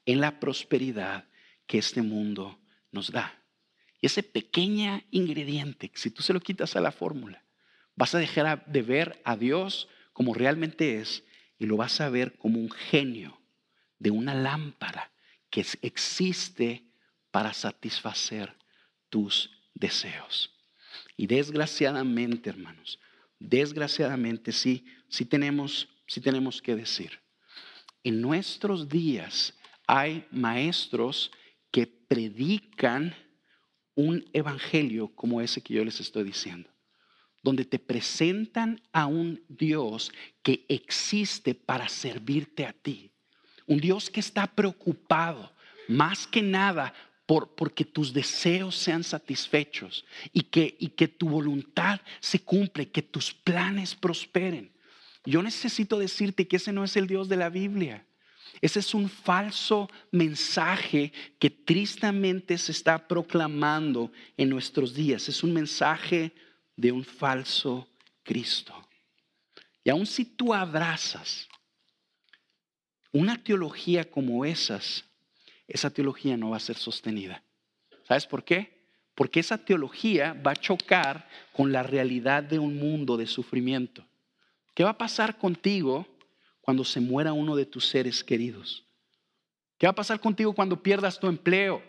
en 0.08 0.22
la 0.22 0.40
prosperidad 0.40 1.26
que 1.68 1.78
este 1.78 2.02
mundo 2.02 2.60
nos 2.92 3.12
da. 3.12 3.44
Y 4.02 4.08
ese 4.08 4.24
pequeño 4.24 5.04
ingrediente, 5.12 5.92
si 5.94 6.10
tú 6.10 6.24
se 6.24 6.34
lo 6.34 6.40
quitas 6.40 6.76
a 6.76 6.82
la 6.82 6.92
fórmula, 6.92 7.44
vas 7.96 8.16
a 8.16 8.20
dejar 8.20 8.66
de 8.66 8.82
ver 8.82 9.22
a 9.26 9.36
Dios 9.36 9.90
como 10.14 10.34
realmente 10.34 11.00
es 11.00 11.24
y 11.60 11.66
lo 11.66 11.78
vas 11.78 12.00
a 12.00 12.10
ver 12.10 12.38
como 12.38 12.60
un 12.60 12.72
genio 12.72 13.40
de 14.00 14.12
una 14.12 14.34
lámpara 14.34 15.12
que 15.50 15.66
existe 15.82 16.86
para 17.30 17.54
satisfacer 17.54 18.56
tus 19.10 19.52
deseos. 19.74 20.54
Y 21.18 21.28
desgraciadamente, 21.28 22.50
hermanos, 22.50 23.00
desgraciadamente 23.40 24.54
sí, 24.54 24.86
sí 25.10 25.26
tenemos, 25.26 25.90
sí 26.06 26.22
tenemos 26.22 26.62
que 26.62 26.76
decir, 26.76 27.20
en 28.04 28.22
nuestros 28.22 28.88
días 28.88 29.57
hay 29.88 30.28
maestros 30.32 31.32
que 31.72 31.88
predican 31.88 33.16
un 33.96 34.24
evangelio 34.34 35.08
como 35.16 35.42
ese 35.42 35.62
que 35.62 35.74
yo 35.74 35.84
les 35.84 36.00
estoy 36.00 36.24
diciendo, 36.24 36.70
donde 37.42 37.66
te 37.66 37.80
presentan 37.80 38.82
a 38.92 39.08
un 39.08 39.44
Dios 39.48 40.12
que 40.44 40.66
existe 40.70 41.56
para 41.56 41.90
servirte 41.90 42.66
a 42.66 42.74
ti, 42.74 43.12
un 43.66 43.80
Dios 43.80 44.10
que 44.10 44.20
está 44.20 44.46
preocupado 44.46 45.52
más 45.88 46.28
que 46.28 46.42
nada 46.42 46.94
por, 47.26 47.56
porque 47.56 47.84
tus 47.84 48.14
deseos 48.14 48.76
sean 48.76 49.04
satisfechos 49.04 50.06
y 50.32 50.44
que, 50.44 50.76
y 50.80 50.90
que 50.90 51.08
tu 51.08 51.30
voluntad 51.30 52.00
se 52.20 52.40
cumple, 52.40 52.90
que 52.90 53.02
tus 53.02 53.34
planes 53.34 53.96
prosperen. 53.96 54.72
Yo 55.26 55.44
necesito 55.44 56.00
decirte 56.00 56.48
que 56.48 56.56
ese 56.56 56.72
no 56.72 56.86
es 56.86 56.96
el 56.96 57.08
Dios 57.08 57.28
de 57.28 57.36
la 57.36 57.50
Biblia. 57.50 58.07
Ese 58.62 58.80
es 58.80 58.94
un 58.94 59.10
falso 59.10 59.90
mensaje 60.12 61.12
que 61.40 61.50
tristemente 61.50 62.58
se 62.58 62.72
está 62.72 63.08
proclamando 63.08 64.12
en 64.36 64.50
nuestros 64.50 64.94
días. 64.94 65.30
Es 65.30 65.44
un 65.44 65.54
mensaje 65.54 66.34
de 66.76 66.92
un 66.92 67.04
falso 67.04 67.88
Cristo. 68.24 68.74
Y 69.84 69.90
aun 69.90 70.06
si 70.06 70.26
tú 70.26 70.54
abrazas 70.54 71.48
una 73.12 73.42
teología 73.42 74.10
como 74.10 74.44
esas, 74.44 75.06
esa 75.68 75.90
teología 75.90 76.38
no 76.38 76.52
va 76.52 76.58
a 76.58 76.62
ser 76.62 76.78
sostenida. 76.78 77.44
¿Sabes 78.08 78.26
por 78.26 78.44
qué? 78.44 78.86
Porque 79.16 79.40
esa 79.40 79.58
teología 79.58 80.34
va 80.34 80.52
a 80.52 80.56
chocar 80.56 81.28
con 81.54 81.72
la 81.72 81.84
realidad 81.84 82.44
de 82.44 82.60
un 82.60 82.78
mundo 82.78 83.18
de 83.18 83.28
sufrimiento. 83.28 84.06
¿Qué 84.74 84.84
va 84.84 84.92
a 84.92 84.98
pasar 84.98 85.38
contigo 85.38 86.06
cuando 86.68 86.84
se 86.84 87.00
muera 87.00 87.32
uno 87.32 87.56
de 87.56 87.66
tus 87.66 87.88
seres 87.88 88.22
queridos? 88.22 88.84
¿Qué 89.78 89.88
va 89.88 89.92
a 89.92 89.96
pasar 89.96 90.20
contigo 90.20 90.52
cuando 90.52 90.84
pierdas 90.84 91.18
tu 91.18 91.28
empleo? 91.28 91.82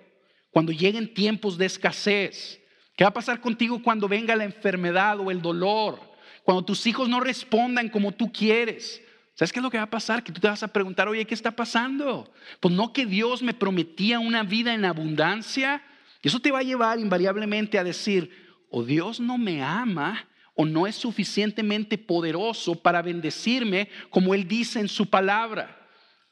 Cuando 0.53 0.71
lleguen 0.71 1.13
tiempos 1.13 1.59
de 1.59 1.67
escasez. 1.67 2.61
¿Qué 2.97 3.03
va 3.03 3.09
a 3.09 3.13
pasar 3.13 3.41
contigo 3.41 3.83
cuando 3.83 4.07
venga 4.07 4.37
la 4.37 4.45
enfermedad 4.45 5.19
o 5.19 5.33
el 5.33 5.43
dolor? 5.43 5.99
Cuando 6.45 6.65
tus 6.65 6.87
hijos 6.87 7.09
no 7.09 7.19
respondan 7.19 7.89
como 7.89 8.13
tú 8.13 8.31
quieres. 8.31 9.03
¿Sabes 9.35 9.53
qué 9.53 9.59
es 9.59 9.65
lo 9.65 9.71
que 9.71 9.79
va 9.79 9.83
a 9.83 9.91
pasar? 9.91 10.23
Que 10.23 10.31
tú 10.31 10.41
te 10.41 10.47
vas 10.47 10.63
a 10.63 10.73
preguntar, 10.73 11.09
oye, 11.09 11.25
¿qué 11.25 11.35
está 11.35 11.51
pasando? 11.51 12.33
Pues 12.61 12.73
no 12.73 12.93
que 12.93 13.05
Dios 13.05 13.43
me 13.43 13.55
prometía 13.55 14.21
una 14.21 14.45
vida 14.45 14.75
en 14.75 14.85
abundancia. 14.85 15.83
Y 16.23 16.29
eso 16.29 16.39
te 16.39 16.53
va 16.53 16.61
a 16.61 16.63
llevar 16.63 17.01
invariablemente 17.01 17.81
a 17.81 17.85
decir, 17.85 18.31
o 18.71 18.85
Dios 18.85 19.19
no 19.19 19.39
me 19.39 19.61
ama 19.61 20.29
o 20.61 20.67
no 20.67 20.89
es 20.89 20.97
suficientemente 20.97 21.97
poderoso 21.99 22.75
para 22.75 23.01
bendecirme 23.01 23.89
como 24.11 24.35
Él 24.35 24.49
dice 24.49 24.81
en 24.81 24.89
su 24.89 25.09
palabra. 25.09 25.89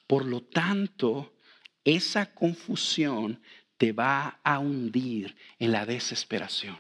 Por 0.09 0.25
lo 0.25 0.43
tanto, 0.43 1.33
esa 1.85 2.35
confusión 2.35 3.41
te 3.77 3.93
va 3.93 4.41
a 4.43 4.59
hundir 4.59 5.37
en 5.61 5.71
la 5.71 5.87
desesperación. 5.87 6.77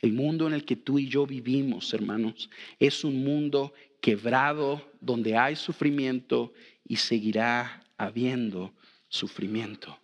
El 0.00 0.12
mundo 0.12 0.46
en 0.46 0.52
el 0.52 0.64
que 0.64 0.76
tú 0.76 1.00
y 1.00 1.08
yo 1.08 1.26
vivimos, 1.26 1.92
hermanos, 1.92 2.48
es 2.78 3.02
un 3.02 3.24
mundo 3.24 3.72
quebrado 4.00 4.92
donde 5.00 5.36
hay 5.36 5.56
sufrimiento 5.56 6.52
y 6.84 6.96
seguirá 6.96 7.82
habiendo 7.96 8.72
sufrimiento. 9.08 9.98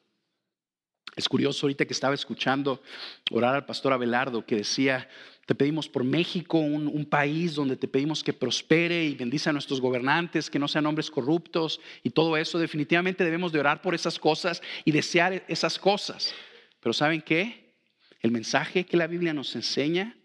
Es 1.14 1.28
curioso 1.28 1.66
ahorita 1.66 1.84
que 1.84 1.92
estaba 1.92 2.14
escuchando 2.14 2.82
orar 3.30 3.54
al 3.54 3.64
pastor 3.64 3.92
Abelardo 3.92 4.44
que 4.44 4.56
decía, 4.56 5.08
te 5.46 5.54
pedimos 5.54 5.88
por 5.88 6.04
México, 6.04 6.58
un, 6.58 7.04
país 7.04 7.54
donde 7.54 7.76
te 7.76 7.86
pedimos 7.86 8.24
que 8.24 8.32
prospere 8.32 9.04
y 9.04 9.14
bendice 9.14 9.50
a 9.50 9.52
nuestros 9.52 9.80
gobernantes, 9.80 10.48
que 10.48 10.58
no 10.58 10.68
sean 10.68 10.86
hombres 10.86 11.10
corruptos 11.10 11.80
y 12.02 12.10
todo 12.10 12.36
eso. 12.36 12.58
Definitivamente 12.58 13.24
debemos 13.24 13.52
de 13.52 13.60
orar 13.60 13.82
por 13.82 13.94
esas 13.94 14.18
cosas 14.18 14.62
y 14.84 14.92
desear 14.92 15.44
esas 15.48 15.78
cosas. 15.78 16.34
Pero 16.80 16.92
¿saben 16.94 17.20
qué? 17.20 17.74
El 18.20 18.30
mensaje 18.30 18.86
que 18.86 18.96
la 18.96 19.06
Biblia 19.06 19.34
nos 19.34 19.54
enseña 19.54 20.16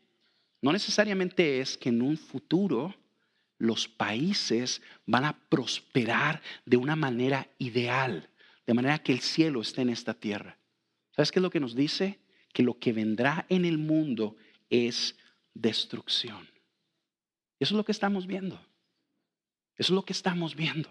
no 0.61 0.71
necesariamente 0.71 1.59
es 1.59 1.77
que 1.77 1.89
en 1.89 2.01
un 2.01 2.17
futuro 2.17 2.95
los 3.57 3.87
países 3.87 4.81
van 5.05 5.25
a 5.25 5.37
prosperar 5.49 6.41
de 6.65 6.77
una 6.77 6.95
manera 6.95 7.49
ideal, 7.57 8.29
de 8.65 8.73
manera 8.73 8.99
que 8.99 9.11
el 9.11 9.19
cielo 9.19 9.61
esté 9.61 9.81
en 9.81 9.89
esta 9.89 10.13
tierra. 10.13 10.57
¿Sabes 11.11 11.31
qué 11.31 11.39
es 11.39 11.43
lo 11.43 11.49
que 11.49 11.59
nos 11.59 11.75
dice? 11.75 12.19
Que 12.53 12.63
lo 12.63 12.79
que 12.79 12.93
vendrá 12.93 13.45
en 13.49 13.65
el 13.65 13.77
mundo 13.77 14.37
es 14.69 15.15
destrucción. 15.53 16.47
Eso 17.59 17.73
es 17.73 17.77
lo 17.77 17.85
que 17.85 17.91
estamos 17.91 18.27
viendo. 18.27 18.55
Eso 19.77 19.93
es 19.93 19.95
lo 19.95 20.03
que 20.03 20.13
estamos 20.13 20.55
viendo. 20.55 20.89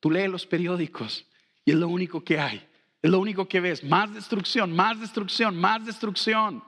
Tú 0.00 0.10
lees 0.10 0.30
los 0.30 0.46
periódicos 0.46 1.26
y 1.64 1.72
es 1.72 1.76
lo 1.76 1.88
único 1.88 2.24
que 2.24 2.38
hay. 2.38 2.66
Es 3.02 3.10
lo 3.10 3.20
único 3.20 3.48
que 3.48 3.60
ves. 3.60 3.82
Más 3.84 4.12
destrucción, 4.12 4.74
más 4.74 5.00
destrucción, 5.00 5.56
más 5.56 5.84
destrucción. 5.84 6.64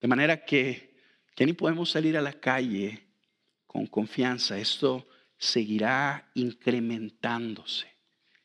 De 0.00 0.08
manera 0.08 0.44
que 0.44 0.96
ya 1.36 1.46
ni 1.46 1.52
podemos 1.52 1.90
salir 1.90 2.16
a 2.16 2.22
la 2.22 2.32
calle 2.32 3.06
con 3.66 3.86
confianza. 3.86 4.58
Esto 4.58 5.08
seguirá 5.36 6.30
incrementándose. 6.34 7.92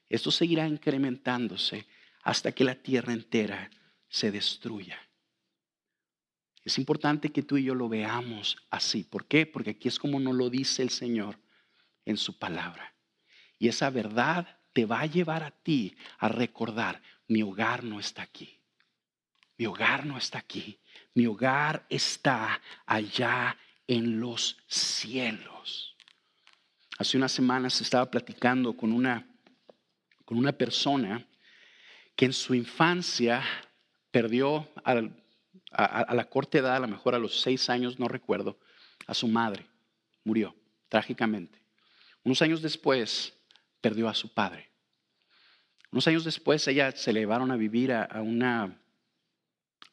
Esto 0.08 0.32
seguirá 0.32 0.68
incrementándose 0.68 1.86
hasta 2.24 2.52
que 2.52 2.64
la 2.64 2.76
tierra 2.76 3.14
entera 3.14 3.70
se 4.08 4.32
destruya. 4.32 4.98
Es 6.64 6.78
importante 6.78 7.32
que 7.32 7.44
tú 7.44 7.58
y 7.58 7.64
yo 7.64 7.76
lo 7.76 7.90
veamos 7.90 8.58
así. 8.70 9.04
¿Por 9.04 9.28
qué? 9.28 9.46
Porque 9.46 9.72
aquí 9.72 9.88
es 9.88 10.00
como 10.00 10.20
nos 10.20 10.36
lo 10.36 10.50
dice 10.50 10.82
el 10.82 10.90
Señor 10.90 11.40
en 12.06 12.18
su 12.18 12.38
palabra. 12.38 12.94
Y 13.58 13.68
esa 13.68 13.90
verdad 13.90 14.60
te 14.74 14.86
va 14.86 15.02
a 15.02 15.06
llevar 15.06 15.44
a 15.44 15.52
ti 15.52 15.96
a 16.18 16.30
recordar, 16.30 17.02
mi 17.28 17.42
hogar 17.44 17.84
no 17.84 18.00
está 18.00 18.22
aquí. 18.22 18.60
Mi 19.58 19.66
hogar 19.66 20.06
no 20.06 20.18
está 20.18 20.40
aquí. 20.40 20.80
Mi 21.14 21.26
hogar 21.26 21.86
está 21.90 22.62
allá 22.86 23.58
en 23.88 24.20
los 24.20 24.58
cielos. 24.68 25.96
Hace 26.98 27.18
unas 27.18 27.32
semanas 27.32 27.82
estaba 27.82 28.10
platicando 28.10 28.76
con 28.76 28.92
una, 28.92 29.28
con 30.26 30.38
una 30.38 30.52
persona 30.52 31.26
que 32.16 32.26
en 32.26 32.34
su 32.34 32.54
infancia 32.54 33.44
perdió 34.12 34.70
a, 35.72 36.14
la 36.14 36.26
corta 36.26 36.58
edad, 36.58 36.76
a 36.76 36.80
lo 36.80 36.88
mejor 36.88 37.16
a 37.16 37.20
los 37.20 37.42
seis 37.42 37.70
años, 37.70 38.00
no 38.00 38.08
recuerdo, 38.08 38.60
a 39.08 39.14
su 39.14 39.28
madre. 39.28 39.66
Murió 40.24 40.56
trágicamente. 40.90 41.62
Unos 42.24 42.42
años 42.42 42.62
después 42.62 43.34
perdió 43.82 44.10
a 44.10 44.14
su 44.14 44.34
padre. 44.34 44.70
Unos 45.92 46.08
años 46.08 46.24
después 46.24 46.68
ella 46.68 46.92
se 46.92 47.14
le 47.14 47.22
llevaron 47.22 47.52
a 47.52 47.56
vivir 47.56 47.94
a, 47.94 48.22
una, 48.22 48.80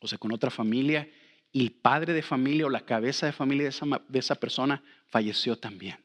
o 0.01 0.09
sea, 0.09 0.18
con 0.18 0.33
otra 0.33 0.51
familia 0.51 1.09
y 1.53 1.62
el 1.62 1.72
padre 1.72 2.12
de 2.12 2.22
familia 2.22 2.66
o 2.66 2.70
la 2.70 2.85
cabeza 2.85 3.27
de 3.27 3.33
familia 3.33 3.64
de 3.64 3.70
esa, 3.70 3.87
de 4.09 4.18
esa 4.18 4.35
persona 4.35 4.83
falleció 5.07 5.57
también. 5.57 6.05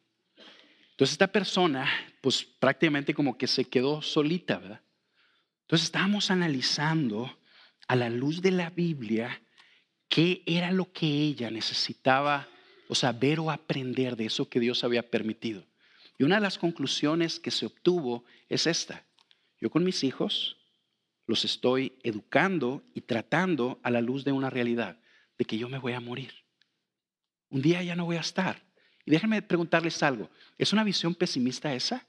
Entonces 0.92 1.14
esta 1.14 1.28
persona, 1.28 1.90
pues 2.22 2.44
prácticamente 2.44 3.14
como 3.14 3.38
que 3.38 3.48
se 3.48 3.66
quedó 3.66 4.02
solita, 4.02 4.60
¿verdad? 4.60 4.82
Entonces 5.62 5.86
estábamos 5.86 6.30
analizando 6.32 7.38
a 7.88 7.96
la 7.96 8.10
luz 8.10 8.42
de 8.42 8.52
la 8.52 8.70
Biblia 8.70 9.42
qué 10.12 10.44
era 10.46 10.74
lo 10.74 10.92
que 10.92 11.08
ella 11.08 11.50
necesitaba, 11.50 12.46
o 12.90 12.96
sea, 12.96 13.14
ver 13.14 13.40
o 13.40 13.50
aprender 13.50 14.18
de 14.18 14.26
eso 14.26 14.50
que 14.50 14.60
Dios 14.60 14.84
había 14.84 15.10
permitido. 15.10 15.66
Y 16.18 16.26
una 16.26 16.36
de 16.36 16.42
las 16.42 16.58
conclusiones 16.58 17.40
que 17.40 17.50
se 17.50 17.66
obtuvo 17.66 18.26
es 18.50 18.68
esta. 18.68 19.06
Yo 19.62 19.70
con 19.70 19.86
mis 19.86 20.04
hijos 20.04 20.58
los 21.28 21.46
estoy 21.46 21.98
educando 22.04 22.84
y 22.94 23.02
tratando 23.02 23.80
a 23.84 23.90
la 23.90 24.02
luz 24.02 24.26
de 24.26 24.34
una 24.34 24.50
realidad, 24.50 25.00
de 25.38 25.46
que 25.46 25.58
yo 25.58 25.70
me 25.70 25.80
voy 25.80 25.94
a 25.94 26.02
morir. 26.02 26.34
Un 27.50 27.62
día 27.62 27.82
ya 27.82 27.96
no 27.96 28.04
voy 28.04 28.18
a 28.18 28.22
estar. 28.22 28.62
Y 29.06 29.12
déjenme 29.12 29.42
preguntarles 29.42 30.04
algo. 30.04 30.30
¿Es 30.58 30.74
una 30.74 30.84
visión 30.84 31.16
pesimista 31.16 31.74
esa? 31.74 32.06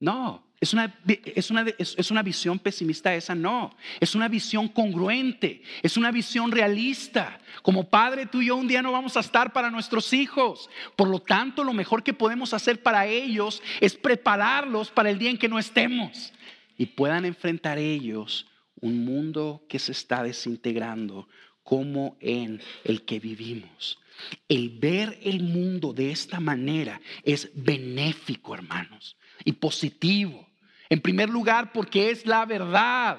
No. 0.00 0.46
¿Es 0.60 0.72
una, 0.72 0.98
es, 1.06 1.50
una, 1.52 1.64
¿Es 1.78 2.10
una 2.10 2.22
visión 2.22 2.58
pesimista 2.58 3.14
esa? 3.14 3.34
No. 3.34 3.76
Es 4.00 4.16
una 4.16 4.26
visión 4.26 4.68
congruente. 4.68 5.62
Es 5.82 5.96
una 5.96 6.10
visión 6.10 6.50
realista. 6.50 7.40
Como 7.62 7.88
padre, 7.88 8.26
tú 8.26 8.42
y 8.42 8.46
yo 8.46 8.56
un 8.56 8.66
día 8.66 8.82
no 8.82 8.90
vamos 8.90 9.16
a 9.16 9.20
estar 9.20 9.52
para 9.52 9.70
nuestros 9.70 10.12
hijos. 10.12 10.68
Por 10.96 11.08
lo 11.08 11.20
tanto, 11.20 11.62
lo 11.62 11.72
mejor 11.72 12.02
que 12.02 12.12
podemos 12.12 12.54
hacer 12.54 12.82
para 12.82 13.06
ellos 13.06 13.62
es 13.80 13.94
prepararlos 13.94 14.90
para 14.90 15.10
el 15.10 15.18
día 15.18 15.30
en 15.30 15.38
que 15.38 15.48
no 15.48 15.60
estemos. 15.60 16.32
Y 16.76 16.86
puedan 16.86 17.24
enfrentar 17.24 17.78
ellos 17.78 18.46
un 18.80 19.04
mundo 19.04 19.64
que 19.68 19.78
se 19.78 19.92
está 19.92 20.22
desintegrando 20.22 21.28
como 21.62 22.16
en 22.20 22.60
el 22.84 23.04
que 23.04 23.20
vivimos. 23.20 23.98
El 24.48 24.70
ver 24.70 25.18
el 25.22 25.42
mundo 25.42 25.92
de 25.92 26.10
esta 26.10 26.40
manera 26.40 27.00
es 27.22 27.50
benéfico, 27.54 28.54
hermanos, 28.54 29.17
y 29.48 29.52
positivo. 29.52 30.46
En 30.90 31.00
primer 31.00 31.30
lugar, 31.30 31.72
porque 31.72 32.10
es 32.10 32.26
la 32.26 32.44
verdad. 32.44 33.18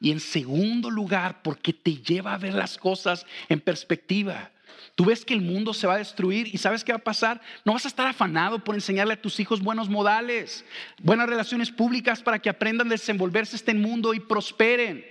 Y 0.00 0.10
en 0.10 0.18
segundo 0.18 0.90
lugar, 0.90 1.40
porque 1.40 1.72
te 1.72 1.98
lleva 1.98 2.34
a 2.34 2.38
ver 2.38 2.54
las 2.54 2.76
cosas 2.76 3.24
en 3.48 3.60
perspectiva. 3.60 4.50
Tú 4.96 5.04
ves 5.04 5.24
que 5.24 5.34
el 5.34 5.40
mundo 5.40 5.72
se 5.72 5.86
va 5.86 5.94
a 5.94 5.98
destruir 5.98 6.52
y 6.52 6.58
sabes 6.58 6.82
qué 6.82 6.90
va 6.90 6.98
a 6.98 7.04
pasar. 7.04 7.40
No 7.64 7.74
vas 7.74 7.84
a 7.84 7.88
estar 7.88 8.08
afanado 8.08 8.58
por 8.64 8.74
enseñarle 8.74 9.14
a 9.14 9.22
tus 9.22 9.38
hijos 9.38 9.62
buenos 9.62 9.88
modales, 9.88 10.64
buenas 11.00 11.28
relaciones 11.28 11.70
públicas 11.70 12.24
para 12.24 12.40
que 12.40 12.50
aprendan 12.50 12.88
a 12.88 12.90
desenvolverse 12.90 13.54
este 13.54 13.72
mundo 13.72 14.14
y 14.14 14.18
prosperen. 14.18 15.06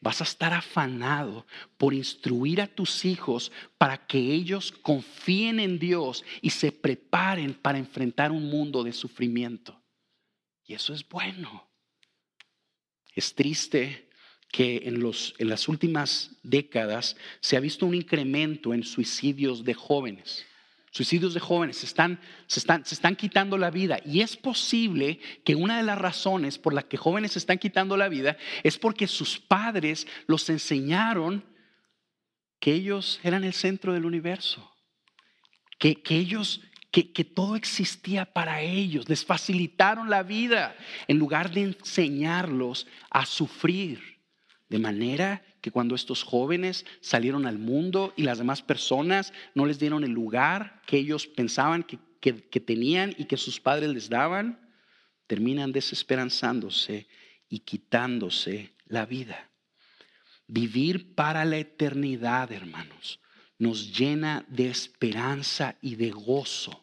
Vas 0.00 0.22
a 0.22 0.24
estar 0.24 0.54
afanado 0.54 1.44
por 1.76 1.92
instruir 1.92 2.62
a 2.62 2.68
tus 2.68 3.04
hijos 3.04 3.52
para 3.76 3.98
que 3.98 4.16
ellos 4.16 4.72
confíen 4.72 5.60
en 5.60 5.78
Dios 5.78 6.24
y 6.40 6.48
se 6.48 6.72
preparen 6.72 7.52
para 7.52 7.76
enfrentar 7.76 8.32
un 8.32 8.48
mundo 8.48 8.82
de 8.82 8.94
sufrimiento. 8.94 9.79
Y 10.70 10.74
eso 10.74 10.94
es 10.94 11.08
bueno. 11.08 11.68
Es 13.16 13.34
triste 13.34 14.08
que 14.52 14.82
en, 14.84 15.00
los, 15.00 15.34
en 15.38 15.48
las 15.48 15.66
últimas 15.66 16.30
décadas 16.44 17.16
se 17.40 17.56
ha 17.56 17.60
visto 17.60 17.86
un 17.86 17.96
incremento 17.96 18.72
en 18.72 18.84
suicidios 18.84 19.64
de 19.64 19.74
jóvenes. 19.74 20.46
Suicidios 20.92 21.34
de 21.34 21.40
jóvenes 21.40 21.78
se 21.78 21.86
están, 21.86 22.20
se, 22.46 22.60
están, 22.60 22.86
se 22.86 22.94
están 22.94 23.16
quitando 23.16 23.58
la 23.58 23.72
vida. 23.72 23.98
Y 24.04 24.20
es 24.20 24.36
posible 24.36 25.18
que 25.44 25.56
una 25.56 25.76
de 25.76 25.82
las 25.82 25.98
razones 25.98 26.56
por 26.56 26.72
las 26.72 26.84
que 26.84 26.96
jóvenes 26.96 27.32
se 27.32 27.40
están 27.40 27.58
quitando 27.58 27.96
la 27.96 28.08
vida 28.08 28.36
es 28.62 28.78
porque 28.78 29.08
sus 29.08 29.40
padres 29.40 30.06
los 30.28 30.48
enseñaron 30.50 31.44
que 32.60 32.74
ellos 32.74 33.18
eran 33.24 33.42
el 33.42 33.54
centro 33.54 33.92
del 33.92 34.04
universo. 34.04 34.72
Que, 35.80 36.00
que 36.00 36.14
ellos 36.14 36.60
que, 36.90 37.24
todo 37.24 37.54
existía 37.54 38.24
para 38.24 38.62
ellos, 38.62 39.08
les 39.08 39.24
facilitaron 39.24 40.10
la 40.10 40.22
vida 40.22 40.76
en 41.06 41.18
lugar 41.18 41.52
de 41.52 41.62
enseñarlos 41.62 42.86
a 43.10 43.26
sufrir. 43.26 44.18
De 44.68 44.78
manera 44.78 45.42
que 45.60 45.70
cuando 45.70 45.94
estos 45.94 46.22
jóvenes 46.22 46.84
salieron 47.00 47.46
al 47.46 47.58
mundo 47.58 48.12
y 48.16 48.22
las 48.22 48.38
demás 48.38 48.62
personas 48.62 49.32
no 49.54 49.66
les 49.66 49.78
dieron 49.78 50.04
el 50.04 50.10
lugar 50.10 50.82
que 50.86 50.96
ellos 50.96 51.26
pensaban 51.26 51.82
que, 51.84 51.98
que 52.20 52.60
tenían 52.60 53.14
y 53.18 53.24
que 53.24 53.36
sus 53.36 53.60
padres 53.60 53.90
les 53.90 54.08
daban, 54.08 54.60
terminan 55.26 55.72
desesperanzándose 55.72 57.06
y 57.48 57.60
quitándose 57.60 58.74
la 58.86 59.06
vida. 59.06 59.50
Vivir 60.46 61.14
para 61.14 61.44
la 61.44 61.58
eternidad, 61.58 62.50
hermanos, 62.50 63.20
nos 63.60 63.96
llena 63.96 64.46
de 64.48 64.70
esperanza 64.70 65.76
y 65.82 65.96
de 65.96 66.10
gozo, 66.10 66.82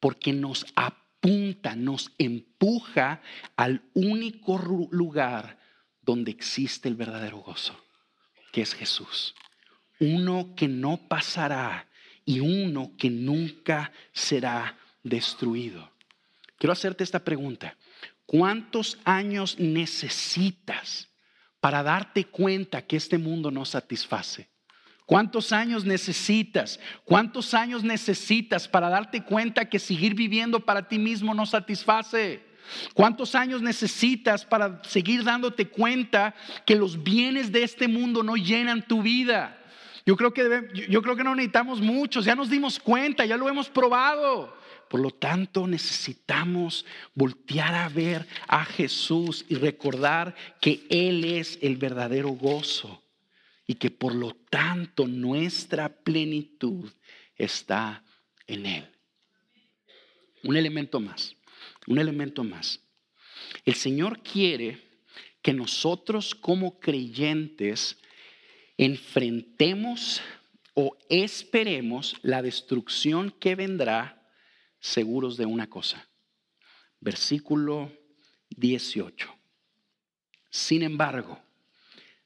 porque 0.00 0.32
nos 0.32 0.66
apunta, 0.74 1.76
nos 1.76 2.10
empuja 2.18 3.22
al 3.54 3.82
único 3.94 4.58
lugar 4.90 5.56
donde 6.02 6.32
existe 6.32 6.88
el 6.88 6.96
verdadero 6.96 7.38
gozo, 7.38 7.78
que 8.50 8.62
es 8.62 8.74
Jesús. 8.74 9.36
Uno 10.00 10.54
que 10.56 10.66
no 10.66 10.96
pasará 11.06 11.88
y 12.24 12.40
uno 12.40 12.90
que 12.98 13.08
nunca 13.08 13.92
será 14.12 14.76
destruido. 15.04 15.92
Quiero 16.58 16.72
hacerte 16.72 17.04
esta 17.04 17.22
pregunta. 17.22 17.76
¿Cuántos 18.26 18.98
años 19.04 19.60
necesitas 19.60 21.08
para 21.60 21.84
darte 21.84 22.24
cuenta 22.24 22.82
que 22.82 22.96
este 22.96 23.16
mundo 23.16 23.52
no 23.52 23.64
satisface? 23.64 24.48
¿Cuántos 25.10 25.50
años 25.50 25.84
necesitas? 25.84 26.78
¿Cuántos 27.04 27.52
años 27.52 27.82
necesitas 27.82 28.68
para 28.68 28.88
darte 28.88 29.24
cuenta 29.24 29.68
que 29.68 29.80
seguir 29.80 30.14
viviendo 30.14 30.60
para 30.60 30.86
ti 30.86 31.00
mismo 31.00 31.34
no 31.34 31.46
satisface? 31.46 32.40
¿Cuántos 32.94 33.34
años 33.34 33.60
necesitas 33.60 34.44
para 34.44 34.80
seguir 34.84 35.24
dándote 35.24 35.66
cuenta 35.66 36.32
que 36.64 36.76
los 36.76 37.02
bienes 37.02 37.50
de 37.50 37.64
este 37.64 37.88
mundo 37.88 38.22
no 38.22 38.36
llenan 38.36 38.86
tu 38.86 39.02
vida? 39.02 39.58
Yo 40.06 40.16
creo 40.16 40.32
que, 40.32 40.68
yo 40.88 41.02
creo 41.02 41.16
que 41.16 41.24
no 41.24 41.34
necesitamos 41.34 41.80
muchos, 41.80 42.24
ya 42.24 42.36
nos 42.36 42.48
dimos 42.48 42.78
cuenta, 42.78 43.24
ya 43.24 43.36
lo 43.36 43.48
hemos 43.48 43.68
probado. 43.68 44.56
Por 44.88 45.00
lo 45.00 45.10
tanto, 45.10 45.66
necesitamos 45.66 46.86
voltear 47.16 47.74
a 47.74 47.88
ver 47.88 48.28
a 48.46 48.64
Jesús 48.64 49.44
y 49.48 49.56
recordar 49.56 50.36
que 50.60 50.86
Él 50.88 51.24
es 51.24 51.58
el 51.62 51.78
verdadero 51.78 52.28
gozo 52.28 53.02
y 53.70 53.74
que 53.74 53.92
por 53.92 54.16
lo 54.16 54.34
tanto 54.50 55.06
nuestra 55.06 55.88
plenitud 56.02 56.90
está 57.36 58.02
en 58.48 58.66
Él. 58.66 58.84
Un 60.42 60.56
elemento 60.56 60.98
más, 60.98 61.36
un 61.86 62.00
elemento 62.00 62.42
más. 62.42 62.80
El 63.64 63.76
Señor 63.76 64.24
quiere 64.24 65.04
que 65.40 65.52
nosotros 65.52 66.34
como 66.34 66.80
creyentes 66.80 67.96
enfrentemos 68.76 70.20
o 70.74 70.98
esperemos 71.08 72.16
la 72.22 72.42
destrucción 72.42 73.30
que 73.30 73.54
vendrá 73.54 74.28
seguros 74.80 75.36
de 75.36 75.46
una 75.46 75.70
cosa. 75.70 76.08
Versículo 76.98 77.92
18. 78.48 79.32
Sin 80.50 80.82
embargo, 80.82 81.40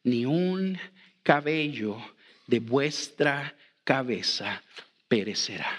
ni 0.05 0.25
un 0.25 0.79
cabello 1.25 1.97
de 2.47 2.61
vuestra 2.61 3.57
cabeza 3.83 4.63
perecerá. 5.09 5.73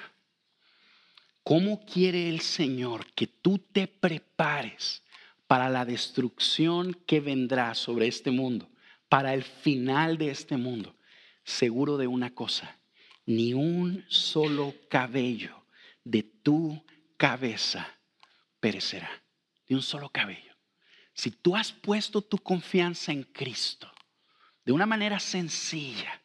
¿Cómo 1.43 1.85
quiere 1.85 2.27
el 2.27 2.41
Señor 2.41 3.05
que 3.13 3.27
tú 3.27 3.59
te 3.59 3.87
prepares 3.87 5.03
para 5.47 5.69
la 5.69 5.85
destrucción 5.85 6.95
que 7.05 7.19
vendrá 7.19 7.75
sobre 7.75 8.07
este 8.07 8.31
mundo, 8.31 8.67
para 9.07 9.35
el 9.35 9.43
final 9.43 10.17
de 10.17 10.31
este 10.31 10.57
mundo? 10.57 10.95
Seguro 11.43 11.97
de 11.97 12.07
una 12.07 12.33
cosa, 12.33 12.79
ni 13.27 13.53
un 13.53 14.03
solo 14.07 14.73
cabello 14.89 15.63
de 16.03 16.23
tu 16.23 16.83
cabeza 17.17 17.87
perecerá, 18.59 19.23
ni 19.69 19.75
un 19.75 19.83
solo 19.83 20.09
cabello. 20.09 20.55
Si 21.13 21.29
tú 21.29 21.55
has 21.55 21.71
puesto 21.71 22.23
tu 22.23 22.39
confianza 22.39 23.11
en 23.11 23.21
Cristo 23.21 23.94
de 24.65 24.71
una 24.71 24.85
manera 24.85 25.19
sencilla, 25.19 26.21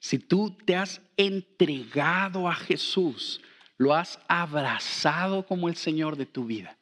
si 0.00 0.18
tú 0.18 0.56
te 0.64 0.76
has 0.76 1.00
entregado 1.16 2.48
a 2.48 2.54
Jesús, 2.54 3.40
lo 3.78 3.94
has 3.94 4.18
abrazado 4.28 5.46
como 5.46 5.68
el 5.68 5.76
Señor 5.76 6.16
de 6.16 6.26
tu 6.26 6.44
vida, 6.44 6.78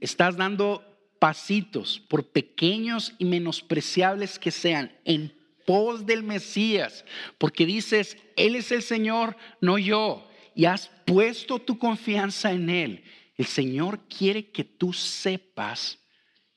estás 0.00 0.36
dando 0.36 0.84
pasitos, 1.18 2.00
por 2.08 2.32
pequeños 2.32 3.14
y 3.18 3.24
menospreciables 3.24 4.38
que 4.38 4.50
sean, 4.50 4.92
en 5.04 5.32
pos 5.64 6.04
del 6.04 6.22
Mesías, 6.22 7.04
porque 7.38 7.64
dices, 7.64 8.16
Él 8.36 8.56
es 8.56 8.72
el 8.72 8.82
Señor, 8.82 9.36
no 9.60 9.78
yo, 9.78 10.28
y 10.54 10.64
has 10.64 10.88
puesto 11.06 11.58
tu 11.60 11.78
confianza 11.78 12.52
en 12.52 12.68
Él. 12.68 13.04
El 13.36 13.46
Señor 13.46 14.00
quiere 14.08 14.50
que 14.50 14.64
tú 14.64 14.92
sepas 14.92 15.98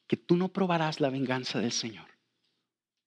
que 0.07 0.17
tú 0.17 0.35
no 0.35 0.49
probarás 0.49 0.99
la 0.99 1.09
venganza 1.09 1.59
del 1.59 1.71
Señor. 1.71 2.14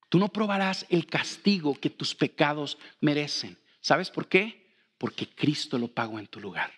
Tú 0.09 0.19
no 0.19 0.29
probarás 0.29 0.87
el 0.89 1.07
castigo 1.07 1.75
que 1.79 1.91
tus 1.91 2.15
pecados 2.15 2.79
merecen. 3.01 3.59
¿Sabes 3.81 4.11
por 4.11 4.29
qué? 4.29 4.67
Porque 4.97 5.29
Cristo 5.29 5.79
lo 5.79 5.89
pagó 5.89 6.19
en 6.19 6.27
tu 6.27 6.41
lugar. 6.41 6.73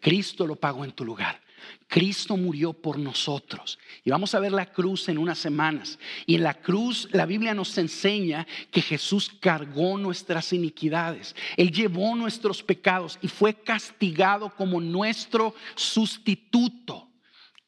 Cristo 0.00 0.46
lo 0.46 0.56
pagó 0.56 0.84
en 0.84 0.92
tu 0.92 1.04
lugar. 1.04 1.40
Cristo 1.86 2.36
murió 2.36 2.72
por 2.72 2.98
nosotros. 2.98 3.78
Y 4.04 4.10
vamos 4.10 4.34
a 4.34 4.40
ver 4.40 4.52
la 4.52 4.66
cruz 4.66 5.08
en 5.08 5.16
unas 5.16 5.38
semanas. 5.38 5.98
Y 6.26 6.34
en 6.34 6.42
la 6.42 6.54
cruz 6.54 7.08
la 7.12 7.24
Biblia 7.24 7.54
nos 7.54 7.76
enseña 7.78 8.46
que 8.70 8.82
Jesús 8.82 9.30
cargó 9.40 9.96
nuestras 9.96 10.52
iniquidades. 10.52 11.34
Él 11.56 11.70
llevó 11.70 12.14
nuestros 12.16 12.62
pecados 12.62 13.18
y 13.22 13.28
fue 13.28 13.54
castigado 13.54 14.54
como 14.54 14.80
nuestro 14.80 15.54
sustituto. 15.74 17.08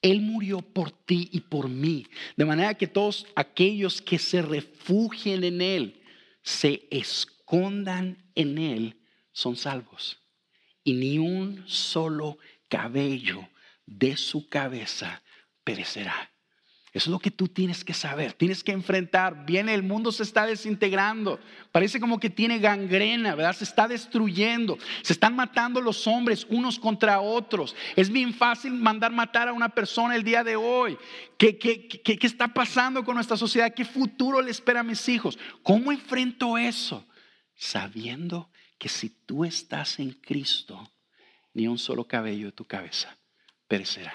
Él 0.07 0.21
murió 0.21 0.61
por 0.61 0.93
ti 0.93 1.29
y 1.33 1.41
por 1.41 1.69
mí. 1.69 2.07
De 2.37 2.45
manera 2.45 2.75
que 2.75 2.87
todos 2.87 3.27
aquellos 3.35 4.01
que 4.01 4.19
se 4.19 4.41
refugien 4.41 5.43
en 5.43 5.61
Él, 5.61 6.03
se 6.43 6.87
escondan 6.93 8.31
en 8.37 8.59
Él, 8.59 9.01
son 9.33 9.57
salvos. 9.57 10.19
Y 10.85 10.93
ni 10.93 11.19
un 11.19 11.65
solo 11.67 12.39
cabello 12.69 13.49
de 13.85 14.17
su 14.17 14.49
cabeza 14.49 15.23
perecerá. 15.65 16.31
Eso 16.97 17.11
es 17.11 17.13
lo 17.13 17.19
que 17.19 17.31
tú 17.31 17.47
tienes 17.47 17.85
que 17.85 17.93
saber, 17.93 18.33
tienes 18.33 18.65
que 18.65 18.73
enfrentar. 18.73 19.45
Viene, 19.45 19.75
el 19.75 19.83
mundo 19.83 20.11
se 20.11 20.23
está 20.23 20.47
desintegrando, 20.47 21.39
parece 21.71 22.01
como 22.01 22.19
que 22.19 22.31
tiene 22.31 22.59
gangrena, 22.59 23.35
¿verdad? 23.35 23.55
Se 23.55 23.65
está 23.65 23.87
destruyendo, 23.87 24.79
se 25.03 25.13
están 25.13 25.37
matando 25.37 25.83
los 25.83 26.07
hombres 26.07 26.47
unos 26.49 26.79
contra 26.79 27.21
otros. 27.21 27.77
Es 27.97 28.09
bien 28.09 28.33
fácil 28.33 28.73
mandar 28.73 29.13
matar 29.13 29.49
a 29.49 29.53
una 29.53 29.69
persona 29.69 30.17
el 30.17 30.25
día 30.25 30.43
de 30.43 30.57
hoy. 30.57 30.97
¿Qué, 31.37 31.59
qué, 31.59 31.87
qué, 31.87 32.17
qué 32.17 32.27
está 32.27 32.49
pasando 32.49 33.05
con 33.05 33.17
nuestra 33.17 33.37
sociedad? 33.37 33.75
¿Qué 33.75 33.85
futuro 33.85 34.41
le 34.41 34.51
espera 34.51 34.81
a 34.81 34.83
mis 34.83 35.07
hijos? 35.11 35.39
¿Cómo 35.63 35.93
enfrento 35.93 36.57
eso? 36.57 37.07
Sabiendo 37.55 38.49
que 38.79 38.89
si 38.89 39.11
tú 39.11 39.45
estás 39.45 39.99
en 39.99 40.13
Cristo, 40.13 40.91
ni 41.53 41.69
un 41.69 41.77
solo 41.77 42.05
cabello 42.05 42.47
de 42.47 42.53
tu 42.53 42.65
cabeza 42.65 43.19
perecerá. 43.69 44.15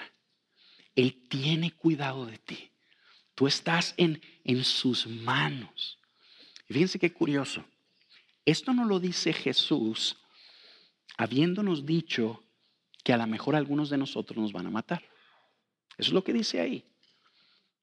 Él 0.96 1.28
tiene 1.28 1.70
cuidado 1.70 2.26
de 2.26 2.38
ti. 2.38 2.71
Tú 3.34 3.46
estás 3.46 3.94
en, 3.96 4.20
en 4.44 4.64
sus 4.64 5.06
manos. 5.06 5.98
Y 6.68 6.74
fíjense 6.74 6.98
qué 6.98 7.12
curioso. 7.12 7.64
Esto 8.44 8.72
no 8.72 8.84
lo 8.84 9.00
dice 9.00 9.32
Jesús 9.32 10.18
habiéndonos 11.16 11.86
dicho 11.86 12.42
que 13.04 13.12
a 13.12 13.16
lo 13.16 13.26
mejor 13.26 13.54
algunos 13.56 13.90
de 13.90 13.98
nosotros 13.98 14.38
nos 14.38 14.52
van 14.52 14.66
a 14.66 14.70
matar. 14.70 15.02
Eso 15.98 16.10
es 16.10 16.12
lo 16.12 16.24
que 16.24 16.32
dice 16.32 16.60
ahí. 16.60 16.84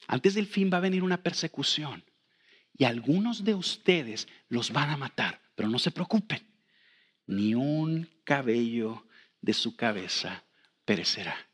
Antes 0.07 0.33
del 0.33 0.47
fin 0.47 0.69
va 0.71 0.77
a 0.77 0.81
venir 0.81 1.03
una 1.03 1.21
persecución 1.21 2.03
y 2.77 2.85
algunos 2.85 3.43
de 3.43 3.53
ustedes 3.53 4.27
los 4.47 4.71
van 4.71 4.89
a 4.89 4.97
matar, 4.97 5.41
pero 5.55 5.69
no 5.69 5.79
se 5.79 5.91
preocupen. 5.91 6.47
Ni 7.27 7.53
un 7.53 8.09
cabello 8.23 9.05
de 9.41 9.53
su 9.53 9.75
cabeza 9.75 10.43
perecerá 10.85 11.48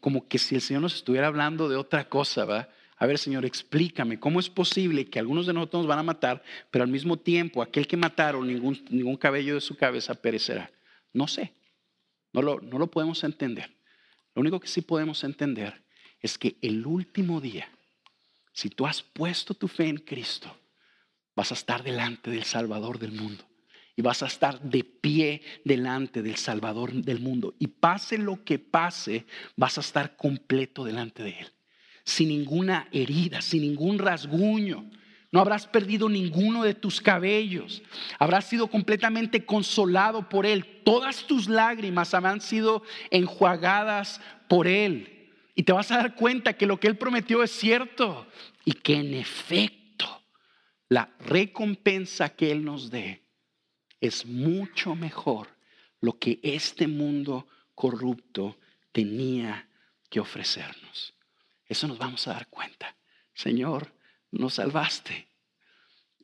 como, 0.00 0.28
que 0.28 0.38
si 0.38 0.54
el 0.54 0.60
Señor 0.60 0.82
nos 0.82 0.94
estuviera 0.94 1.26
hablando 1.26 1.68
de 1.68 1.74
otra 1.74 2.08
cosa, 2.08 2.44
¿va? 2.44 2.68
A 2.96 3.06
ver, 3.06 3.18
Señor, 3.18 3.44
explícame, 3.44 4.20
¿cómo 4.20 4.38
es 4.38 4.48
posible 4.48 5.06
que 5.06 5.18
algunos 5.18 5.46
de 5.46 5.52
nosotros 5.52 5.80
nos 5.80 5.88
van 5.88 5.98
a 5.98 6.04
matar, 6.04 6.44
pero 6.70 6.84
al 6.84 6.90
mismo 6.90 7.16
tiempo 7.16 7.60
aquel 7.60 7.88
que 7.88 7.96
mataron, 7.96 8.46
ningún, 8.46 8.80
ningún 8.88 9.16
cabello 9.16 9.54
de 9.54 9.60
su 9.60 9.76
cabeza 9.76 10.14
perecerá? 10.14 10.70
No 11.12 11.26
sé, 11.26 11.54
no 12.32 12.40
lo, 12.40 12.60
no 12.60 12.78
lo 12.78 12.86
podemos 12.86 13.24
entender. 13.24 13.76
Lo 14.36 14.42
único 14.42 14.60
que 14.60 14.68
sí 14.68 14.80
podemos 14.80 15.24
entender 15.24 15.82
es 16.20 16.38
que 16.38 16.56
el 16.62 16.86
último 16.86 17.40
día, 17.40 17.68
si 18.52 18.70
tú 18.70 18.86
has 18.86 19.02
puesto 19.02 19.54
tu 19.54 19.66
fe 19.66 19.88
en 19.88 19.96
Cristo, 19.96 20.56
vas 21.34 21.50
a 21.50 21.54
estar 21.54 21.82
delante 21.82 22.30
del 22.30 22.44
Salvador 22.44 23.00
del 23.00 23.10
mundo 23.10 23.44
y 23.96 24.02
vas 24.02 24.22
a 24.22 24.26
estar 24.26 24.60
de 24.60 24.84
pie 24.84 25.42
delante 25.64 26.22
del 26.22 26.36
Salvador 26.36 26.92
del 26.92 27.20
mundo. 27.20 27.54
Y 27.58 27.68
pase 27.68 28.18
lo 28.18 28.44
que 28.44 28.58
pase, 28.58 29.26
vas 29.56 29.78
a 29.78 29.82
estar 29.82 30.16
completo 30.16 30.84
delante 30.84 31.22
de 31.22 31.30
Él, 31.30 31.52
sin 32.04 32.28
ninguna 32.28 32.88
herida, 32.92 33.40
sin 33.40 33.62
ningún 33.62 33.98
rasguño. 33.98 34.90
No 35.30 35.40
habrás 35.40 35.66
perdido 35.66 36.08
ninguno 36.08 36.62
de 36.62 36.74
tus 36.74 37.00
cabellos. 37.00 37.82
Habrás 38.20 38.44
sido 38.44 38.68
completamente 38.68 39.44
consolado 39.44 40.28
por 40.28 40.46
Él. 40.46 40.82
Todas 40.84 41.26
tus 41.26 41.48
lágrimas 41.48 42.14
habrán 42.14 42.40
sido 42.40 42.84
enjuagadas 43.10 44.20
por 44.48 44.68
Él. 44.68 45.32
Y 45.56 45.64
te 45.64 45.72
vas 45.72 45.90
a 45.90 45.96
dar 45.96 46.14
cuenta 46.14 46.52
que 46.52 46.66
lo 46.66 46.78
que 46.78 46.86
Él 46.86 46.96
prometió 46.96 47.42
es 47.42 47.50
cierto 47.50 48.28
y 48.64 48.72
que 48.72 48.94
en 48.94 49.14
efecto 49.14 50.22
la 50.88 51.10
recompensa 51.18 52.28
que 52.28 52.52
Él 52.52 52.64
nos 52.64 52.90
dé 52.90 53.23
es 54.06 54.26
mucho 54.26 54.94
mejor 54.94 55.48
lo 56.00 56.18
que 56.18 56.38
este 56.42 56.86
mundo 56.86 57.48
corrupto 57.74 58.58
tenía 58.92 59.66
que 60.10 60.20
ofrecernos. 60.20 61.14
Eso 61.66 61.88
nos 61.88 61.96
vamos 61.96 62.28
a 62.28 62.34
dar 62.34 62.48
cuenta. 62.48 62.94
Señor, 63.32 63.94
nos 64.30 64.54
salvaste. 64.54 65.26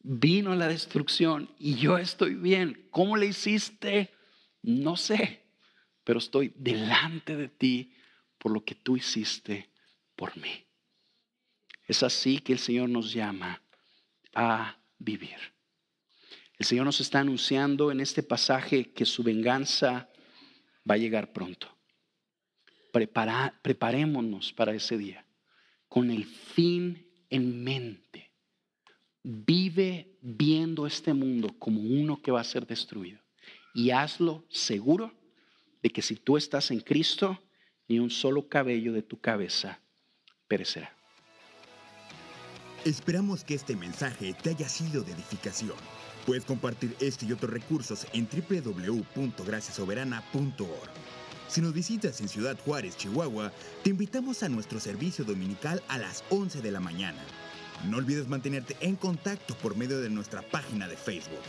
Vino 0.02 0.54
la 0.54 0.68
destrucción 0.68 1.54
y 1.58 1.76
yo 1.76 1.96
estoy 1.96 2.34
bien. 2.34 2.86
¿Cómo 2.90 3.16
le 3.16 3.26
hiciste? 3.26 4.12
No 4.62 4.98
sé, 4.98 5.42
pero 6.04 6.18
estoy 6.18 6.52
delante 6.56 7.34
de 7.34 7.48
ti 7.48 7.94
por 8.36 8.52
lo 8.52 8.62
que 8.62 8.74
tú 8.74 8.98
hiciste 8.98 9.70
por 10.16 10.36
mí. 10.36 10.66
Es 11.86 12.02
así 12.02 12.40
que 12.40 12.52
el 12.52 12.58
Señor 12.58 12.90
nos 12.90 13.10
llama 13.10 13.62
a 14.34 14.76
vivir. 14.98 15.38
El 16.60 16.66
Señor 16.66 16.84
nos 16.84 17.00
está 17.00 17.20
anunciando 17.20 17.90
en 17.90 18.00
este 18.00 18.22
pasaje 18.22 18.92
que 18.92 19.06
su 19.06 19.22
venganza 19.22 20.10
va 20.88 20.96
a 20.96 20.98
llegar 20.98 21.32
pronto. 21.32 21.74
preparémonos 22.92 24.52
para 24.52 24.74
ese 24.74 24.98
día 24.98 25.24
con 25.88 26.10
el 26.10 26.26
fin 26.26 27.08
en 27.30 27.64
mente. 27.64 28.30
Vive 29.22 30.18
viendo 30.20 30.86
este 30.86 31.14
mundo 31.14 31.58
como 31.58 31.80
uno 31.80 32.20
que 32.20 32.30
va 32.30 32.42
a 32.42 32.44
ser 32.44 32.66
destruido. 32.66 33.20
Y 33.74 33.90
hazlo 33.90 34.44
seguro 34.50 35.14
de 35.82 35.88
que 35.88 36.02
si 36.02 36.16
tú 36.16 36.36
estás 36.36 36.70
en 36.70 36.80
Cristo, 36.80 37.42
ni 37.88 37.98
un 37.98 38.10
solo 38.10 38.50
cabello 38.50 38.92
de 38.92 39.02
tu 39.02 39.18
cabeza 39.18 39.80
perecerá. 40.46 40.94
Esperamos 42.84 43.44
que 43.44 43.54
este 43.54 43.76
mensaje 43.76 44.34
te 44.34 44.50
haya 44.50 44.68
sido 44.68 45.02
de 45.02 45.12
edificación. 45.12 45.99
Puedes 46.26 46.44
compartir 46.44 46.94
este 47.00 47.24
y 47.26 47.32
otros 47.32 47.52
recursos 47.52 48.06
en 48.12 48.28
www.graciasoberana.org. 48.28 50.90
Si 51.48 51.60
nos 51.60 51.72
visitas 51.72 52.20
en 52.20 52.28
Ciudad 52.28 52.56
Juárez, 52.64 52.96
Chihuahua, 52.96 53.50
te 53.82 53.90
invitamos 53.90 54.44
a 54.44 54.48
nuestro 54.48 54.78
servicio 54.78 55.24
dominical 55.24 55.82
a 55.88 55.98
las 55.98 56.22
11 56.30 56.62
de 56.62 56.70
la 56.70 56.78
mañana. 56.80 57.20
No 57.88 57.96
olvides 57.96 58.28
mantenerte 58.28 58.76
en 58.80 58.94
contacto 58.94 59.56
por 59.56 59.76
medio 59.76 60.00
de 60.00 60.10
nuestra 60.10 60.42
página 60.42 60.86
de 60.86 60.96
Facebook. 60.96 61.42